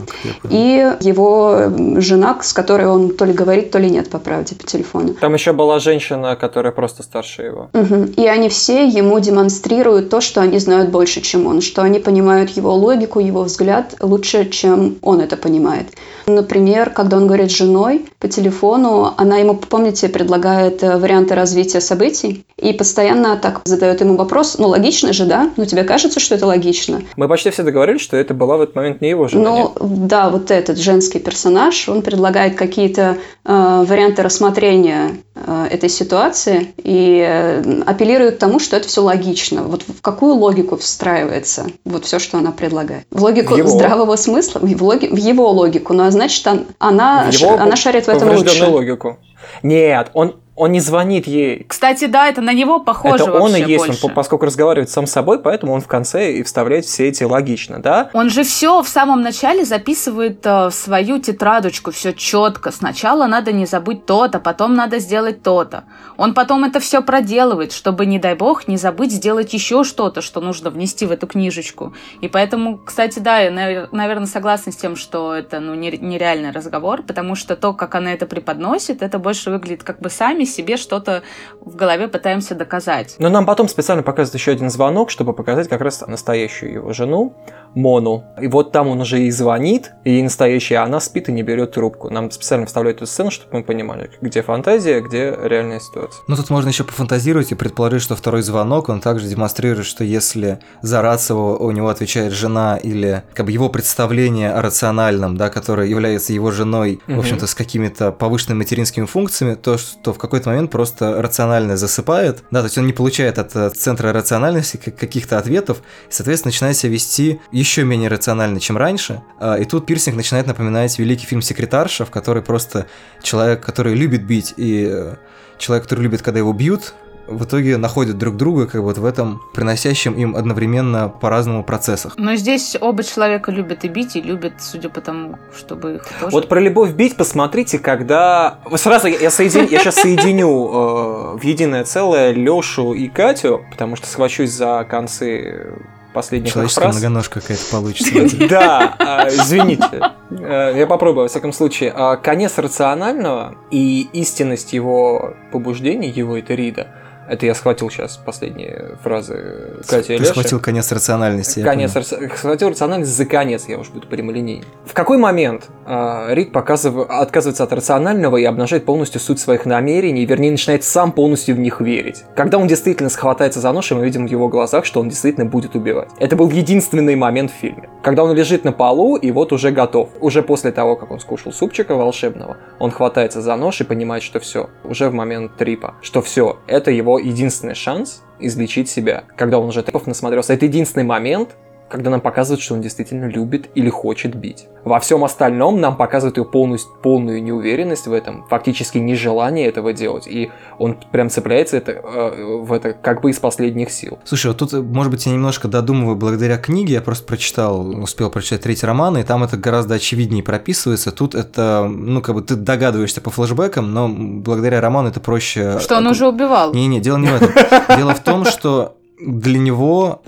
И 0.50 0.94
его 1.00 1.72
жена, 1.96 2.36
с 2.42 2.52
которой 2.52 2.86
он 2.86 3.10
то 3.16 3.24
ли 3.24 3.32
говорит, 3.32 3.70
то 3.70 3.78
ли 3.78 3.88
нет, 3.88 4.10
по 4.10 4.18
правде, 4.18 4.54
по 4.54 4.66
телефону. 4.66 5.14
Там 5.14 5.32
еще 5.32 5.54
была 5.54 5.78
женщина, 5.78 6.36
которая 6.36 6.72
просто 6.72 7.02
старше 7.02 7.42
его. 7.42 7.70
Угу. 7.72 7.94
И 8.18 8.26
они 8.26 8.50
все 8.50 8.86
ему 8.86 9.18
демонстрируют 9.18 10.10
то, 10.10 10.20
что 10.20 10.42
они 10.42 10.58
знают 10.58 10.90
больше, 10.90 11.22
чем 11.22 11.46
он, 11.46 11.62
что 11.62 11.82
они 11.82 11.98
понимают 11.98 12.50
его 12.50 12.74
логику, 12.74 13.18
его 13.18 13.42
взгляд 13.44 13.94
лучше, 14.00 14.50
чем 14.50 14.96
он 15.00 15.20
это 15.20 15.38
понимает. 15.38 15.86
Например, 16.26 16.90
когда 16.90 17.16
он 17.16 17.26
говорит 17.26 17.50
с 17.50 17.56
женой 17.56 18.04
по 18.18 18.29
телефону, 18.29 19.12
она 19.16 19.37
ему, 19.38 19.55
помните, 19.55 20.09
предлагает 20.09 20.83
э, 20.83 20.96
варианты 20.96 21.35
развития 21.35 21.81
событий 21.81 22.44
и 22.57 22.72
постоянно 22.72 23.37
так 23.37 23.61
задает 23.64 24.00
ему 24.00 24.16
вопрос, 24.16 24.57
ну, 24.59 24.68
логично 24.68 25.12
же, 25.12 25.26
да? 25.26 25.50
Ну, 25.57 25.66
тебе 25.66 25.85
кажется, 25.85 26.20
что 26.20 26.35
это 26.35 26.46
логично? 26.46 27.02
Мы 27.16 27.29
почти 27.29 27.50
все 27.50 27.62
договорились, 27.62 28.00
что 28.00 28.16
это 28.16 28.33
была 28.33 28.57
в 28.57 28.62
этот 28.62 28.74
момент 28.74 29.00
не 29.02 29.11
его 29.11 29.29
жена. 29.29 29.44
Ну, 29.44 29.72
нет? 29.79 30.07
да, 30.07 30.31
вот 30.31 30.50
этот 30.50 30.79
женский 30.79 31.18
персонаж, 31.18 31.88
он 31.88 32.00
предлагает 32.00 32.55
какие-то 32.55 33.18
э, 33.44 33.85
варианты 33.87 34.22
рассмотрения 34.22 35.18
э, 35.35 35.66
этой 35.70 35.90
ситуации 35.90 36.68
и 36.79 37.22
э, 37.26 37.83
апеллирует 37.85 38.37
к 38.37 38.38
тому, 38.38 38.59
что 38.59 38.76
это 38.76 38.88
все 38.88 39.02
логично. 39.02 39.62
Вот 39.62 39.83
в 39.83 40.00
какую 40.00 40.37
логику 40.37 40.76
встраивается 40.76 41.66
вот 41.85 42.07
все, 42.07 42.18
что 42.18 42.38
она 42.38 42.52
предлагает? 42.52 43.05
В 43.11 43.22
логику 43.22 43.55
в 43.55 43.68
здравого 43.68 44.16
смысла, 44.16 44.61
в, 44.61 44.83
логи, 44.83 45.07
в 45.07 45.16
его 45.16 45.50
логику. 45.50 45.92
Ну, 45.92 46.05
а 46.05 46.11
значит, 46.11 46.46
она, 46.79 47.29
его 47.31 47.55
она 47.55 47.76
шарит 47.76 48.06
в 48.07 48.16
этом 48.16 48.35
лучше. 48.37 48.66
логику. 48.66 49.19
Нет, 49.62 50.11
он, 50.14 50.40
он 50.57 50.73
не 50.73 50.81
звонит 50.81 51.27
ей. 51.27 51.66
Кстати, 51.69 52.07
да, 52.07 52.29
это 52.29 52.40
на 52.40 52.55
него 52.55 52.81
похоже 52.81 53.25
Это 53.25 53.35
он 53.35 53.55
и 53.55 53.61
есть, 53.61 53.87
больше. 53.87 54.07
он, 54.07 54.14
поскольку 54.14 54.47
разговаривает 54.47 54.88
сам 54.88 55.07
с 55.07 55.12
собой, 55.12 55.38
поэтому 55.38 55.75
он 55.75 55.83
в 55.83 55.87
конце 55.87 56.33
и 56.33 56.42
вставляет 56.42 56.87
все 56.87 57.09
эти 57.09 57.25
логично, 57.25 57.81
да? 57.81 58.11
Он 58.14 58.31
же 58.31 58.42
все 58.42 58.83
в 58.83 58.88
самом 58.88 59.21
начале 59.21 59.66
записывает 59.66 60.45
э, 60.47 60.69
в 60.69 60.73
свою 60.73 61.19
тетрадочку, 61.19 61.90
все 61.90 62.14
четко. 62.14 62.73
Сначала 62.73 63.27
надо 63.27 63.53
не 63.53 63.66
забыть 63.66 64.07
то-то, 64.07 64.38
потом 64.38 64.75
надо 64.75 64.99
сделать 64.99 65.42
то-то. 65.42 65.85
Он 66.16 66.33
потом 66.33 66.64
это 66.64 66.81
все 66.81 67.03
проделывает, 67.03 67.73
чтобы, 67.73 68.07
не 68.07 68.19
дай 68.19 68.35
бог, 68.35 68.66
не 68.66 68.79
забыть 68.79 69.12
сделать 69.12 69.53
еще 69.53 69.85
что-то, 69.85 70.23
что 70.23 70.40
нужно 70.40 70.71
внести 70.71 71.05
в 71.05 71.12
эту 71.12 71.27
книжечку. 71.27 71.92
И 72.23 72.29
поэтому, 72.29 72.79
кстати, 72.79 73.19
да, 73.19 73.40
я, 73.40 73.88
наверное, 73.92 74.27
согласна 74.27 74.73
с 74.73 74.77
тем, 74.77 74.97
что 74.97 75.35
это 75.35 75.61
ну, 75.61 75.75
нереальный 75.75 76.51
разговор, 76.51 77.03
потому 77.03 77.35
что 77.35 77.57
то, 77.57 77.75
как 77.75 77.95
она 77.95 78.14
это 78.14 78.25
преподносит, 78.25 79.03
это 79.03 79.19
больше 79.19 79.51
выглядит 79.51 79.83
как 79.83 80.01
бы 80.01 80.09
сами 80.09 80.45
себе 80.46 80.76
что-то 80.76 81.22
в 81.61 81.76
голове 81.76 82.09
пытаемся 82.09 82.54
доказать. 82.54 83.16
Но 83.18 83.28
нам 83.28 83.46
потом 83.46 83.68
специально 83.68 84.02
показывают 84.02 84.40
еще 84.40 84.52
один 84.52 84.70
звонок, 84.70 85.11
чтобы 85.11 85.32
показать 85.32 85.68
как 85.68 85.80
раз 85.80 86.00
настоящую 86.06 86.72
его 86.72 86.92
жену, 86.92 87.35
Мону. 87.76 88.24
И 88.40 88.48
вот 88.48 88.72
там 88.72 88.88
он 88.88 89.00
уже 89.02 89.22
и 89.22 89.30
звонит, 89.30 89.92
и 90.04 90.22
настоящая, 90.22 90.78
а 90.78 90.84
она 90.84 90.98
спит 90.98 91.28
и 91.28 91.32
не 91.32 91.42
берет 91.42 91.72
трубку. 91.72 92.08
Нам 92.08 92.30
специально 92.30 92.66
вставляют 92.66 92.98
эту 92.98 93.06
сцену, 93.06 93.30
чтобы 93.30 93.58
мы 93.58 93.64
понимали, 93.64 94.10
где 94.22 94.42
фантазия, 94.42 95.00
где 95.02 95.36
реальная 95.42 95.78
ситуация. 95.78 96.22
Ну, 96.26 96.36
тут 96.36 96.48
можно 96.48 96.70
еще 96.70 96.84
пофантазировать 96.84 97.52
и 97.52 97.54
предположить, 97.54 98.02
что 98.02 98.16
второй 98.16 98.40
звонок, 98.42 98.88
он 98.88 99.00
также 99.00 99.28
демонстрирует, 99.28 99.86
что 99.86 100.04
если 100.04 100.58
за 100.80 101.02
Рацио 101.02 101.56
у 101.58 101.70
него 101.70 101.88
отвечает 101.88 102.32
жена 102.32 102.78
или 102.78 103.22
как 103.34 103.44
бы 103.44 103.52
его 103.52 103.68
представление 103.68 104.52
о 104.52 104.62
рациональном, 104.62 105.36
да, 105.36 105.50
которое 105.50 105.86
является 105.86 106.32
его 106.32 106.50
женой, 106.50 107.00
угу. 107.06 107.16
в 107.16 107.18
общем-то, 107.20 107.46
с 107.46 107.54
какими-то 107.54 108.10
повышенными 108.10 108.58
материнскими 108.58 109.04
функциями, 109.04 109.54
то, 109.54 109.76
что 109.76 110.14
в 110.14 110.18
какой-то 110.18 110.48
момент 110.48 110.70
просто 110.70 111.20
рационально 111.20 111.76
засыпает, 111.76 112.42
да, 112.50 112.60
то 112.60 112.66
есть 112.66 112.78
он 112.78 112.86
не 112.86 112.94
получает 112.94 113.38
от 113.38 113.54
э, 113.54 113.68
центра 113.70 114.14
рациональности 114.14 114.78
каких-то 114.78 115.38
ответов, 115.38 115.82
и, 116.08 116.12
соответственно, 116.12 116.50
начинает 116.52 116.76
себя 116.78 116.92
вести 116.92 117.40
еще 117.52 117.65
менее 117.85 118.09
рационально, 118.09 118.61
чем 118.61 118.76
раньше. 118.76 119.22
А, 119.38 119.57
и 119.57 119.64
тут 119.64 119.87
пирсинг 119.87 120.16
начинает 120.16 120.46
напоминать 120.46 120.98
великий 120.98 121.26
фильм 121.26 121.42
«Секретарша», 121.42 122.05
в 122.05 122.11
который 122.11 122.42
просто 122.42 122.87
человек, 123.22 123.64
который 123.64 123.94
любит 123.94 124.24
бить, 124.24 124.55
и 124.57 124.88
э, 124.90 125.16
человек, 125.59 125.85
который 125.85 126.02
любит, 126.02 126.22
когда 126.22 126.38
его 126.38 126.52
бьют, 126.52 126.94
в 127.29 127.44
итоге 127.44 127.76
находят 127.76 128.18
друг 128.18 128.37
друга 128.37 128.66
как 128.66 128.81
вот 128.81 128.98
в 128.98 129.05
этом 129.05 129.42
приносящем 129.52 130.14
им 130.14 130.37
одновременно 130.37 131.09
по-разному 131.09 131.64
процессах. 131.64 132.14
Но 132.16 132.37
здесь 132.37 132.76
оба 132.81 133.02
человека 133.02 133.50
любят 133.50 133.85
и 133.85 133.88
бить, 133.88 134.16
и 134.16 134.20
любят, 134.20 134.55
судя 134.61 134.88
по 134.88 135.00
тому, 135.00 135.38
чтобы 135.57 135.96
их 135.96 136.05
тоже... 136.20 136.33
Вот 136.33 136.48
про 136.48 136.61
любовь 136.61 136.92
бить 136.92 137.16
посмотрите, 137.16 137.79
когда... 137.79 138.59
Сразу 138.76 139.09
я, 139.09 139.31
соедин... 139.31 139.66
я 139.66 139.81
сейчас 139.81 139.96
соединю 139.96 140.46
э, 140.48 141.37
в 141.38 141.42
единое 141.42 141.85
целое 141.85 142.33
Лёшу 142.33 142.92
и 142.92 143.09
Катю, 143.09 143.64
потому 143.70 143.96
что 143.96 144.07
схвачусь 144.07 144.50
за 144.50 144.87
концы 144.88 145.74
последних 146.16 146.50
Человеческая 146.50 146.85
фраз. 146.85 146.96
многоножка 146.96 147.40
какая-то 147.42 147.70
получится. 147.70 148.46
Да, 148.48 148.96
а, 148.98 149.29
извините. 149.29 150.00
Э, 150.31 150.72
я 150.74 150.87
попробую, 150.87 151.24
во 151.24 151.29
всяком 151.29 151.52
случае. 151.52 151.92
А, 151.94 152.16
конец 152.16 152.57
рационального 152.57 153.55
и 153.70 154.09
истинность 154.14 154.72
его 154.72 155.35
побуждений, 155.52 156.09
его 156.09 156.38
это 156.38 156.55
Рида, 156.55 156.87
это 157.29 157.44
я 157.44 157.55
схватил 157.55 157.90
сейчас 157.90 158.16
последние 158.16 158.96
фразы 159.02 159.83
Кати 159.87 160.16
Ты 160.16 160.24
схватил 160.24 160.59
конец 160.59 160.90
рациональности. 160.90 161.62
Конец, 161.62 161.92
схватил 161.92 162.70
рациональность 162.70 163.14
за 163.14 163.26
конец, 163.26 163.64
я 163.68 163.79
уж 163.79 163.88
буду 163.88 164.09
прямолинейный. 164.09 164.66
В 164.87 164.94
какой 164.94 165.18
момент 165.18 165.68
Рик 165.87 166.53
показыв... 166.53 166.94
отказывается 167.09 167.64
от 167.64 167.72
рационального 167.72 168.37
и 168.37 168.44
обнажает 168.44 168.85
полностью 168.85 169.20
суть 169.20 169.38
своих 169.38 169.66
намерений, 169.66 170.25
вернее, 170.27 170.51
начинает 170.51 170.85
сам 170.85 171.12
полностью 171.12 171.55
в 171.55 171.59
них 171.59 171.81
верить. 171.81 172.25
Когда 172.35 172.59
он 172.59 172.66
действительно 172.66 173.09
схватается 173.09 173.61
за 173.61 173.72
нож, 173.72 173.90
и 173.92 173.94
мы 173.94 174.05
видим 174.05 174.27
в 174.27 174.31
его 174.31 174.49
глазах, 174.49 174.85
что 174.85 175.01
он 175.01 175.09
действительно 175.09 175.46
будет 175.46 175.75
убивать. 175.75 176.09
Это 176.18 176.35
был 176.35 176.51
единственный 176.51 177.14
момент 177.14 177.51
в 177.51 177.55
фильме. 177.55 177.88
Когда 178.03 178.25
он 178.25 178.35
лежит 178.35 178.64
на 178.64 178.72
полу, 178.72 179.16
и 179.16 179.31
вот 179.31 179.53
уже 179.53 179.70
готов. 179.70 180.11
Уже 180.20 180.42
после 180.42 180.72
того, 180.72 180.96
как 180.96 181.11
он 181.11 181.20
скушал 181.20 181.53
супчика 181.53 181.94
волшебного, 181.94 182.57
он 182.79 182.90
хватается 182.90 183.40
за 183.40 183.55
нож 183.57 183.81
и 183.81 183.85
понимает, 183.85 184.22
что 184.22 184.40
все. 184.40 184.68
Уже 184.85 185.09
в 185.09 185.14
момент 185.14 185.57
трипа. 185.57 185.94
Что 186.03 186.20
все, 186.22 186.59
это 186.66 186.90
его 186.90 187.18
единственный 187.18 187.75
шанс 187.75 188.22
излечить 188.38 188.88
себя. 188.88 189.25
Когда 189.37 189.59
он 189.59 189.68
уже 189.68 189.83
трипов 189.83 190.07
насмотрелся. 190.07 190.53
Это 190.53 190.66
единственный 190.66 191.05
момент, 191.05 191.57
когда 191.88 192.11
нам 192.11 192.20
показывают, 192.20 192.61
что 192.62 192.75
он 192.75 192.81
действительно 192.81 193.27
любит 193.27 193.70
или 193.75 193.88
хочет 193.88 194.35
бить. 194.35 194.66
Во 194.85 195.01
всем 195.01 195.25
остальном 195.25 195.81
нам 195.81 195.96
показывают 195.96 196.37
его 196.37 196.46
полную, 196.46 196.79
полную 197.03 197.42
неуверенность 197.42 198.07
в 198.07 198.12
этом, 198.12 198.44
фактически 198.49 198.99
нежелание 198.99 199.66
этого 199.66 199.92
делать, 199.92 200.27
и 200.27 200.51
он 200.79 200.96
прям 201.12 201.31
цепляется 201.31 201.77
это, 201.77 201.92
э, 201.92 202.61
в 202.62 202.72
это 202.72 202.92
как 202.92 203.22
бы 203.22 203.31
из 203.31 203.38
последних 203.38 203.90
сил. 203.90 204.18
Слушай, 204.25 204.49
вот 204.49 204.59
тут, 204.59 204.72
может 204.72 205.11
быть, 205.11 205.27
я 205.27 205.33
немножко 205.33 205.68
додумываю 205.68 206.16
благодаря 206.16 206.59
книге, 206.59 206.94
я 206.94 207.00
просто 207.00 207.25
прочитал, 207.25 207.88
успел 208.02 208.31
прочитать 208.31 208.63
третий 208.63 208.87
роман, 208.87 209.17
и 209.19 209.23
там 209.23 209.44
это 209.44 209.56
гораздо 209.56 209.94
очевиднее 209.94 210.42
прописывается. 210.42 211.13
Тут 211.13 211.35
это, 211.35 211.87
ну, 211.88 212.21
как 212.21 212.35
бы 212.35 212.42
ты 212.42 212.56
догадываешься 212.56 213.21
по 213.21 213.31
флешбекам, 213.31 213.92
но 213.92 214.08
благодаря 214.08 214.81
роману 214.81 215.08
это 215.08 215.21
проще... 215.21 215.79
Что 215.81 215.98
он 215.98 216.06
уже 216.06 216.27
убивал. 216.27 216.75
Не-не, 216.75 217.00
дело 217.00 217.19
не 217.19 217.29
в 217.29 217.35
этом. 217.35 217.50
Дело 217.96 218.15
в 218.15 218.23
том, 218.23 218.44
что 218.44 218.96
для 219.21 219.58
него, 219.58 220.23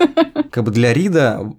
как 0.51 0.63
бы 0.63 0.71
для 0.71 0.93
Рида, 0.93 1.53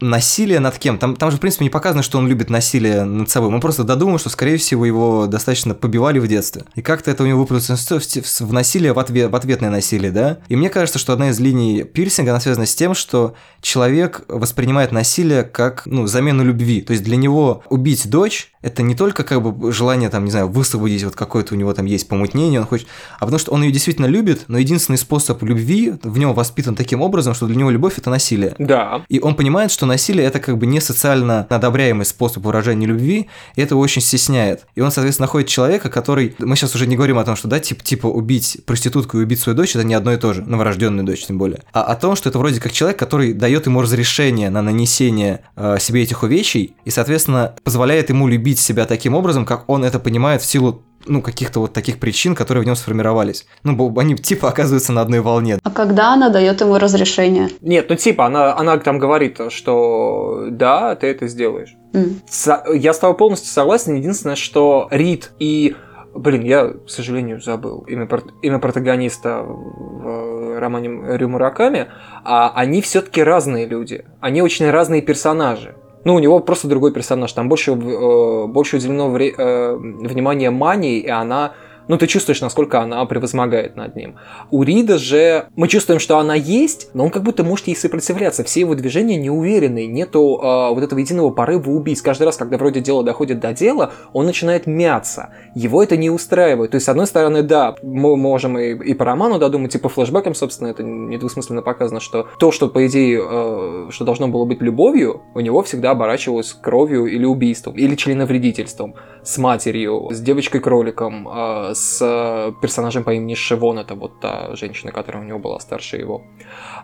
насилие 0.00 0.60
над 0.60 0.78
кем? 0.78 0.98
Там, 0.98 1.16
там 1.16 1.30
же, 1.30 1.36
в 1.36 1.40
принципе, 1.40 1.64
не 1.64 1.70
показано, 1.70 2.02
что 2.02 2.18
он 2.18 2.28
любит 2.28 2.50
насилие 2.50 3.04
над 3.04 3.30
собой. 3.30 3.50
Мы 3.50 3.60
просто 3.60 3.84
додумаем, 3.84 4.18
что, 4.18 4.28
скорее 4.30 4.56
всего, 4.56 4.84
его 4.84 5.26
достаточно 5.26 5.74
побивали 5.74 6.18
в 6.18 6.26
детстве. 6.26 6.64
И 6.74 6.82
как-то 6.82 7.10
это 7.10 7.22
у 7.22 7.26
него 7.26 7.40
выплывается 7.40 7.76
в, 7.76 8.40
в 8.40 8.52
насилие, 8.52 8.92
в, 8.92 8.98
ответ, 8.98 9.30
в 9.30 9.36
ответное 9.36 9.70
насилие, 9.70 10.10
да? 10.10 10.38
И 10.48 10.56
мне 10.56 10.70
кажется, 10.70 10.98
что 10.98 11.12
одна 11.12 11.30
из 11.30 11.40
линий 11.40 11.84
пирсинга, 11.84 12.32
она 12.32 12.40
связана 12.40 12.66
с 12.66 12.74
тем, 12.74 12.94
что 12.94 13.34
человек 13.60 14.24
воспринимает 14.28 14.92
насилие 14.92 15.44
как, 15.44 15.82
ну, 15.86 16.06
замену 16.06 16.44
любви. 16.44 16.80
То 16.80 16.92
есть 16.92 17.04
для 17.04 17.16
него 17.16 17.62
убить 17.68 18.08
дочь– 18.08 18.52
это 18.62 18.82
не 18.82 18.94
только 18.94 19.24
как 19.24 19.42
бы 19.42 19.72
желание, 19.72 20.10
там, 20.10 20.24
не 20.24 20.30
знаю, 20.30 20.48
высвободить 20.48 21.04
вот 21.04 21.16
какое-то 21.16 21.54
у 21.54 21.56
него 21.56 21.72
там 21.72 21.86
есть 21.86 22.08
помутнение, 22.08 22.60
он 22.60 22.66
хочет, 22.66 22.86
а 23.18 23.20
потому 23.20 23.38
что 23.38 23.52
он 23.52 23.62
ее 23.62 23.72
действительно 23.72 24.06
любит, 24.06 24.44
но 24.48 24.58
единственный 24.58 24.98
способ 24.98 25.42
любви 25.42 25.94
в 26.02 26.18
нем 26.18 26.34
воспитан 26.34 26.74
таким 26.74 27.00
образом, 27.00 27.34
что 27.34 27.46
для 27.46 27.56
него 27.56 27.70
любовь– 27.70 27.94
это 27.98 28.10
насилие. 28.10 28.54
Да. 28.58 29.04
И 29.08 29.20
он 29.20 29.34
понимает, 29.34 29.70
что 29.70 29.86
насилие 29.90 30.26
это 30.26 30.40
как 30.40 30.58
бы 30.58 30.66
не 30.66 30.80
социально 30.80 31.46
одобряемый 31.48 32.06
способ 32.06 32.44
выражения 32.44 32.86
любви, 32.86 33.28
и 33.56 33.60
это 33.60 33.76
очень 33.76 34.02
стесняет. 34.02 34.66
И 34.74 34.80
он, 34.80 34.90
соответственно, 34.90 35.26
находит 35.26 35.48
человека, 35.48 35.90
который... 35.90 36.34
Мы 36.38 36.56
сейчас 36.56 36.74
уже 36.74 36.86
не 36.86 36.96
говорим 36.96 37.18
о 37.18 37.24
том, 37.24 37.36
что, 37.36 37.48
да, 37.48 37.58
типа, 37.58 37.84
типа 37.84 38.06
убить 38.06 38.58
проститутку 38.66 39.18
и 39.18 39.22
убить 39.22 39.40
свою 39.40 39.56
дочь, 39.56 39.74
это 39.76 39.84
не 39.84 39.94
одно 39.94 40.12
и 40.12 40.16
то 40.16 40.32
же, 40.32 40.42
новорожденную 40.42 41.04
дочь 41.04 41.26
тем 41.26 41.38
более. 41.38 41.62
А 41.72 41.82
о 41.82 41.96
том, 41.96 42.16
что 42.16 42.28
это 42.28 42.38
вроде 42.38 42.60
как 42.60 42.72
человек, 42.72 42.98
который 42.98 43.32
дает 43.32 43.66
ему 43.66 43.82
разрешение 43.82 44.50
на 44.50 44.62
нанесение 44.62 45.42
э, 45.56 45.76
себе 45.80 46.02
этих 46.02 46.22
увечий, 46.22 46.74
и, 46.84 46.90
соответственно, 46.90 47.54
позволяет 47.64 48.08
ему 48.08 48.28
любить 48.28 48.58
себя 48.58 48.86
таким 48.86 49.14
образом, 49.14 49.44
как 49.44 49.68
он 49.68 49.84
это 49.84 49.98
понимает 49.98 50.42
в 50.42 50.46
силу 50.46 50.82
ну, 51.06 51.22
каких-то 51.22 51.60
вот 51.60 51.72
таких 51.72 51.98
причин, 51.98 52.34
которые 52.34 52.62
в 52.62 52.66
нем 52.66 52.76
сформировались. 52.76 53.46
Ну, 53.62 53.98
они 53.98 54.16
типа 54.16 54.48
оказываются 54.48 54.92
на 54.92 55.00
одной 55.00 55.20
волне. 55.20 55.58
А 55.62 55.70
когда 55.70 56.12
она 56.12 56.28
дает 56.28 56.60
ему 56.60 56.78
разрешение? 56.78 57.48
Нет, 57.60 57.86
ну 57.88 57.96
типа, 57.96 58.26
она, 58.26 58.56
она 58.56 58.78
там 58.78 58.98
говорит, 58.98 59.40
что 59.48 60.46
да, 60.50 60.94
ты 60.94 61.08
это 61.08 61.28
сделаешь. 61.28 61.74
Mm. 61.92 62.20
Со- 62.28 62.64
я 62.72 62.92
с 62.92 62.98
тобой 62.98 63.16
полностью 63.16 63.50
согласен. 63.50 63.94
Единственное, 63.94 64.36
что 64.36 64.88
Рид 64.90 65.32
и 65.38 65.74
Блин, 66.12 66.42
я, 66.42 66.66
к 66.70 66.88
сожалению, 66.90 67.40
забыл 67.40 67.84
имя, 67.86 68.08
имя 68.42 68.58
протагониста 68.58 69.42
в 69.44 70.58
романе 70.58 71.16
Рю 71.16 71.28
Мураками, 71.28 71.86
а 72.24 72.52
они 72.54 72.82
все-таки 72.82 73.22
разные 73.22 73.66
люди. 73.66 74.04
Они 74.20 74.42
очень 74.42 74.68
разные 74.70 75.02
персонажи. 75.02 75.76
Ну, 76.04 76.14
у 76.14 76.18
него 76.18 76.40
просто 76.40 76.68
другой 76.68 76.92
персонаж. 76.92 77.32
Там 77.32 77.48
больше, 77.48 77.72
э, 77.72 78.46
больше 78.46 78.76
уделено 78.76 79.10
вре- 79.10 79.34
э, 79.36 79.76
внимания 79.76 80.50
мании, 80.50 80.98
и 80.98 81.08
она 81.08 81.52
ну, 81.90 81.98
ты 81.98 82.06
чувствуешь, 82.06 82.40
насколько 82.40 82.80
она 82.80 83.04
превозмогает 83.04 83.74
над 83.74 83.96
ним. 83.96 84.14
У 84.52 84.62
Рида 84.62 84.96
же 84.96 85.48
мы 85.56 85.66
чувствуем, 85.66 85.98
что 85.98 86.18
она 86.18 86.36
есть, 86.36 86.88
но 86.94 87.02
он 87.02 87.10
как 87.10 87.24
будто 87.24 87.42
может 87.42 87.66
ей 87.66 87.74
сопротивляться. 87.74 88.44
Все 88.44 88.60
его 88.60 88.76
движения 88.76 89.16
неуверенные, 89.16 89.88
нету 89.88 90.38
э, 90.40 90.72
вот 90.72 90.84
этого 90.84 91.00
единого 91.00 91.30
порыва 91.30 91.68
убийц. 91.70 92.00
Каждый 92.00 92.22
раз, 92.24 92.36
когда 92.36 92.58
вроде 92.58 92.80
дело 92.80 93.02
доходит 93.02 93.40
до 93.40 93.52
дела, 93.52 93.92
он 94.12 94.24
начинает 94.26 94.68
мяться. 94.68 95.30
Его 95.56 95.82
это 95.82 95.96
не 95.96 96.10
устраивает. 96.10 96.70
То 96.70 96.76
есть, 96.76 96.86
с 96.86 96.88
одной 96.88 97.08
стороны, 97.08 97.42
да, 97.42 97.74
мы 97.82 98.16
можем 98.16 98.56
и, 98.56 98.70
и 98.70 98.94
по 98.94 99.04
роману 99.04 99.40
додумать, 99.40 99.74
и 99.74 99.78
по 99.78 99.88
флешбекам, 99.88 100.36
собственно, 100.36 100.68
это 100.68 100.84
недвусмысленно 100.84 101.62
показано, 101.62 101.98
что 101.98 102.28
то, 102.38 102.52
что, 102.52 102.68
по 102.68 102.86
идее, 102.86 103.20
э, 103.20 103.86
что 103.90 104.04
должно 104.04 104.28
было 104.28 104.44
быть 104.44 104.62
любовью, 104.62 105.22
у 105.34 105.40
него 105.40 105.60
всегда 105.64 105.90
оборачивалось 105.90 106.52
кровью 106.52 107.06
или 107.06 107.24
убийством, 107.24 107.74
или 107.74 107.96
членовредительством 107.96 108.94
с 109.24 109.38
матерью, 109.38 110.08
с 110.12 110.20
девочкой-кроликом, 110.20 111.28
э, 111.28 111.74
э, 112.02 112.52
персонажем 112.60 113.04
по 113.04 113.10
имени 113.10 113.34
Шивон, 113.34 113.78
это 113.78 113.94
вот 113.94 114.20
та 114.20 114.56
женщина, 114.56 114.92
которая 114.92 115.22
у 115.22 115.26
него 115.26 115.38
была 115.38 115.60
старше 115.60 115.96
его, 115.96 116.22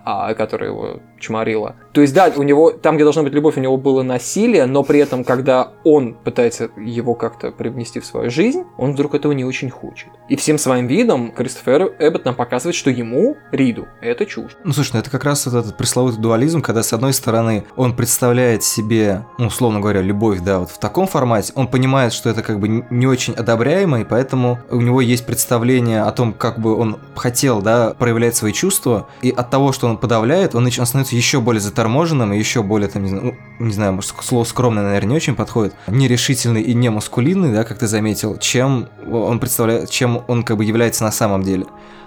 а, 0.05 0.34
которая 0.34 0.70
его 0.70 1.01
чморила. 1.18 1.76
То 1.92 2.01
есть, 2.01 2.14
да, 2.14 2.30
у 2.36 2.42
него, 2.42 2.70
там, 2.70 2.97
где 2.97 3.05
должна 3.05 3.22
быть 3.22 3.32
любовь, 3.32 3.57
у 3.57 3.61
него 3.61 3.76
было 3.76 4.03
насилие, 4.03 4.66
но 4.66 4.82
при 4.82 5.01
этом, 5.01 5.24
когда 5.24 5.72
он 5.84 6.14
пытается 6.14 6.70
его 6.76 7.14
как-то 7.14 7.51
привнести 7.51 8.01
в 8.01 8.07
свою 8.07 8.30
жизнь, 8.30 8.64
он 8.76 8.92
вдруг 8.92 9.14
этого 9.14 9.32
не 9.32 9.44
очень 9.44 9.70
хочет. 9.70 10.09
И 10.28 10.36
всем 10.36 10.59
своим 10.59 10.86
видом 10.86 11.32
Кристофер 11.32 11.94
Эббот 11.99 12.24
нам 12.24 12.34
показывает, 12.34 12.74
что 12.74 12.90
ему, 12.90 13.36
Риду, 13.51 13.86
это 14.01 14.26
чушь. 14.26 14.53
Ну, 14.64 14.72
слушай, 14.72 14.90
ну 14.94 15.01
это 15.01 15.11
как 15.11 15.24
раз 15.24 15.47
вот 15.47 15.55
этот 15.55 15.76
пресловутый 15.76 16.20
дуализм, 16.20 16.61
когда, 16.61 16.82
с 16.82 16.92
одной 16.92 17.12
стороны, 17.12 17.64
он 17.76 17.97
представляет 17.97 18.62
себе, 18.62 19.24
ну, 19.38 19.47
условно 19.47 19.80
говоря, 19.80 20.03
любовь, 20.03 20.40
да, 20.40 20.61
вот 20.61 20.70
в 20.70 20.78
таком 20.78 21.07
формате, 21.07 21.53
он 21.55 21.68
понимает, 21.68 22.12
что 22.12 22.28
это 22.28 22.42
как 22.42 22.61
бы 22.61 22.84
не 22.90 23.07
очень 23.07 23.34
одобряемо, 23.34 24.01
и 24.01 24.05
поэтому 24.05 24.59
у 24.70 24.80
него 24.80 25.01
есть 25.01 25.26
представление 25.26 26.03
о 26.03 26.12
том, 26.12 26.32
как 26.32 26.59
бы 26.59 26.76
он 26.76 26.99
хотел, 27.14 27.62
да, 27.62 27.94
проявлять 27.99 28.36
свои 28.36 28.53
чувства, 28.53 29.09
и 29.22 29.30
от 29.30 29.51
того, 29.51 29.72
что 29.72 29.86
он 29.87 29.99
подавляет, 29.99 30.55
он, 30.55 30.64
он 30.64 30.70
становится 30.70 31.16
еще 31.16 31.41
более 31.41 31.61
заторможенным 31.61 32.32
и 32.32 32.39
еще 32.39 32.62
более, 32.62 32.89
там, 32.89 33.03
не 33.03 33.09
знаю, 33.09 33.37
ну, 33.59 33.66
не 33.66 33.72
знаю, 33.72 33.93
может, 33.93 34.12
слово 34.20 34.45
скромный, 34.45 34.82
наверное, 34.82 35.11
не 35.11 35.16
очень 35.16 35.34
подходит, 35.34 35.74
нерешительный 35.87 36.62
и 36.62 36.74
не 36.74 36.91
маскулинный, 36.91 37.53
да, 37.53 37.64
как 37.64 37.78
ты 37.78 37.87
заметил, 37.87 38.37
чем 38.39 38.89
он 39.11 39.39
представляет, 39.39 39.91
чем 39.91 40.22
он 40.28 40.43
как 40.43 40.57
бы 40.57 40.64
является 40.64 41.05
на 41.05 41.12
самом 41.12 41.43
деле. 41.43 41.66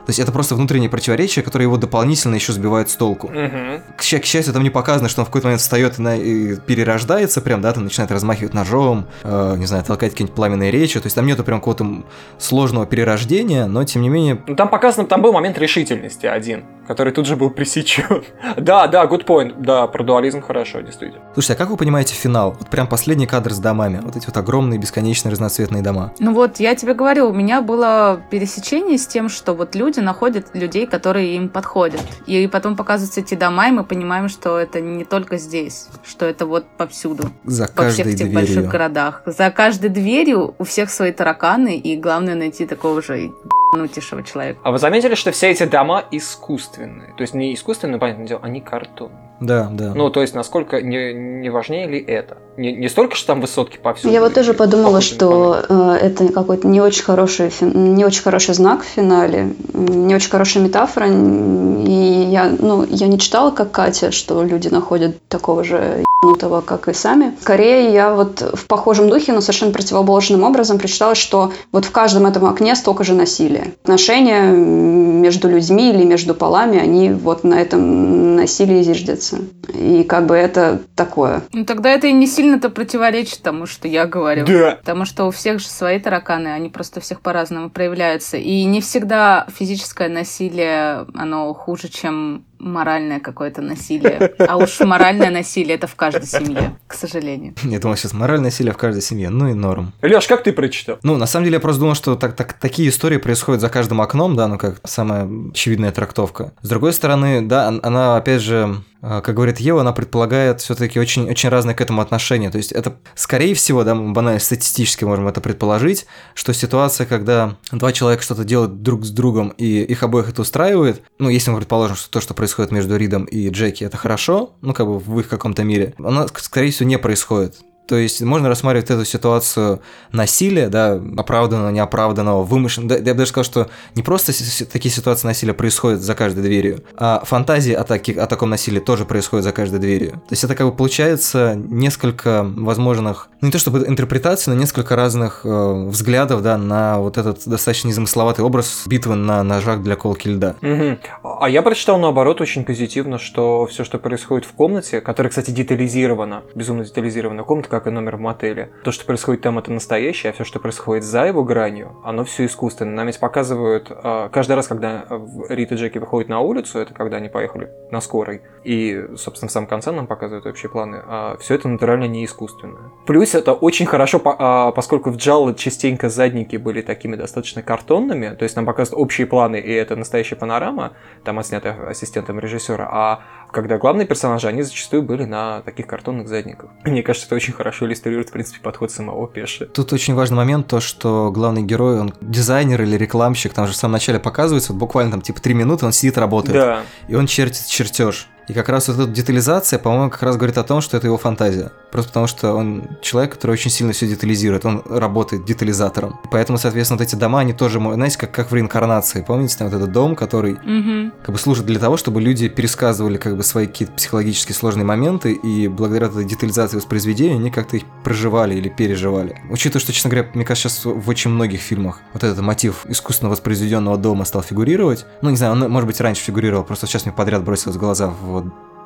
То 0.09 0.11
есть 0.11 0.19
это 0.19 0.31
просто 0.31 0.55
внутреннее 0.55 0.89
противоречие, 0.89 1.45
которое 1.45 1.65
его 1.65 1.77
дополнительно 1.77 2.33
еще 2.33 2.51
сбивает 2.51 2.89
с 2.89 2.95
толку. 2.95 3.27
Угу. 3.27 3.81
К, 3.95 3.99
к 3.99 4.25
счастью, 4.25 4.51
там 4.51 4.63
не 4.63 4.71
показано, 4.71 5.07
что 5.07 5.21
он 5.21 5.25
в 5.25 5.29
какой-то 5.29 5.45
момент 5.45 5.61
встает 5.61 5.99
и, 5.99 6.01
на, 6.01 6.17
и 6.17 6.55
перерождается, 6.55 7.41
прям, 7.41 7.61
да, 7.61 7.73
там 7.73 7.83
начинает 7.83 8.11
размахивать 8.11 8.55
ножом, 8.55 9.05
э, 9.23 9.55
не 9.59 9.67
знаю, 9.67 9.83
толкать 9.83 10.13
какие-нибудь 10.13 10.35
пламенные 10.35 10.71
речи. 10.71 10.99
То 10.99 11.05
есть 11.05 11.15
там 11.15 11.27
нету 11.27 11.43
прям 11.43 11.59
какого-то 11.59 12.05
сложного 12.39 12.87
перерождения, 12.87 13.67
но 13.67 13.83
тем 13.83 14.01
не 14.01 14.09
менее. 14.09 14.41
Ну 14.47 14.55
там 14.55 14.67
показано, 14.67 15.07
там 15.07 15.21
был 15.21 15.31
момент 15.31 15.59
решительности 15.59 16.25
один, 16.25 16.63
который 16.87 17.13
тут 17.13 17.27
же 17.27 17.35
был 17.35 17.51
пресечен. 17.51 18.23
да, 18.57 18.87
да, 18.87 19.05
good 19.05 19.27
point. 19.27 19.53
Да, 19.59 19.85
про 19.85 20.03
дуализм 20.03 20.41
хорошо, 20.41 20.81
действительно. 20.81 21.21
Слушайте, 21.33 21.53
а 21.53 21.55
как 21.57 21.69
вы 21.69 21.77
понимаете 21.77 22.15
финал? 22.15 22.55
Вот 22.57 22.67
прям 22.71 22.87
последний 22.87 23.27
кадр 23.27 23.53
с 23.53 23.59
домами. 23.59 24.01
Вот 24.03 24.15
эти 24.15 24.25
вот 24.25 24.37
огромные, 24.37 24.79
бесконечные, 24.79 25.31
разноцветные 25.31 25.83
дома. 25.83 26.13
Ну 26.17 26.33
вот, 26.33 26.59
я 26.59 26.73
тебе 26.73 26.95
говорю, 26.95 27.29
у 27.29 27.33
меня 27.33 27.61
было 27.61 28.19
пересечение 28.31 28.97
с 28.97 29.05
тем, 29.05 29.29
что 29.29 29.53
вот 29.53 29.75
люди 29.75 29.98
находят 30.01 30.55
людей, 30.55 30.85
которые 30.85 31.35
им 31.35 31.49
подходят. 31.49 32.01
И 32.25 32.47
потом 32.47 32.75
показываются 32.75 33.21
эти 33.21 33.35
дома, 33.35 33.67
и 33.67 33.71
мы 33.71 33.83
понимаем, 33.83 34.29
что 34.29 34.57
это 34.57 34.81
не 34.81 35.05
только 35.05 35.37
здесь, 35.37 35.87
что 36.03 36.25
это 36.25 36.45
вот 36.45 36.65
повсюду. 36.77 37.29
За 37.43 37.63
во 37.75 37.89
всех 37.89 38.05
каждой 38.05 38.13
этих 38.13 38.29
дверью. 38.29 38.33
больших 38.33 38.67
городах. 38.67 39.21
За 39.25 39.51
каждой 39.51 39.89
дверью 39.89 40.55
у 40.57 40.63
всех 40.63 40.89
свои 40.89 41.11
тараканы, 41.11 41.77
и 41.77 41.97
главное 41.97 42.35
найти 42.35 42.65
такого 42.65 43.01
же 43.01 43.31
ебанутейшего 43.71 44.23
человека. 44.23 44.59
А 44.63 44.71
вы 44.71 44.77
заметили, 44.79 45.15
что 45.15 45.31
все 45.31 45.49
эти 45.49 45.65
дома 45.65 46.03
искусственные? 46.11 47.13
То 47.15 47.21
есть 47.21 47.33
не 47.33 47.53
искусственные, 47.53 47.99
понятное 47.99 48.27
дело, 48.27 48.41
они 48.43 48.61
картонные. 48.61 49.28
Да, 49.39 49.69
да. 49.71 49.93
Ну, 49.95 50.09
то 50.09 50.21
есть, 50.21 50.35
насколько 50.35 50.81
не, 50.81 51.13
не 51.13 51.49
важнее 51.49 51.87
ли 51.87 51.99
это? 51.99 52.37
Не, 52.57 52.73
не 52.73 52.89
столько, 52.89 53.15
что 53.15 53.27
там 53.27 53.41
высотки 53.41 53.77
повсюду. 53.77 54.13
Я 54.13 54.19
вот 54.19 54.33
тоже 54.33 54.53
подумала, 54.53 55.01
что 55.01 55.63
э, 55.67 55.97
это 56.01 56.27
какой-то 56.29 56.67
не 56.67 56.81
очень 56.81 57.03
хороший 57.03 57.51
не 57.61 58.03
очень 58.03 58.21
хороший 58.21 58.53
знак 58.53 58.81
в 58.81 58.85
финале, 58.85 59.53
не 59.73 60.13
очень 60.13 60.29
хорошая 60.29 60.63
метафора. 60.63 61.07
И 61.07 62.27
я, 62.29 62.51
ну, 62.59 62.85
я 62.89 63.07
не 63.07 63.17
читала, 63.17 63.51
как 63.51 63.71
Катя, 63.71 64.11
что 64.11 64.43
люди 64.43 64.67
находят 64.67 65.15
такого 65.29 65.63
же 65.63 66.03
ебанутого, 66.21 66.61
как 66.61 66.87
и 66.87 66.93
сами. 66.93 67.35
Скорее, 67.41 67.93
я 67.93 68.13
вот 68.13 68.41
в 68.41 68.67
похожем 68.67 69.09
духе, 69.09 69.33
но 69.33 69.41
совершенно 69.41 69.71
противоположным 69.71 70.43
образом 70.43 70.77
прочитала, 70.77 71.15
что 71.15 71.51
вот 71.71 71.85
в 71.85 71.91
каждом 71.91 72.25
этом 72.25 72.45
окне 72.45 72.75
столько 72.75 73.03
же 73.03 73.13
насилия. 73.13 73.73
Отношения 73.83 74.51
между 74.51 75.49
людьми 75.49 75.91
или 75.91 76.03
между 76.03 76.33
полами, 76.33 76.79
они 76.79 77.11
вот 77.11 77.43
на 77.43 77.55
этом 77.55 78.35
насилии 78.35 78.81
зиждятся. 78.83 79.39
И 79.73 80.03
как 80.03 80.25
бы 80.25 80.35
это 80.35 80.81
такое. 80.95 81.41
Ну 81.53 81.65
тогда 81.65 81.89
это 81.89 82.07
и 82.07 82.11
не 82.11 82.27
сильно-то 82.27 82.69
противоречит 82.69 83.41
тому, 83.41 83.65
что 83.65 83.87
я 83.87 84.05
говорю. 84.05 84.45
Да. 84.45 84.77
Потому 84.79 85.05
что 85.05 85.25
у 85.25 85.31
всех 85.31 85.59
же 85.59 85.67
свои 85.67 85.99
тараканы, 85.99 86.49
они 86.49 86.69
просто 86.69 86.99
всех 86.99 87.21
по-разному 87.21 87.69
проявляются. 87.69 88.37
И 88.37 88.63
не 88.65 88.81
всегда 88.81 89.47
физическое 89.53 90.09
насилие, 90.09 91.05
оно 91.13 91.53
хуже, 91.53 91.87
чем 91.89 92.43
моральное 92.59 93.19
какое-то 93.19 93.61
насилие. 93.61 94.33
А 94.37 94.57
уж 94.57 94.79
моральное 94.81 95.29
насилие 95.29 95.75
это 95.75 95.87
в 95.87 95.95
каждой 95.95 96.25
семье, 96.27 96.77
к 96.87 96.93
сожалению. 96.93 97.55
Я 97.63 97.79
думал, 97.79 97.95
сейчас 97.95 98.13
моральное 98.13 98.45
насилие 98.45 98.73
в 98.73 98.77
каждой 98.77 99.01
семье. 99.01 99.29
Ну 99.29 99.49
и 99.49 99.53
норм. 99.53 99.93
Леш, 100.01 100.27
как 100.27 100.43
ты 100.43 100.51
прочитал? 100.51 100.97
Ну, 101.03 101.17
на 101.17 101.25
самом 101.25 101.45
деле, 101.45 101.55
я 101.55 101.59
просто 101.59 101.79
думал, 101.79 101.95
что 101.95 102.15
так, 102.15 102.35
так, 102.35 102.53
такие 102.53 102.89
истории 102.89 103.17
происходят 103.17 103.61
за 103.61 103.69
каждым 103.69 104.01
окном, 104.01 104.35
да, 104.35 104.47
ну 104.47 104.57
как 104.57 104.79
самая 104.83 105.27
очевидная 105.51 105.91
трактовка. 105.91 106.53
С 106.61 106.69
другой 106.69 106.93
стороны, 106.93 107.41
да, 107.41 107.67
она, 107.67 108.17
опять 108.17 108.41
же, 108.41 108.83
как 109.01 109.33
говорит 109.33 109.59
Ева, 109.59 109.81
она 109.81 109.93
предполагает 109.93 110.61
все-таки 110.61 110.99
очень, 110.99 111.29
очень 111.29 111.49
разное 111.49 111.73
к 111.73 111.81
этому 111.81 112.01
отношение. 112.01 112.49
То 112.49 112.57
есть 112.57 112.71
это, 112.71 112.97
скорее 113.15 113.53
всего, 113.53 113.83
да, 113.83 113.95
мы 113.95 114.11
банально 114.13 114.39
статистически 114.39 115.05
можем 115.05 115.27
это 115.27 115.41
предположить, 115.41 116.05
что 116.33 116.53
ситуация, 116.53 117.05
когда 117.05 117.57
два 117.71 117.93
человека 117.93 118.23
что-то 118.23 118.43
делают 118.43 118.81
друг 118.81 119.05
с 119.05 119.11
другом, 119.11 119.49
и 119.57 119.83
их 119.83 120.03
обоих 120.03 120.29
это 120.29 120.41
устраивает, 120.41 121.01
ну, 121.17 121.29
если 121.29 121.51
мы 121.51 121.57
предположим, 121.57 121.95
что 121.95 122.09
то, 122.09 122.21
что 122.21 122.33
происходит 122.33 122.71
между 122.71 122.97
Ридом 122.97 123.25
и 123.25 123.49
Джеки, 123.49 123.83
это 123.83 123.97
хорошо, 123.97 124.53
ну, 124.61 124.73
как 124.73 124.85
бы 124.85 124.99
в 124.99 125.19
их 125.19 125.29
каком-то 125.29 125.63
мире, 125.63 125.93
она, 125.97 126.27
скорее 126.27 126.71
всего, 126.71 126.89
не 126.89 126.97
происходит. 126.97 127.55
То 127.89 127.95
есть 127.95 128.21
можно 128.21 128.47
рассматривать 128.47 128.91
эту 128.91 129.03
ситуацию 129.03 129.81
насилия, 130.11 130.69
да, 130.69 131.01
оправданного, 131.17 131.71
неоправданного, 131.71 132.43
вымышленного. 132.43 132.99
Да, 132.99 133.09
я 133.09 133.15
бы 133.15 133.17
даже 133.17 133.31
сказал, 133.31 133.45
что 133.45 133.69
не 133.95 134.03
просто 134.03 134.31
такие 134.71 134.93
ситуации 134.93 135.25
насилия 135.25 135.55
происходят 135.55 136.01
за 136.01 136.13
каждой 136.13 136.43
дверью, 136.43 136.83
а 136.95 137.23
фантазии 137.25 137.73
о, 137.73 137.83
таки, 137.83 138.13
о 138.13 138.27
таком 138.27 138.51
насилии 138.51 138.79
тоже 138.79 139.05
происходят 139.05 139.43
за 139.43 139.53
каждой 139.53 139.79
дверью. 139.79 140.11
То 140.11 140.33
есть 140.33 140.43
это 140.43 140.53
как 140.53 140.67
бы 140.67 140.75
получается 140.75 141.55
несколько 141.55 142.43
возможных, 142.43 143.29
ну 143.41 143.47
не 143.47 143.51
то 143.51 143.57
чтобы 143.57 143.79
интерпретаций, 143.87 144.53
но 144.53 144.59
несколько 144.59 144.95
разных 144.95 145.41
э, 145.43 145.85
взглядов, 145.87 146.43
да, 146.43 146.59
на 146.59 146.99
вот 146.99 147.17
этот 147.17 147.47
достаточно 147.47 147.87
незамысловатый 147.87 148.45
образ 148.45 148.83
битвы 148.85 149.15
на 149.15 149.41
ножах 149.41 149.81
для 149.81 149.95
колки 149.95 150.27
льда. 150.27 150.55
Угу. 150.61 151.39
А 151.41 151.49
я 151.49 151.63
прочитал 151.63 151.97
наоборот 151.97 152.39
очень 152.39 152.65
позитивно, 152.65 153.17
что 153.17 153.65
все, 153.65 153.83
что 153.83 153.97
происходит 153.97 154.45
в 154.45 154.51
комнате, 154.51 155.01
которая, 155.01 155.31
кстати, 155.31 155.49
детализирована, 155.49 156.43
безумно 156.53 156.85
детализирована 156.85 157.43
комната, 157.43 157.78
как 157.79 157.87
и 157.87 157.91
номер 157.91 158.17
в 158.17 158.19
мотеле. 158.19 158.71
То, 158.83 158.91
что 158.91 159.05
происходит 159.05 159.41
там, 159.41 159.57
это 159.57 159.71
настоящее, 159.71 160.31
а 160.31 160.33
все, 160.33 160.43
что 160.43 160.59
происходит 160.59 161.05
за 161.05 161.25
его 161.25 161.43
гранью, 161.45 161.95
оно 162.03 162.25
все 162.25 162.45
искусственно. 162.45 162.91
Нам 162.91 163.07
ведь 163.07 163.19
показывают 163.19 163.89
а, 163.89 164.27
каждый 164.29 164.53
раз, 164.57 164.67
когда 164.67 165.05
Рит 165.47 165.71
и 165.71 165.75
Джеки 165.75 165.97
выходят 165.97 166.29
на 166.29 166.41
улицу, 166.41 166.79
это 166.79 166.93
когда 166.93 167.17
они 167.17 167.29
поехали 167.29 167.69
на 167.89 168.01
скорой, 168.01 168.41
и, 168.65 169.05
собственно, 169.15 169.47
в 169.47 169.51
самом 169.51 169.67
конце 169.67 169.91
нам 169.91 170.07
показывают 170.07 170.45
общие 170.45 170.69
планы, 170.69 171.01
а 171.05 171.37
все 171.39 171.55
это 171.55 171.69
натурально 171.69 172.05
не 172.05 172.25
искусственное. 172.25 172.91
Плюс 173.07 173.33
это 173.33 173.53
очень 173.53 173.85
хорошо, 173.85 174.21
а, 174.25 174.71
поскольку 174.71 175.11
в 175.11 175.15
Джалло 175.15 175.55
частенько 175.55 176.09
задники 176.09 176.57
были 176.57 176.81
такими 176.81 177.15
достаточно 177.15 177.63
картонными, 177.63 178.35
то 178.35 178.43
есть 178.43 178.57
нам 178.57 178.65
показывают 178.65 179.01
общие 179.01 179.25
планы, 179.25 179.57
и 179.57 179.71
это 179.71 179.95
настоящая 179.95 180.35
панорама, 180.35 180.93
там 181.23 181.39
отснятая 181.39 181.87
ассистентом 181.87 182.39
режиссера, 182.39 182.89
а 182.91 183.21
когда 183.51 183.77
главные 183.77 184.05
персонажи, 184.05 184.47
они 184.47 184.61
зачастую 184.61 185.03
были 185.03 185.25
на 185.25 185.61
таких 185.61 185.87
картонных 185.87 186.27
задниках. 186.27 186.69
Мне 186.83 187.03
кажется, 187.03 187.27
это 187.27 187.35
очень 187.35 187.53
хорошо 187.53 187.85
иллюстрирует, 187.85 188.29
в 188.29 188.31
принципе, 188.31 188.59
подход 188.61 188.91
самого 188.91 189.27
Пеши. 189.27 189.65
Тут 189.65 189.93
очень 189.93 190.13
важный 190.13 190.37
момент, 190.37 190.67
то, 190.67 190.79
что 190.79 191.31
главный 191.31 191.63
герой, 191.63 191.99
он 191.99 192.13
дизайнер 192.21 192.81
или 192.81 192.95
рекламщик, 192.95 193.53
там 193.53 193.67
же 193.67 193.73
в 193.73 193.75
самом 193.75 193.93
начале 193.93 194.19
показывается, 194.19 194.73
вот 194.73 194.79
буквально 194.79 195.11
там 195.11 195.21
типа 195.21 195.41
три 195.41 195.53
минуты 195.53 195.85
он 195.85 195.91
сидит, 195.91 196.17
работает. 196.17 196.57
Да. 196.57 196.81
И 197.07 197.15
он 197.15 197.27
чертит 197.27 197.65
чертеж. 197.67 198.27
И 198.49 198.53
как 198.53 198.67
раз 198.67 198.87
вот 198.87 198.99
эта 198.99 199.07
детализация, 199.07 199.77
по-моему, 199.77 200.09
как 200.09 200.23
раз 200.23 200.35
говорит 200.35 200.57
о 200.57 200.63
том, 200.63 200.81
что 200.81 200.97
это 200.97 201.05
его 201.05 201.17
фантазия. 201.17 201.71
Просто 201.91 202.09
потому 202.09 202.25
что 202.25 202.53
он 202.53 202.97
человек, 203.01 203.33
который 203.33 203.51
очень 203.51 203.69
сильно 203.69 203.93
все 203.93 204.07
детализирует, 204.07 204.65
он 204.65 204.81
работает 204.89 205.45
детализатором. 205.45 206.19
Поэтому, 206.31 206.57
соответственно, 206.57 206.97
вот 206.97 207.07
эти 207.07 207.15
дома, 207.15 207.39
они 207.39 207.53
тоже, 207.53 207.79
знаете, 207.79 208.17
как, 208.17 208.31
как 208.31 208.51
в 208.51 208.55
реинкарнации. 208.55 209.23
Помните, 209.25 209.55
там 209.57 209.69
вот 209.69 209.77
этот 209.77 209.91
дом, 209.91 210.15
который 210.15 210.53
угу. 210.53 211.13
как 211.21 211.33
бы 211.33 211.37
служит 211.39 211.67
для 211.67 211.79
того, 211.79 211.95
чтобы 211.97 212.21
люди 212.21 212.49
пересказывали 212.49 213.17
как 213.17 213.37
бы 213.37 213.43
свои 213.43 213.67
какие-то 213.67 213.93
психологически 213.93 214.51
сложные 214.51 214.85
моменты, 214.85 215.33
и 215.33 215.67
благодаря 215.67 216.07
этой 216.07 216.25
детализации 216.25 216.77
воспроизведения 216.77 217.35
они 217.35 217.51
как-то 217.51 217.77
их 217.77 217.83
проживали 218.03 218.55
или 218.55 218.69
переживали. 218.69 219.39
Учитывая, 219.51 219.81
что, 219.81 219.93
честно 219.93 220.09
говоря, 220.09 220.27
мне 220.33 220.43
кажется, 220.43 220.69
сейчас 220.69 220.85
в 220.85 221.07
очень 221.07 221.29
многих 221.29 221.61
фильмах 221.61 221.99
вот 222.13 222.23
этот 222.23 222.39
мотив 222.41 222.85
искусственно 222.87 223.29
воспроизведенного 223.29 223.97
дома 223.97 224.25
стал 224.25 224.41
фигурировать. 224.41 225.05
Ну, 225.21 225.29
не 225.29 225.37
знаю, 225.37 225.53
он, 225.53 225.69
может 225.69 225.85
быть, 225.85 226.01
раньше 226.01 226.23
фигурировал, 226.23 226.63
просто 226.63 226.87
сейчас 226.87 227.05
мне 227.05 227.13
подряд 227.13 227.43
бросилось 227.43 227.75
в 227.75 227.79
глаза 227.79 228.07
в 228.07 228.38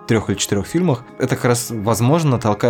трех 0.07 0.29
или 0.29 0.37
четырех 0.37 0.65
фильмах. 0.65 1.03
Это 1.17 1.35
как 1.35 1.45
раз, 1.45 1.67
возможно, 1.71 2.39
толка... 2.39 2.67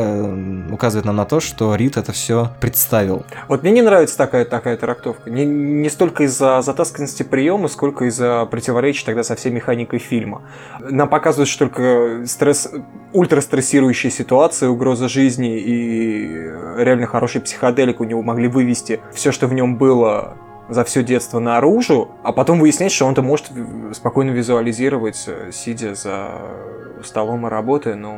указывает 0.72 1.06
нам 1.06 1.16
на 1.16 1.26
то, 1.26 1.40
что 1.40 1.76
Рид 1.76 1.98
это 1.98 2.12
все 2.12 2.50
представил. 2.62 3.26
Вот 3.48 3.64
мне 3.64 3.72
не 3.72 3.82
нравится 3.82 4.18
такая, 4.18 4.46
такая 4.46 4.78
трактовка. 4.78 5.30
Не, 5.30 5.46
не 5.46 5.90
столько 5.90 6.24
из-за 6.24 6.62
затасканности 6.62 7.24
приема, 7.24 7.68
сколько 7.68 8.06
из-за 8.06 8.46
противоречия 8.46 9.06
тогда 9.06 9.24
со 9.24 9.36
всей 9.36 9.52
механикой 9.52 10.00
фильма. 10.00 10.44
Нам 10.80 11.10
показывают, 11.10 11.50
что 11.50 11.66
только 11.66 12.26
стресс, 12.26 12.70
ультрастрессирующая 13.14 14.12
ситуация, 14.12 14.70
угроза 14.70 15.08
жизни 15.08 15.58
и 15.60 16.28
реально 16.78 17.08
хороший 17.08 17.42
психоделик 17.42 18.00
у 18.00 18.04
него 18.04 18.22
могли 18.22 18.48
вывести 18.48 19.00
все, 19.14 19.32
что 19.32 19.48
в 19.48 19.54
нем 19.54 19.78
было 19.78 20.36
за 20.70 20.84
все 20.84 21.04
детство 21.04 21.40
наружу, 21.40 22.12
а 22.24 22.32
потом 22.32 22.60
выяснять, 22.60 22.92
что 22.92 23.06
он-то 23.06 23.22
может 23.22 23.48
спокойно 23.94 24.32
визуализировать, 24.32 25.24
э, 25.28 25.52
сидя 25.52 25.96
за 25.96 26.30
столом 27.04 27.48
и 27.48 27.50
работая, 27.50 27.96
ну... 27.96 28.18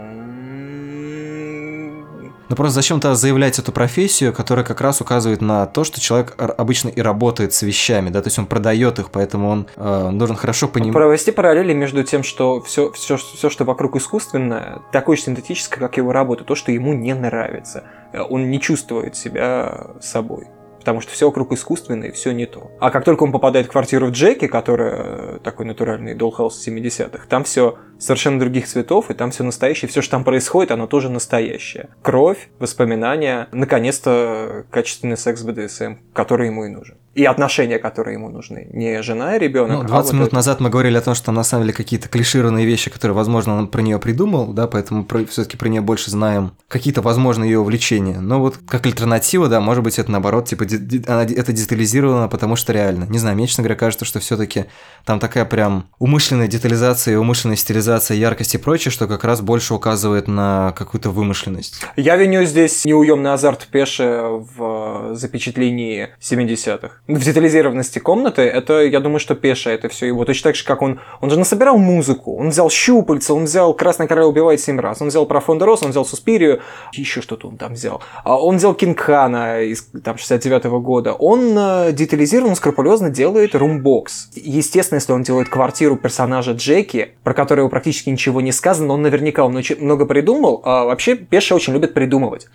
Ну 2.48 2.56
просто 2.56 2.76
зачем-то 2.76 3.16
заявлять 3.16 3.58
эту 3.58 3.72
профессию, 3.72 4.32
которая 4.32 4.64
как 4.64 4.80
раз 4.80 5.02
указывает 5.02 5.42
на 5.42 5.66
то, 5.66 5.84
что 5.84 6.00
человек 6.00 6.36
обычно 6.38 6.90
и 6.90 7.02
работает 7.02 7.54
с 7.54 7.64
вещами, 7.64 8.12
да, 8.12 8.22
то 8.22 8.28
есть 8.28 8.38
он 8.38 8.46
продает 8.46 9.00
их, 9.00 9.10
поэтому 9.10 9.50
он 9.50 9.68
э, 9.76 10.10
должен 10.14 10.36
хорошо 10.36 10.68
понимать. 10.68 10.94
Провести 10.94 11.32
параллели 11.32 11.74
между 11.74 12.04
тем, 12.04 12.22
что 12.22 12.62
все, 12.62 12.92
все, 12.92 13.18
все, 13.18 13.50
что 13.50 13.66
вокруг 13.66 13.96
искусственное, 13.96 14.84
такое 14.92 15.18
же 15.18 15.24
синтетическое, 15.24 15.80
как 15.80 15.98
его 15.98 16.12
работа, 16.12 16.44
то, 16.44 16.54
что 16.54 16.72
ему 16.72 16.94
не 16.94 17.16
нравится. 17.16 17.86
Э, 18.14 18.22
он 18.22 18.52
не 18.52 18.62
чувствует 18.62 19.16
себя 19.16 19.88
собой 20.00 20.48
потому 20.86 21.02
что 21.02 21.12
все 21.12 21.26
вокруг 21.26 21.52
искусственное, 21.52 22.12
все 22.12 22.32
не 22.32 22.46
то. 22.46 22.70
А 22.80 22.92
как 22.92 23.04
только 23.04 23.24
он 23.24 23.32
попадает 23.32 23.66
в 23.66 23.72
квартиру 23.72 24.12
Джеки, 24.12 24.46
которая 24.46 24.94
э, 24.96 25.40
такой 25.44 25.66
натуральный 25.66 26.14
Доллхаус 26.14 26.64
70-х, 26.66 27.26
там 27.28 27.44
все 27.44 27.80
совершенно 27.98 28.40
других 28.40 28.68
цветов, 28.68 29.10
и 29.10 29.16
там 29.16 29.32
все 29.32 29.44
настоящее, 29.44 29.90
все, 29.90 30.04
что 30.04 30.12
там 30.12 30.24
происходит, 30.24 30.70
оно 30.70 30.86
тоже 30.86 31.10
настоящее. 31.10 31.90
Кровь, 32.04 32.50
воспоминания, 32.60 33.48
наконец-то 33.52 34.66
качественный 34.70 35.18
секс 35.18 35.42
БДСМ, 35.42 35.96
который 36.14 36.48
ему 36.48 36.66
и 36.66 36.70
нужен 36.70 36.98
и 37.16 37.24
отношения, 37.24 37.80
которые 37.80 38.16
ему 38.16 38.30
нужны. 38.30 38.68
Не 38.74 39.02
жена 39.02 39.38
и 39.38 39.40
ребенок. 39.40 39.84
Ну, 39.84 39.88
20 39.88 40.12
а 40.12 40.14
минут 40.14 40.24
вот 40.24 40.28
это... 40.28 40.36
назад 40.36 40.60
мы 40.60 40.70
говорили 40.70 40.98
о 40.98 41.02
том, 41.02 41.16
что 41.16 41.32
на 41.32 41.44
самом 41.44 41.64
деле 41.64 41.74
какие-то 41.74 42.10
клишированные 42.10 42.66
вещи, 42.66 42.92
которые, 42.92 43.16
возможно, 43.16 43.56
он 43.56 43.70
про 43.70 43.82
нее 43.82 44.00
придумал, 44.00 44.48
да, 44.48 44.68
поэтому 44.68 45.08
все-таки 45.30 45.56
про 45.56 45.70
нее 45.70 45.82
больше 45.82 46.12
знаем. 46.12 46.52
Какие-то, 46.68 47.02
возможно, 47.02 47.46
ее 47.46 47.60
увлечения. 47.60 48.20
Но 48.20 48.42
вот 48.42 48.58
как 48.68 48.86
альтернатива, 48.86 49.48
да, 49.48 49.62
может 49.62 49.84
быть, 49.84 49.98
это 49.98 50.12
наоборот, 50.12 50.46
типа, 50.46 50.66
она, 51.08 51.24
это 51.24 51.54
детализировано, 51.54 52.28
потому 52.28 52.56
что 52.56 52.74
реально. 52.74 53.06
Не 53.06 53.20
знаю, 53.20 53.36
мне, 53.36 53.48
честно 53.48 53.64
говоря, 53.64 53.78
кажется, 53.78 54.06
что 54.06 54.20
все-таки 54.20 54.66
там 55.06 55.20
такая 55.20 55.46
прям 55.46 55.88
умышленная 56.00 56.48
детализация, 56.48 57.20
умышленная 57.20 57.58
стилизация, 57.58 58.18
яркость 58.18 58.56
и 58.56 58.58
прочее, 58.58 58.92
что 58.92 59.08
как 59.08 59.24
раз 59.24 59.42
больше 59.42 59.74
указывает 59.74 60.28
на 60.28 60.74
какую-то 60.78 61.10
вымышленность. 61.10 61.82
Я 61.96 62.16
виню 62.16 62.46
здесь 62.46 62.86
неуемный 62.86 63.34
азарт 63.34 63.68
Пеши 63.68 64.22
в 64.58 65.16
запечатлении 65.16 66.10
70-х 66.22 66.96
в 67.08 67.24
детализированности 67.24 68.00
комнаты, 68.00 68.42
это, 68.42 68.82
я 68.82 69.00
думаю, 69.00 69.20
что 69.20 69.36
Пеша 69.36 69.70
это 69.72 69.90
все 69.90 70.08
его. 70.08 70.26
Точно 70.26 70.50
так 70.50 70.56
же, 70.56 70.66
как 70.66 70.82
он, 70.82 71.00
он 71.22 71.30
же 71.30 71.38
насобирал 71.38 71.78
музыку, 71.78 72.36
он 72.38 72.50
взял 72.50 72.70
щупальца, 72.70 73.34
он 73.34 73.46
взял 73.46 73.74
«Красная 73.74 74.08
королева 74.08 74.30
убивает 74.30 74.60
семь 74.60 74.80
раз», 74.80 75.02
он 75.02 75.10
взял 75.10 75.26
про 75.26 75.40
Фонда 75.40 75.66
Рос, 75.66 75.84
он 75.84 75.92
взял 75.92 76.06
Суспирию, 76.06 76.62
еще 76.94 77.22
что-то 77.22 77.48
он 77.48 77.58
там 77.58 77.74
взял. 77.74 78.02
А 78.24 78.42
он 78.42 78.58
взял 78.58 78.74
Кингхана 78.74 79.62
из 79.62 79.88
там 80.04 80.18
69 80.18 80.65
-го 80.70 80.80
года. 80.80 81.14
Он 81.14 81.58
э, 81.58 81.92
детализированно, 81.92 82.56
скрупулезно 82.56 83.10
делает 83.10 83.56
румбокс. 83.56 84.30
Естественно, 84.36 84.98
если 84.98 85.14
он 85.14 85.24
делает 85.24 85.50
квартиру 85.50 85.96
персонажа 85.96 86.52
Джеки, 86.52 87.10
про 87.24 87.34
которого 87.34 87.70
практически 87.70 88.10
ничего 88.10 88.42
не 88.42 88.52
сказано, 88.52 88.94
он 88.94 89.02
наверняка 89.02 89.48
много 89.48 90.06
придумал. 90.06 90.62
А 90.64 90.86
вообще 90.86 91.16
Пеша 91.16 91.56
очень 91.56 91.74
любит 91.74 91.94
придумывать. 91.94 92.48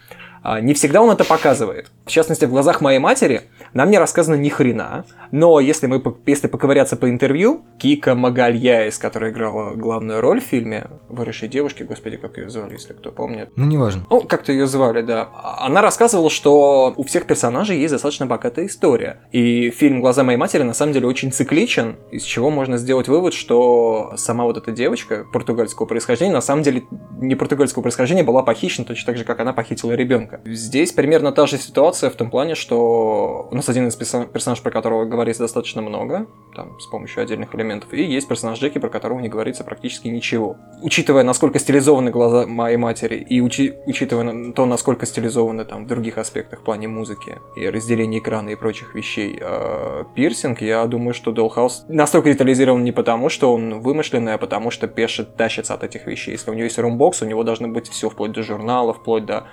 А, 0.42 0.60
не 0.60 0.74
всегда 0.74 1.02
он 1.02 1.10
это 1.10 1.24
показывает. 1.24 1.90
В 2.06 2.10
частности, 2.10 2.44
в 2.44 2.50
глазах 2.50 2.80
моей 2.80 2.98
матери 2.98 3.42
нам 3.74 3.90
не 3.90 3.98
рассказано 3.98 4.34
ни 4.34 4.48
хрена, 4.48 5.04
но 5.30 5.60
если 5.60 5.86
мы 5.86 6.02
если 6.26 6.48
поковыряться 6.48 6.96
по 6.96 7.08
интервью, 7.08 7.62
Кика 7.78 8.14
Магальяис, 8.14 8.98
которая 8.98 9.30
играла 9.30 9.74
главную 9.74 10.20
роль 10.20 10.40
в 10.40 10.44
фильме 10.44 10.86
«Выросшей 11.08 11.48
девушки», 11.48 11.82
господи, 11.82 12.16
как 12.16 12.36
ее 12.38 12.48
звали, 12.50 12.72
если 12.72 12.92
кто 12.92 13.12
помнит. 13.12 13.50
Ну, 13.56 13.66
неважно. 13.66 14.06
Ну, 14.10 14.22
как-то 14.22 14.52
ее 14.52 14.66
звали, 14.66 15.02
да. 15.02 15.28
Она 15.58 15.82
рассказывала, 15.82 16.30
что 16.30 16.94
у 16.96 17.04
всех 17.04 17.26
персонажей 17.26 17.78
есть 17.78 17.92
достаточно 17.92 18.26
богатая 18.26 18.66
история. 18.66 19.20
И 19.32 19.70
фильм 19.70 20.00
«Глаза 20.00 20.24
моей 20.24 20.38
матери» 20.38 20.62
на 20.62 20.74
самом 20.74 20.92
деле 20.92 21.06
очень 21.06 21.32
цикличен, 21.32 21.96
из 22.10 22.22
чего 22.22 22.50
можно 22.50 22.76
сделать 22.76 23.08
вывод, 23.08 23.34
что 23.34 24.14
сама 24.16 24.44
вот 24.44 24.56
эта 24.56 24.72
девочка 24.72 25.24
португальского 25.32 25.86
происхождения 25.86 26.32
на 26.32 26.40
самом 26.40 26.62
деле 26.62 26.84
не 27.18 27.34
португальского 27.34 27.82
происхождения 27.82 28.22
была 28.22 28.42
похищена 28.42 28.86
точно 28.86 29.06
так 29.06 29.16
же, 29.18 29.24
как 29.24 29.40
она 29.40 29.52
похитила 29.52 29.92
ребенка. 29.92 30.29
Здесь 30.44 30.92
примерно 30.92 31.32
та 31.32 31.46
же 31.46 31.58
ситуация 31.58 32.10
в 32.10 32.14
том 32.14 32.30
плане, 32.30 32.54
что 32.54 33.48
у 33.50 33.54
нас 33.54 33.68
один 33.68 33.88
из 33.88 33.96
персонажей, 33.96 34.62
про 34.62 34.70
которого 34.70 35.04
говорится 35.04 35.42
достаточно 35.42 35.82
много, 35.82 36.26
там, 36.54 36.78
с 36.80 36.86
помощью 36.86 37.22
отдельных 37.22 37.54
элементов, 37.54 37.92
и 37.92 38.02
есть 38.02 38.28
персонаж 38.28 38.58
Джеки, 38.58 38.78
про 38.78 38.88
которого 38.88 39.20
не 39.20 39.28
говорится 39.28 39.64
практически 39.64 40.08
ничего. 40.08 40.56
Учитывая, 40.82 41.22
насколько 41.22 41.58
стилизованы 41.58 42.10
глаза 42.10 42.46
моей 42.46 42.76
матери, 42.76 43.16
и 43.16 43.40
учи 43.40 43.74
учитывая 43.86 44.52
то, 44.52 44.66
насколько 44.66 45.06
стилизованы 45.06 45.64
там 45.64 45.84
в 45.84 45.86
других 45.86 46.18
аспектах 46.18 46.60
в 46.60 46.62
плане 46.62 46.88
музыки 46.88 47.38
и 47.56 47.68
разделения 47.68 48.18
экрана 48.18 48.50
и 48.50 48.54
прочих 48.54 48.94
вещей 48.94 49.38
э, 49.40 50.04
пирсинг, 50.14 50.60
я 50.62 50.84
думаю, 50.86 51.14
что 51.14 51.32
Dollhouse 51.32 51.84
настолько 51.88 52.30
детализирован 52.32 52.84
не 52.84 52.92
потому, 52.92 53.28
что 53.28 53.52
он 53.52 53.80
вымышленный, 53.80 54.34
а 54.34 54.38
потому 54.38 54.70
что 54.70 54.86
Пеша 54.86 55.24
тащится 55.24 55.74
от 55.74 55.84
этих 55.84 56.06
вещей. 56.06 56.32
Если 56.32 56.50
у 56.50 56.54
него 56.54 56.64
есть 56.64 56.78
румбокс, 56.78 57.22
у 57.22 57.26
него 57.26 57.42
должно 57.42 57.68
быть 57.68 57.88
все 57.88 58.08
вплоть 58.08 58.32
до 58.32 58.42
журнала, 58.42 58.92
вплоть 58.92 59.24
до 59.24 59.46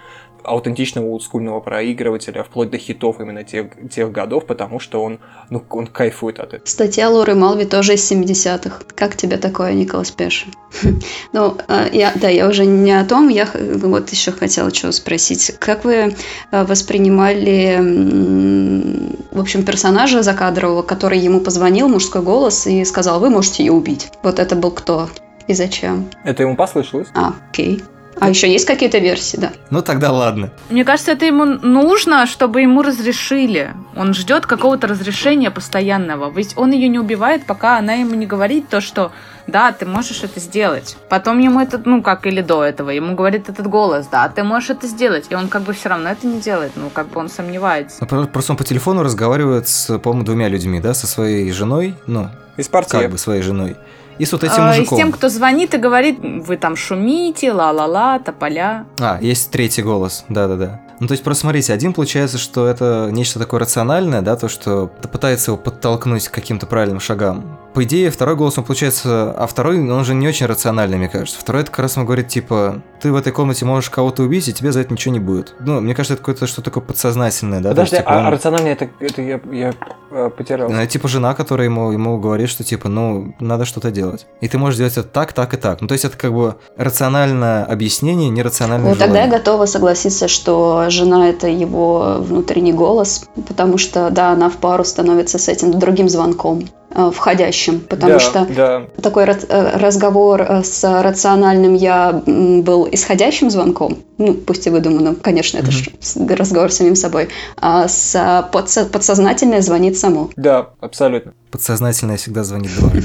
аутентичного 0.43 1.05
олдскульного 1.05 1.59
проигрывателя, 1.59 2.43
вплоть 2.43 2.69
до 2.69 2.77
хитов 2.77 3.19
именно 3.19 3.43
тех, 3.43 3.67
тех 3.89 4.11
годов, 4.11 4.45
потому 4.45 4.79
что 4.79 5.03
он, 5.03 5.19
ну, 5.49 5.63
он 5.69 5.87
кайфует 5.87 6.39
от 6.39 6.53
этого. 6.53 6.61
Статья 6.65 7.09
Лоры 7.09 7.35
Малви 7.35 7.65
тоже 7.65 7.95
из 7.95 8.11
70-х. 8.11 8.83
Как 8.95 9.15
тебе 9.15 9.37
такое, 9.37 9.73
Николас 9.73 10.11
Пеша? 10.11 10.47
Ну, 11.33 11.57
а, 11.67 11.87
я, 11.91 12.13
да, 12.15 12.29
я 12.29 12.47
уже 12.47 12.65
не 12.65 12.91
о 12.91 13.05
том, 13.05 13.27
я 13.27 13.47
вот 13.53 14.09
еще 14.09 14.31
хотела 14.31 14.73
что 14.73 14.91
спросить. 14.91 15.55
Как 15.59 15.83
вы 15.85 16.15
а, 16.51 16.65
воспринимали, 16.65 17.77
в 19.31 19.39
общем, 19.39 19.63
персонажа 19.65 20.23
закадрового, 20.23 20.81
который 20.81 21.19
ему 21.19 21.41
позвонил, 21.41 21.89
мужской 21.89 22.21
голос, 22.21 22.65
и 22.65 22.85
сказал, 22.85 23.19
вы 23.19 23.29
можете 23.29 23.63
ее 23.63 23.73
убить? 23.73 24.09
Вот 24.23 24.39
это 24.39 24.55
был 24.55 24.71
кто? 24.71 25.09
И 25.47 25.53
зачем? 25.53 26.09
Это 26.23 26.43
ему 26.43 26.55
послышалось. 26.55 27.07
А, 27.13 27.33
окей. 27.49 27.81
А 28.19 28.29
еще 28.29 28.51
есть 28.51 28.65
какие-то 28.65 28.97
версии, 28.97 29.37
да? 29.37 29.51
Ну 29.69 29.81
тогда 29.81 30.11
ладно. 30.11 30.51
Мне 30.69 30.83
кажется, 30.83 31.11
это 31.11 31.25
ему 31.25 31.45
нужно, 31.45 32.25
чтобы 32.25 32.61
ему 32.61 32.81
разрешили. 32.81 33.73
Он 33.95 34.13
ждет 34.13 34.45
какого-то 34.45 34.87
разрешения 34.87 35.51
постоянного. 35.51 36.31
Ведь 36.31 36.57
он 36.57 36.71
ее 36.71 36.87
не 36.87 36.99
убивает, 36.99 37.45
пока 37.45 37.77
она 37.77 37.93
ему 37.93 38.15
не 38.15 38.25
говорит 38.25 38.69
то, 38.69 38.81
что 38.81 39.11
да, 39.47 39.71
ты 39.71 39.85
можешь 39.85 40.23
это 40.23 40.39
сделать. 40.39 40.97
Потом 41.09 41.39
ему 41.39 41.59
это, 41.59 41.81
ну 41.83 42.01
как 42.01 42.27
или 42.27 42.41
до 42.41 42.63
этого, 42.63 42.89
ему 42.89 43.15
говорит 43.15 43.49
этот 43.49 43.67
голос, 43.67 44.07
да, 44.07 44.27
ты 44.27 44.43
можешь 44.43 44.71
это 44.71 44.87
сделать. 44.87 45.27
И 45.29 45.35
он 45.35 45.47
как 45.47 45.63
бы 45.63 45.73
все 45.73 45.89
равно 45.89 46.09
это 46.09 46.27
не 46.27 46.39
делает, 46.39 46.73
ну 46.75 46.89
как 46.89 47.07
бы 47.09 47.19
он 47.19 47.29
сомневается. 47.29 48.05
Ну, 48.09 48.27
просто 48.27 48.53
он 48.53 48.57
по 48.57 48.63
телефону 48.63 49.03
разговаривает 49.03 49.67
с, 49.67 49.97
по-моему, 49.99 50.25
двумя 50.25 50.49
людьми, 50.49 50.79
да, 50.79 50.93
со 50.93 51.07
своей 51.07 51.51
женой, 51.51 51.95
ну, 52.07 52.29
из 52.57 52.67
партии. 52.67 52.97
как 52.97 53.11
бы 53.11 53.17
своей 53.17 53.41
женой 53.41 53.77
и 54.19 54.25
с 54.25 54.31
вот 54.31 54.43
этим 54.43 54.63
а, 54.63 54.67
мужиком. 54.67 54.97
И 54.97 55.01
с 55.01 55.01
тем, 55.01 55.11
кто 55.11 55.29
звонит 55.29 55.73
и 55.73 55.77
говорит, 55.77 56.19
вы 56.21 56.57
там 56.57 56.75
шумите, 56.75 57.51
ла-ла-ла, 57.51 58.19
тополя. 58.19 58.85
А, 58.99 59.19
есть 59.21 59.51
третий 59.51 59.83
голос, 59.83 60.25
да-да-да. 60.29 60.81
Ну, 60.99 61.07
то 61.07 61.11
есть, 61.11 61.23
просто 61.23 61.41
смотрите, 61.41 61.73
один 61.73 61.93
получается, 61.93 62.37
что 62.37 62.67
это 62.67 63.09
нечто 63.11 63.39
такое 63.39 63.59
рациональное, 63.59 64.21
да, 64.21 64.35
то, 64.35 64.49
что 64.49 64.87
пытается 65.11 65.51
его 65.51 65.57
подтолкнуть 65.57 66.27
к 66.27 66.31
каким-то 66.31 66.65
правильным 66.65 66.99
шагам. 66.99 67.59
По 67.73 67.83
идее, 67.83 68.09
второй 68.09 68.35
голос, 68.35 68.57
он 68.57 68.63
получается, 68.63 69.31
а 69.37 69.45
второй, 69.45 69.77
он 69.77 70.03
же 70.03 70.15
не 70.15 70.27
очень 70.27 70.47
рациональный, 70.47 70.97
мне 70.97 71.09
кажется. 71.09 71.39
Второй, 71.39 71.61
это 71.61 71.69
как 71.69 71.81
раз 71.81 71.97
он 71.97 72.05
говорит, 72.05 72.27
типа, 72.27 72.81
ты 72.99 73.11
в 73.11 73.15
этой 73.15 73.31
комнате 73.31 73.65
можешь 73.65 73.91
кого-то 73.91 74.23
убить, 74.23 74.47
и 74.47 74.53
тебе 74.53 74.71
за 74.71 74.79
это 74.79 74.91
ничего 74.91 75.13
не 75.13 75.19
будет. 75.19 75.53
Ну, 75.59 75.79
мне 75.81 75.93
кажется, 75.93 76.15
это 76.15 76.21
какое-то 76.21 76.47
что-то 76.47 76.71
такое 76.71 76.83
подсознательное, 76.83 77.59
да? 77.59 77.69
Подожди, 77.69 77.97
есть, 77.97 78.05
типа, 78.05 78.19
а 78.19 78.27
он... 78.27 78.33
рациональное, 78.33 78.71
это, 78.71 78.89
это 78.99 79.21
я, 79.21 79.39
я 79.51 79.73
э, 80.09 80.29
потерял. 80.35 80.69
Ну, 80.69 80.85
типа 80.87 81.07
жена, 81.07 81.35
которая 81.35 81.67
ему, 81.67 81.91
ему 81.91 82.17
говорит, 82.17 82.49
что, 82.49 82.63
типа, 82.63 82.89
ну, 82.89 83.35
надо 83.39 83.65
что-то 83.65 83.91
делать. 83.91 84.25
И 84.41 84.47
ты 84.47 84.57
можешь 84.57 84.77
делать 84.77 84.97
это 84.97 85.07
так, 85.07 85.33
так 85.33 85.53
и 85.53 85.57
так. 85.57 85.81
Ну, 85.81 85.87
то 85.87 85.93
есть, 85.93 86.05
это 86.05 86.17
как 86.17 86.33
бы 86.33 86.55
рациональное 86.77 87.63
объяснение, 87.63 88.29
нерациональное 88.29 88.93
Ну, 88.93 88.95
тогда 88.95 89.25
я 89.25 89.29
готова 89.29 89.67
согласиться, 89.67 90.27
что 90.27 90.86
жена– 90.89 91.29
это 91.29 91.47
его 91.47 92.17
внутренний 92.19 92.73
голос, 92.73 93.27
потому 93.47 93.77
что, 93.77 94.09
да, 94.09 94.31
она 94.31 94.49
в 94.49 94.57
пару 94.57 94.83
становится 94.83 95.37
с 95.37 95.47
этим 95.47 95.77
другим 95.79 96.09
звонком. 96.09 96.63
Э, 96.89 97.11
входящим, 97.13 97.81
потому 97.81 98.13
да, 98.13 98.19
что 98.19 98.45
да. 98.45 98.83
такой 99.01 99.25
э, 99.25 99.77
разговор 99.77 100.41
э, 100.41 100.63
с 100.63 101.01
рациональным 101.03 101.75
я 101.75 102.23
был 102.25 102.87
исходящим 102.89 103.49
звонком, 103.49 103.97
ну, 104.17 104.33
пусть 104.33 104.65
и 104.67 104.69
выдуманным, 104.69 105.15
конечно, 105.15 105.57
это 105.57 105.67
mm-hmm. 105.67 106.35
разговор 106.35 106.71
с 106.71 106.77
самим 106.77 106.95
собой, 106.95 107.27
а 107.57 107.89
с 107.89 108.15
подсо- 108.51 108.85
подсознательное 108.85 109.61
звонит 109.61 109.97
само. 109.97 110.29
Да, 110.37 110.69
абсолютно. 110.79 111.33
Подсознательное 111.51 112.17
всегда 112.17 112.43
звонит 112.43 112.71
дважды. 112.75 113.03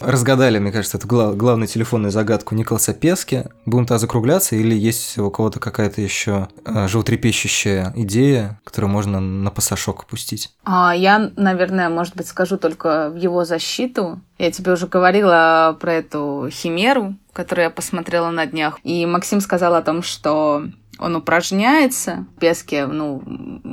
Разгадали, 0.00 0.58
мне 0.58 0.72
кажется, 0.72 0.98
эту 0.98 1.06
глав, 1.06 1.36
главную 1.36 1.68
телефонную 1.68 2.10
загадку 2.10 2.54
Николаса 2.54 2.94
Пески. 2.94 3.44
Будем 3.66 3.86
тогда 3.86 3.98
закругляться 3.98 4.56
или 4.56 4.74
есть 4.74 5.18
у 5.18 5.30
кого-то 5.30 5.60
какая-то 5.60 6.00
еще 6.00 6.48
э, 6.64 6.88
животрепещущая 6.88 7.92
идея, 7.96 8.60
которую 8.64 8.90
можно 8.90 9.20
на 9.20 9.50
пасашок 9.50 10.06
пустить? 10.06 10.50
А, 10.64 10.94
я, 10.94 11.30
наверное, 11.36 11.88
может 11.88 12.16
быть, 12.16 12.26
скажу 12.26 12.58
только 12.58 13.10
в 13.10 13.16
его 13.16 13.44
защиту. 13.44 14.20
Я 14.38 14.50
тебе 14.50 14.72
уже 14.72 14.86
говорила 14.86 15.76
про 15.80 15.94
эту 15.94 16.48
химеру, 16.50 17.14
которую 17.32 17.64
я 17.64 17.70
посмотрела 17.70 18.30
на 18.30 18.46
днях. 18.46 18.78
И 18.82 19.06
Максим 19.06 19.40
сказал 19.40 19.74
о 19.74 19.82
том, 19.82 20.02
что 20.02 20.64
он 20.98 21.16
упражняется 21.16 22.26
в 22.36 22.40
песке, 22.40 22.86
ну, 22.86 23.22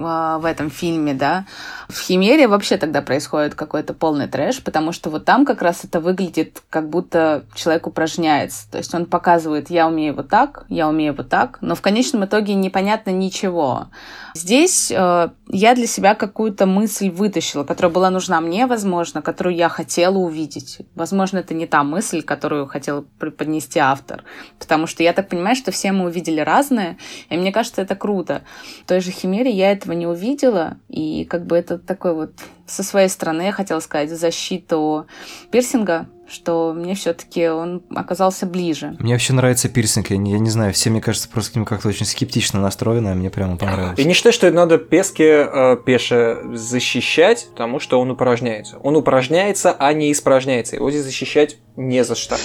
а, 0.04 0.40
в 0.40 0.46
этом 0.46 0.70
фильме, 0.70 1.14
да. 1.14 1.46
В 1.90 2.00
Химере 2.00 2.48
вообще 2.48 2.78
тогда 2.78 3.02
происходит 3.02 3.56
какой-то 3.56 3.94
полный 3.94 4.28
трэш, 4.28 4.64
потому 4.64 4.92
что 4.92 5.10
вот 5.10 5.26
там 5.26 5.46
как 5.46 5.62
раз 5.62 5.84
это 5.84 6.00
выглядит, 6.00 6.62
как 6.70 6.90
будто 6.90 7.46
человек 7.54 7.88
упражняется. 7.88 8.70
То 8.72 8.78
есть 8.78 8.94
он 8.94 9.06
показывает, 9.06 9.70
я 9.70 9.88
умею 9.88 10.16
вот 10.16 10.30
так, 10.30 10.66
я 10.70 10.88
умею 10.88 11.14
вот 11.16 11.30
так, 11.30 11.58
но 11.62 11.76
в 11.76 11.82
конечном 11.82 12.26
итоге 12.26 12.54
непонятно 12.56 13.12
ничего. 13.12 13.88
Здесь 14.34 14.92
э, 14.92 15.30
я 15.50 15.76
для 15.76 15.88
себя 15.88 16.16
какую-то 16.16 16.66
мысль 16.66 17.10
вытащила, 17.10 17.64
которая 17.64 17.92
была 17.92 18.10
нужна 18.10 18.40
мне, 18.40 18.66
возможно, 18.66 19.22
которую 19.22 19.56
я 19.56 19.70
хотела 19.70 20.18
увидеть. 20.18 20.80
Возможно, 20.96 21.40
это 21.40 21.54
не 21.54 21.68
та 21.68 21.84
мысль, 21.84 22.22
которую 22.22 22.68
хотел 22.68 23.06
преподнести 23.20 23.80
автор. 23.80 24.24
Потому 24.58 24.88
что 24.88 25.04
я 25.04 25.14
так 25.14 25.28
понимаю, 25.28 25.56
что 25.56 25.72
все 25.72 25.92
мы 25.92 26.06
увидели 26.06 26.40
разное, 26.40 26.98
и 27.30 27.38
мне 27.38 27.52
кажется, 27.52 27.82
это 27.82 27.96
круто. 27.96 28.44
В 28.84 28.88
той 28.88 29.02
же 29.02 29.12
Химере 29.12 29.52
я 29.52 29.72
этого 29.72 29.94
не 29.94 30.08
увидела, 30.08 30.78
и 30.90 31.26
как 31.26 31.46
бы 31.46 31.58
это 31.58 31.78
такой 31.78 32.14
вот 32.14 32.34
со 32.66 32.84
своей 32.84 33.10
стороны, 33.10 33.44
я 33.44 33.52
хотела 33.52 33.80
сказать, 33.80 34.10
защиту 34.10 35.08
пирсинга, 35.52 36.08
что 36.32 36.74
мне 36.74 36.96
все-таки 36.96 37.48
он 37.48 37.84
оказался 37.96 38.46
ближе. 38.46 38.96
Мне 39.00 39.14
вообще 39.14 39.34
нравится 39.34 39.70
пирсинг, 39.70 40.10
я 40.10 40.18
не, 40.18 40.32
я 40.32 40.40
не 40.40 40.50
знаю, 40.50 40.74
все, 40.74 40.90
мне 40.90 41.02
кажется, 41.02 41.30
просто 41.30 41.52
к 41.54 41.56
нему 41.56 41.66
как-то 41.66 41.88
очень 41.88 42.06
скептично 42.06 42.60
настроены, 42.60 43.10
а 43.10 43.14
мне 43.14 43.30
прямо 43.30 43.58
понравилось. 43.58 44.00
И 44.00 44.06
не 44.06 44.14
считаю, 44.14 44.34
что 44.34 44.50
надо 44.52 44.78
Песке 44.78 45.48
э, 45.52 45.78
Пеше 45.86 46.40
защищать, 46.54 47.48
потому 47.52 47.80
что 47.80 48.00
он 48.00 48.12
упражняется. 48.12 48.78
Он 48.84 48.96
упражняется, 48.96 49.76
а 49.78 49.94
не 49.94 50.12
испражняется. 50.12 50.76
Его 50.76 50.90
здесь 50.92 51.04
защищать 51.04 51.58
не 51.76 52.04
за 52.04 52.16
что. 52.16 52.36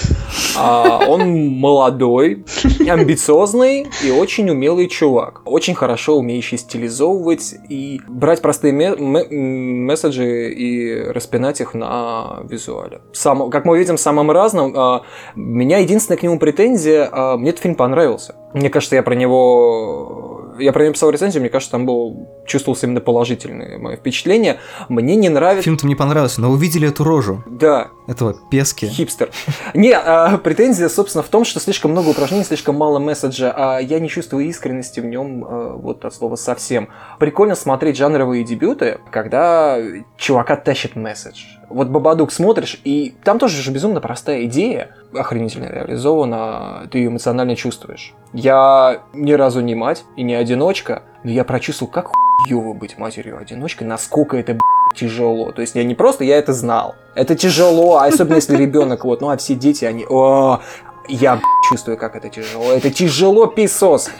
А, 0.55 1.05
он 1.07 1.49
молодой, 1.59 2.45
амбициозный 2.79 3.87
и 4.03 4.09
очень 4.09 4.49
умелый 4.49 4.87
чувак. 4.87 5.41
Очень 5.45 5.75
хорошо 5.75 6.17
умеющий 6.17 6.57
стилизовывать 6.57 7.55
и 7.69 8.01
брать 8.07 8.41
простые 8.41 8.73
месседжи 8.73 10.51
и 10.51 11.01
распинать 11.03 11.61
их 11.61 11.73
на 11.73 12.39
визуале. 12.49 13.01
Сам, 13.13 13.49
как 13.49 13.65
мы 13.65 13.76
видим, 13.77 13.97
самым 13.97 14.31
разным. 14.31 14.73
А, 14.75 15.03
меня 15.35 15.79
единственная 15.79 16.17
к 16.17 16.23
нему 16.23 16.39
претензия, 16.39 17.09
а, 17.11 17.37
мне 17.37 17.51
этот 17.51 17.61
фильм 17.61 17.75
понравился. 17.75 18.35
Мне 18.53 18.69
кажется, 18.69 18.95
я 18.95 19.03
про 19.03 19.15
него 19.15 20.37
я 20.59 20.73
про 20.73 20.83
него 20.83 20.93
писал 20.93 21.09
рецензию, 21.09 21.41
мне 21.41 21.49
кажется, 21.49 21.71
там 21.71 21.85
был 21.85 22.27
чувствовался 22.45 22.85
именно 22.85 23.01
положительное 23.01 23.77
мое 23.77 23.97
впечатление. 23.97 24.59
Мне 24.89 25.15
не 25.15 25.29
нравится... 25.29 25.63
Фильм-то 25.63 25.85
мне 25.85 25.95
понравился, 25.95 26.41
но 26.41 26.49
увидели 26.49 26.87
эту 26.87 27.03
рожу. 27.03 27.43
Да, 27.45 27.89
этого 28.07 28.35
пески. 28.49 28.87
Хипстер. 28.87 29.29
Не, 29.73 29.93
а, 29.93 30.37
претензия, 30.37 30.89
собственно, 30.89 31.23
в 31.23 31.27
том, 31.27 31.45
что 31.45 31.59
слишком 31.59 31.91
много 31.91 32.09
упражнений, 32.09 32.43
слишком 32.43 32.75
мало 32.75 32.99
месседжа, 32.99 33.53
а 33.55 33.79
я 33.79 33.99
не 33.99 34.09
чувствую 34.09 34.45
искренности 34.45 34.99
в 34.99 35.05
нем, 35.05 35.45
а, 35.45 35.73
вот 35.75 36.05
от 36.05 36.13
слова 36.13 36.35
совсем. 36.35 36.89
Прикольно 37.19 37.55
смотреть 37.55 37.97
жанровые 37.97 38.43
дебюты, 38.43 38.99
когда 39.11 39.79
чувака 40.17 40.55
тащит 40.55 40.95
месседж. 40.95 41.43
Вот 41.69 41.89
Бабадук 41.89 42.31
смотришь, 42.31 42.79
и 42.83 43.13
там 43.23 43.39
тоже 43.39 43.61
же 43.61 43.71
безумно 43.71 43.99
простая 43.99 44.45
идея, 44.45 44.95
охренительно 45.13 45.65
реализована, 45.65 46.87
ты 46.91 46.99
ее 46.99 47.07
эмоционально 47.07 47.55
чувствуешь. 47.55 48.13
Я 48.33 49.01
ни 49.13 49.33
разу 49.33 49.61
не 49.61 49.75
мать 49.75 50.05
и 50.15 50.23
не 50.23 50.35
одиночка, 50.35 51.03
но 51.23 51.31
я 51.31 51.43
прочувствовал, 51.43 51.91
как 51.91 52.11
хуёво 52.45 52.73
быть 52.73 52.97
матерью-одиночкой, 52.97 53.87
насколько 53.87 54.37
это, 54.37 54.57
тяжело. 54.95 55.51
То 55.51 55.61
есть 55.61 55.75
я 55.75 55.83
не 55.83 55.95
просто, 55.95 56.23
я 56.23 56.37
это 56.37 56.53
знал. 56.53 56.95
Это 57.15 57.35
тяжело, 57.35 57.97
особенно 57.97 58.35
если 58.35 58.55
ребенок, 58.55 59.05
вот, 59.05 59.21
ну 59.21 59.29
а 59.29 59.37
все 59.37 59.55
дети, 59.55 59.85
они, 59.85 60.05
о, 60.09 60.61
я 61.07 61.39
чувствую, 61.69 61.97
как 61.97 62.15
это 62.15 62.29
тяжело. 62.29 62.71
Это 62.71 62.89
тяжело, 62.91 63.47
писос. 63.47 64.09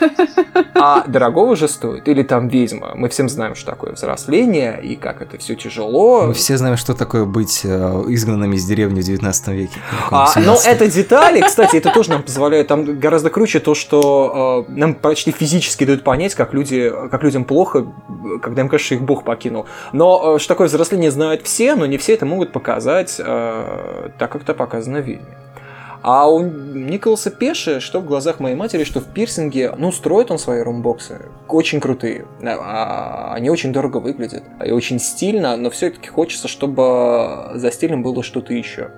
А 0.80 1.04
дорогого 1.06 1.56
же 1.56 1.66
стоит. 1.66 2.06
Или 2.08 2.22
там 2.22 2.48
ведьма. 2.48 2.92
Мы 2.94 3.08
всем 3.08 3.28
знаем, 3.28 3.54
что 3.56 3.66
такое 3.66 3.92
взросление 3.92 4.80
и 4.80 4.94
как 4.94 5.22
это 5.22 5.36
все 5.38 5.56
тяжело. 5.56 6.26
Мы 6.28 6.34
все 6.34 6.56
знаем, 6.56 6.76
что 6.76 6.94
такое 6.94 7.24
быть 7.24 7.62
э, 7.64 8.04
изгнанными 8.08 8.54
из 8.54 8.64
деревни 8.64 9.00
в 9.00 9.04
19 9.04 9.48
веке. 9.48 9.78
А, 10.10 10.32
но 10.36 10.56
это 10.64 10.88
детали, 10.88 11.40
кстати, 11.46 11.76
это 11.76 11.92
тоже 11.92 12.10
нам 12.10 12.22
позволяет. 12.22 12.68
Там 12.68 12.98
гораздо 12.98 13.30
круче 13.30 13.58
то, 13.58 13.74
что 13.74 14.66
э, 14.68 14.72
нам 14.72 14.94
почти 14.94 15.32
физически 15.32 15.84
дают 15.84 16.04
понять, 16.04 16.34
как, 16.34 16.54
люди, 16.54 16.92
как 17.10 17.24
людям 17.24 17.44
плохо, 17.44 17.86
когда 18.40 18.62
им 18.62 18.68
кажется, 18.68 18.94
их 18.94 19.02
Бог 19.02 19.24
покинул. 19.24 19.66
Но 19.92 20.36
э, 20.36 20.38
что 20.38 20.54
такое 20.54 20.68
взросление 20.68 21.10
знают 21.10 21.42
все, 21.42 21.74
но 21.74 21.86
не 21.86 21.98
все 21.98 22.14
это 22.14 22.24
могут 22.24 22.52
показать 22.52 23.16
э, 23.18 24.10
так, 24.18 24.30
как 24.30 24.42
это 24.42 24.54
показано 24.54 25.00
в 25.00 25.06
ведьме. 25.06 25.26
А 26.02 26.28
у 26.28 26.42
Николаса 26.42 27.30
Пеши, 27.30 27.80
что 27.80 28.00
в 28.00 28.06
глазах 28.06 28.40
моей 28.40 28.54
матери, 28.54 28.84
что 28.84 29.00
в 29.00 29.06
пирсинге, 29.06 29.74
ну, 29.76 29.92
строит 29.92 30.30
он 30.30 30.38
свои 30.38 30.60
румбоксы. 30.60 31.22
Очень 31.48 31.80
крутые. 31.80 32.26
А, 32.42 33.32
они 33.34 33.50
очень 33.50 33.72
дорого 33.72 33.98
выглядят. 33.98 34.44
И 34.64 34.70
очень 34.70 34.98
стильно, 34.98 35.56
но 35.56 35.70
все-таки 35.70 36.08
хочется, 36.08 36.48
чтобы 36.48 37.50
за 37.54 37.70
стилем 37.70 38.02
было 38.02 38.22
что-то 38.22 38.54
еще. 38.54 38.90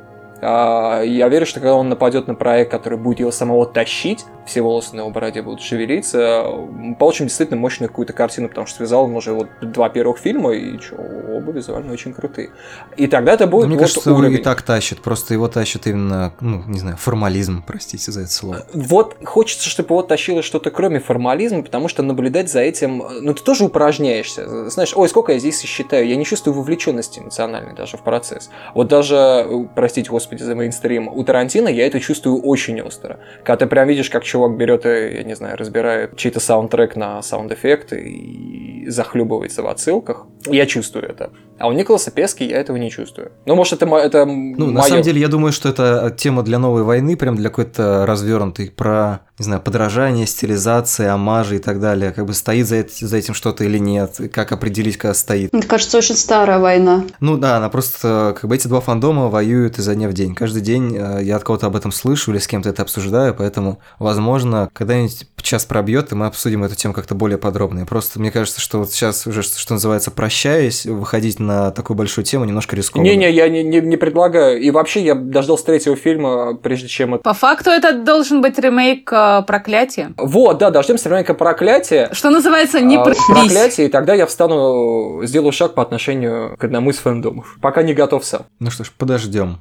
А, 0.43 1.03
я 1.03 1.29
верю, 1.29 1.47
что 1.47 1.61
когда 1.61 1.75
он 1.75 1.89
нападет 1.89 2.27
на 2.27 2.35
проект, 2.35 2.71
который 2.71 2.99
будет 2.99 3.21
его 3.21 3.31
самого 3.31 3.67
тащить, 3.67 4.25
все 4.47 4.63
волосы 4.63 4.97
на 4.97 5.01
его 5.01 5.11
бороде 5.11 5.43
будут 5.43 5.61
шевелиться, 5.61 6.45
мы 6.71 6.97
получим 6.97 7.27
действительно 7.27 7.61
мощную 7.61 7.89
какую-то 7.89 8.13
картину, 8.13 8.49
потому 8.49 8.67
что 8.67 8.79
связал 8.79 9.05
он 9.05 9.15
уже 9.15 9.33
вот 9.33 9.49
два 9.61 9.89
первых 9.89 10.19
фильма, 10.19 10.53
и 10.53 10.79
что, 10.79 10.97
оба 10.97 11.53
визуально 11.53 11.93
очень 11.93 12.13
крутые. 12.13 12.51
И 12.97 13.07
тогда 13.07 13.35
это 13.35 13.47
будет 13.47 13.67
Мне 13.67 13.77
вот 13.77 13.83
кажется, 13.83 14.13
уровень. 14.13 14.33
его 14.33 14.41
и 14.41 14.45
так 14.45 14.63
тащит, 14.63 15.01
просто 15.01 15.35
его 15.35 15.49
тащит 15.49 15.87
именно, 15.87 16.33
ну, 16.41 16.63
не 16.67 16.79
знаю, 16.79 16.97
формализм, 16.97 17.63
простите 17.65 18.11
за 18.11 18.23
это 18.23 18.33
слово. 18.33 18.67
Вот 18.73 19.17
хочется, 19.25 19.69
чтобы 19.69 19.95
его 19.95 20.03
тащило 20.03 20.43
что-то 20.43 20.71
кроме 20.71 21.01
формализма, 21.01 21.63
потому 21.63 21.89
что 21.89 22.03
наблюдать 22.03 22.51
за 22.51 22.61
этим, 22.61 23.05
ну 23.21 23.35
ты 23.35 23.43
тоже 23.43 23.65
упражняешься. 23.65 24.71
Знаешь, 24.71 24.93
ой, 24.97 25.09
сколько 25.09 25.33
я 25.33 25.39
здесь 25.39 25.61
считаю, 25.61 26.09
я 26.09 26.17
не 26.17 26.25
чувствую 26.25 26.55
вовлеченности 26.55 27.21
эмоциональной 27.21 27.75
даже 27.75 27.97
в 27.97 28.03
процесс. 28.03 28.51
Вот 28.75 28.89
даже, 28.89 29.47
простите, 29.75 30.11
господи, 30.11 30.30
за 30.39 30.55
мейнстрим, 30.55 31.09
у 31.09 31.25
Тарантино 31.25 31.69
я 31.69 31.87
это 31.87 31.99
чувствую 32.01 32.41
очень 32.43 32.81
остро. 32.81 33.19
Когда 33.45 33.57
ты 33.65 33.67
прям 33.67 33.89
видишь, 33.89 34.11
как 34.11 34.23
чувак 34.25 34.57
берет 34.57 34.87
и, 34.87 35.17
я 35.17 35.23
не 35.25 35.35
знаю, 35.35 35.57
разбирает 35.57 36.17
чей-то 36.17 36.41
саундтрек 36.41 36.97
на 36.97 37.23
саунд-эффекты 37.23 38.01
и 38.01 38.89
захлебывается 38.89 39.63
в 39.63 39.67
отсылках, 39.69 40.27
я 40.47 40.67
чувствую 40.67 41.09
это. 41.09 41.31
А 41.59 41.69
у 41.69 41.73
Николаса 41.73 42.11
Пески 42.11 42.45
я 42.45 42.59
этого 42.59 42.77
не 42.79 42.91
чувствую. 42.91 43.33
Ну, 43.45 43.55
может, 43.55 43.75
это, 43.83 43.87
это 43.97 44.25
Ну, 44.25 44.67
моё- 44.67 44.71
на 44.73 44.83
самом 44.83 45.03
деле, 45.03 45.21
я 45.21 45.29
думаю, 45.29 45.53
что 45.53 45.69
это 45.69 46.15
тема 46.17 46.43
для 46.43 46.59
новой 46.59 46.83
войны, 46.83 47.17
прям 47.17 47.37
для 47.37 47.51
какой-то 47.51 48.07
развернутой, 48.07 48.71
про, 48.71 49.21
не 49.39 49.45
знаю, 49.45 49.61
подражание, 49.61 50.27
стилизации, 50.27 51.07
омажи 51.07 51.57
и 51.57 51.59
так 51.59 51.81
далее. 51.81 52.13
Как 52.13 52.25
бы 52.27 52.33
стоит 52.33 52.67
за, 52.67 52.77
эт- 52.77 52.91
за 53.07 53.17
этим 53.17 53.35
что-то 53.35 53.65
или 53.65 53.79
нет, 53.79 54.19
как 54.33 54.53
определить, 54.53 54.97
когда 54.97 55.13
стоит. 55.15 55.53
Мне 55.53 55.63
кажется, 55.63 55.99
очень 55.99 56.15
старая 56.17 56.59
война. 56.59 57.05
Ну 57.21 57.37
да, 57.37 57.59
она 57.59 57.69
просто, 57.69 58.35
как 58.41 58.49
бы 58.49 58.55
эти 58.57 58.67
два 58.67 58.81
фандома 58.81 59.29
воюют 59.29 59.79
изо 59.79 59.95
дня 59.95 60.09
в 60.09 60.15
день. 60.15 60.20
Каждый 60.29 60.63
день 60.63 60.97
э, 60.97 61.21
я 61.23 61.37
от 61.37 61.45
кого-то 61.45 61.67
об 61.67 61.77
этом 61.77 61.93
слышу 61.93 62.31
или 62.31 62.39
с 62.39 62.47
кем-то 62.47 62.69
это 62.69 62.83
обсуждаю, 62.83 63.35
поэтому, 63.35 63.81
возможно, 63.99 64.71
когда-нибудь 64.73 65.27
час 65.51 65.65
пробьет, 65.65 66.13
и 66.13 66.15
мы 66.15 66.27
обсудим 66.27 66.63
эту 66.63 66.77
тему 66.77 66.95
как-то 66.95 67.15
более 67.15 67.37
подробно. 67.37 67.81
И 67.81 67.85
просто 67.85 68.21
мне 68.21 68.31
кажется, 68.31 68.61
что 68.61 68.79
вот 68.79 68.93
сейчас 68.93 69.27
уже, 69.27 69.43
что 69.43 69.75
называется, 69.75 70.13
прощаясь, 70.13 70.87
выходить 70.87 71.41
на 71.41 71.73
такую 71.73 71.97
большую 71.97 72.25
тему 72.25 72.45
немножко 72.45 72.77
рискованно. 72.77 73.09
Не-не, 73.09 73.31
я 73.33 73.49
не, 73.49 73.65
не, 73.65 73.81
не 73.81 73.97
предлагаю. 73.97 74.61
И 74.61 74.71
вообще, 74.71 75.03
я 75.03 75.17
дождался 75.17 75.65
третьего 75.67 75.97
фильма, 75.97 76.55
прежде 76.55 76.87
чем 76.87 77.15
это... 77.15 77.25
По 77.25 77.35
факту 77.35 77.71
это 77.71 77.93
должен 77.93 78.43
быть 78.43 78.59
ремейк 78.59 79.13
э, 79.13 79.43
«Проклятия». 79.47 80.13
Вот, 80.17 80.59
да, 80.59 80.71
дождемся 80.71 81.09
ремейка 81.09 81.35
«Проклятие». 81.35 82.11
Что 82.13 82.31
называется, 82.31 82.81
не 82.81 82.97
А. 82.97 83.03
«Проклятие», 83.03 83.89
и 83.89 83.91
тогда 83.91 84.15
я 84.15 84.27
встану, 84.27 85.23
сделаю 85.25 85.53
шаг 85.53 85.75
по 85.75 85.83
отношению 85.83 86.57
к 86.59 86.65
одному 86.65 86.91
из 86.91 86.99
фэндомов. 86.99 87.59
Пока 87.61 87.83
не 87.83 87.95
готов 87.95 88.25
сам. 88.25 88.43
Ну 88.61 88.71
что 88.71 88.85
ж, 88.85 88.93
подождем. 88.97 89.59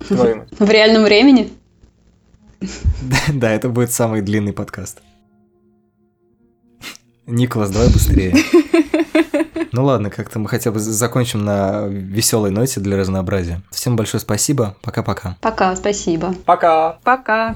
В 0.00 0.70
реальном 0.70 1.04
времени? 1.04 1.52
Да, 3.32 3.52
это 3.52 3.68
будет 3.68 3.92
самый 3.92 4.22
длинный 4.22 4.52
подкаст. 4.52 5.00
Николас, 7.26 7.70
давай 7.70 7.88
быстрее. 7.88 8.34
Ну 9.70 9.84
ладно, 9.84 10.10
как-то 10.10 10.38
мы 10.38 10.48
хотя 10.48 10.72
бы 10.72 10.80
закончим 10.80 11.44
на 11.44 11.86
веселой 11.86 12.50
ноте 12.50 12.80
для 12.80 12.96
разнообразия. 12.96 13.62
Всем 13.70 13.96
большое 13.96 14.20
спасибо. 14.20 14.76
Пока-пока. 14.82 15.36
Пока, 15.42 15.76
спасибо. 15.76 16.34
Пока. 16.46 16.98
Пока. 17.04 17.54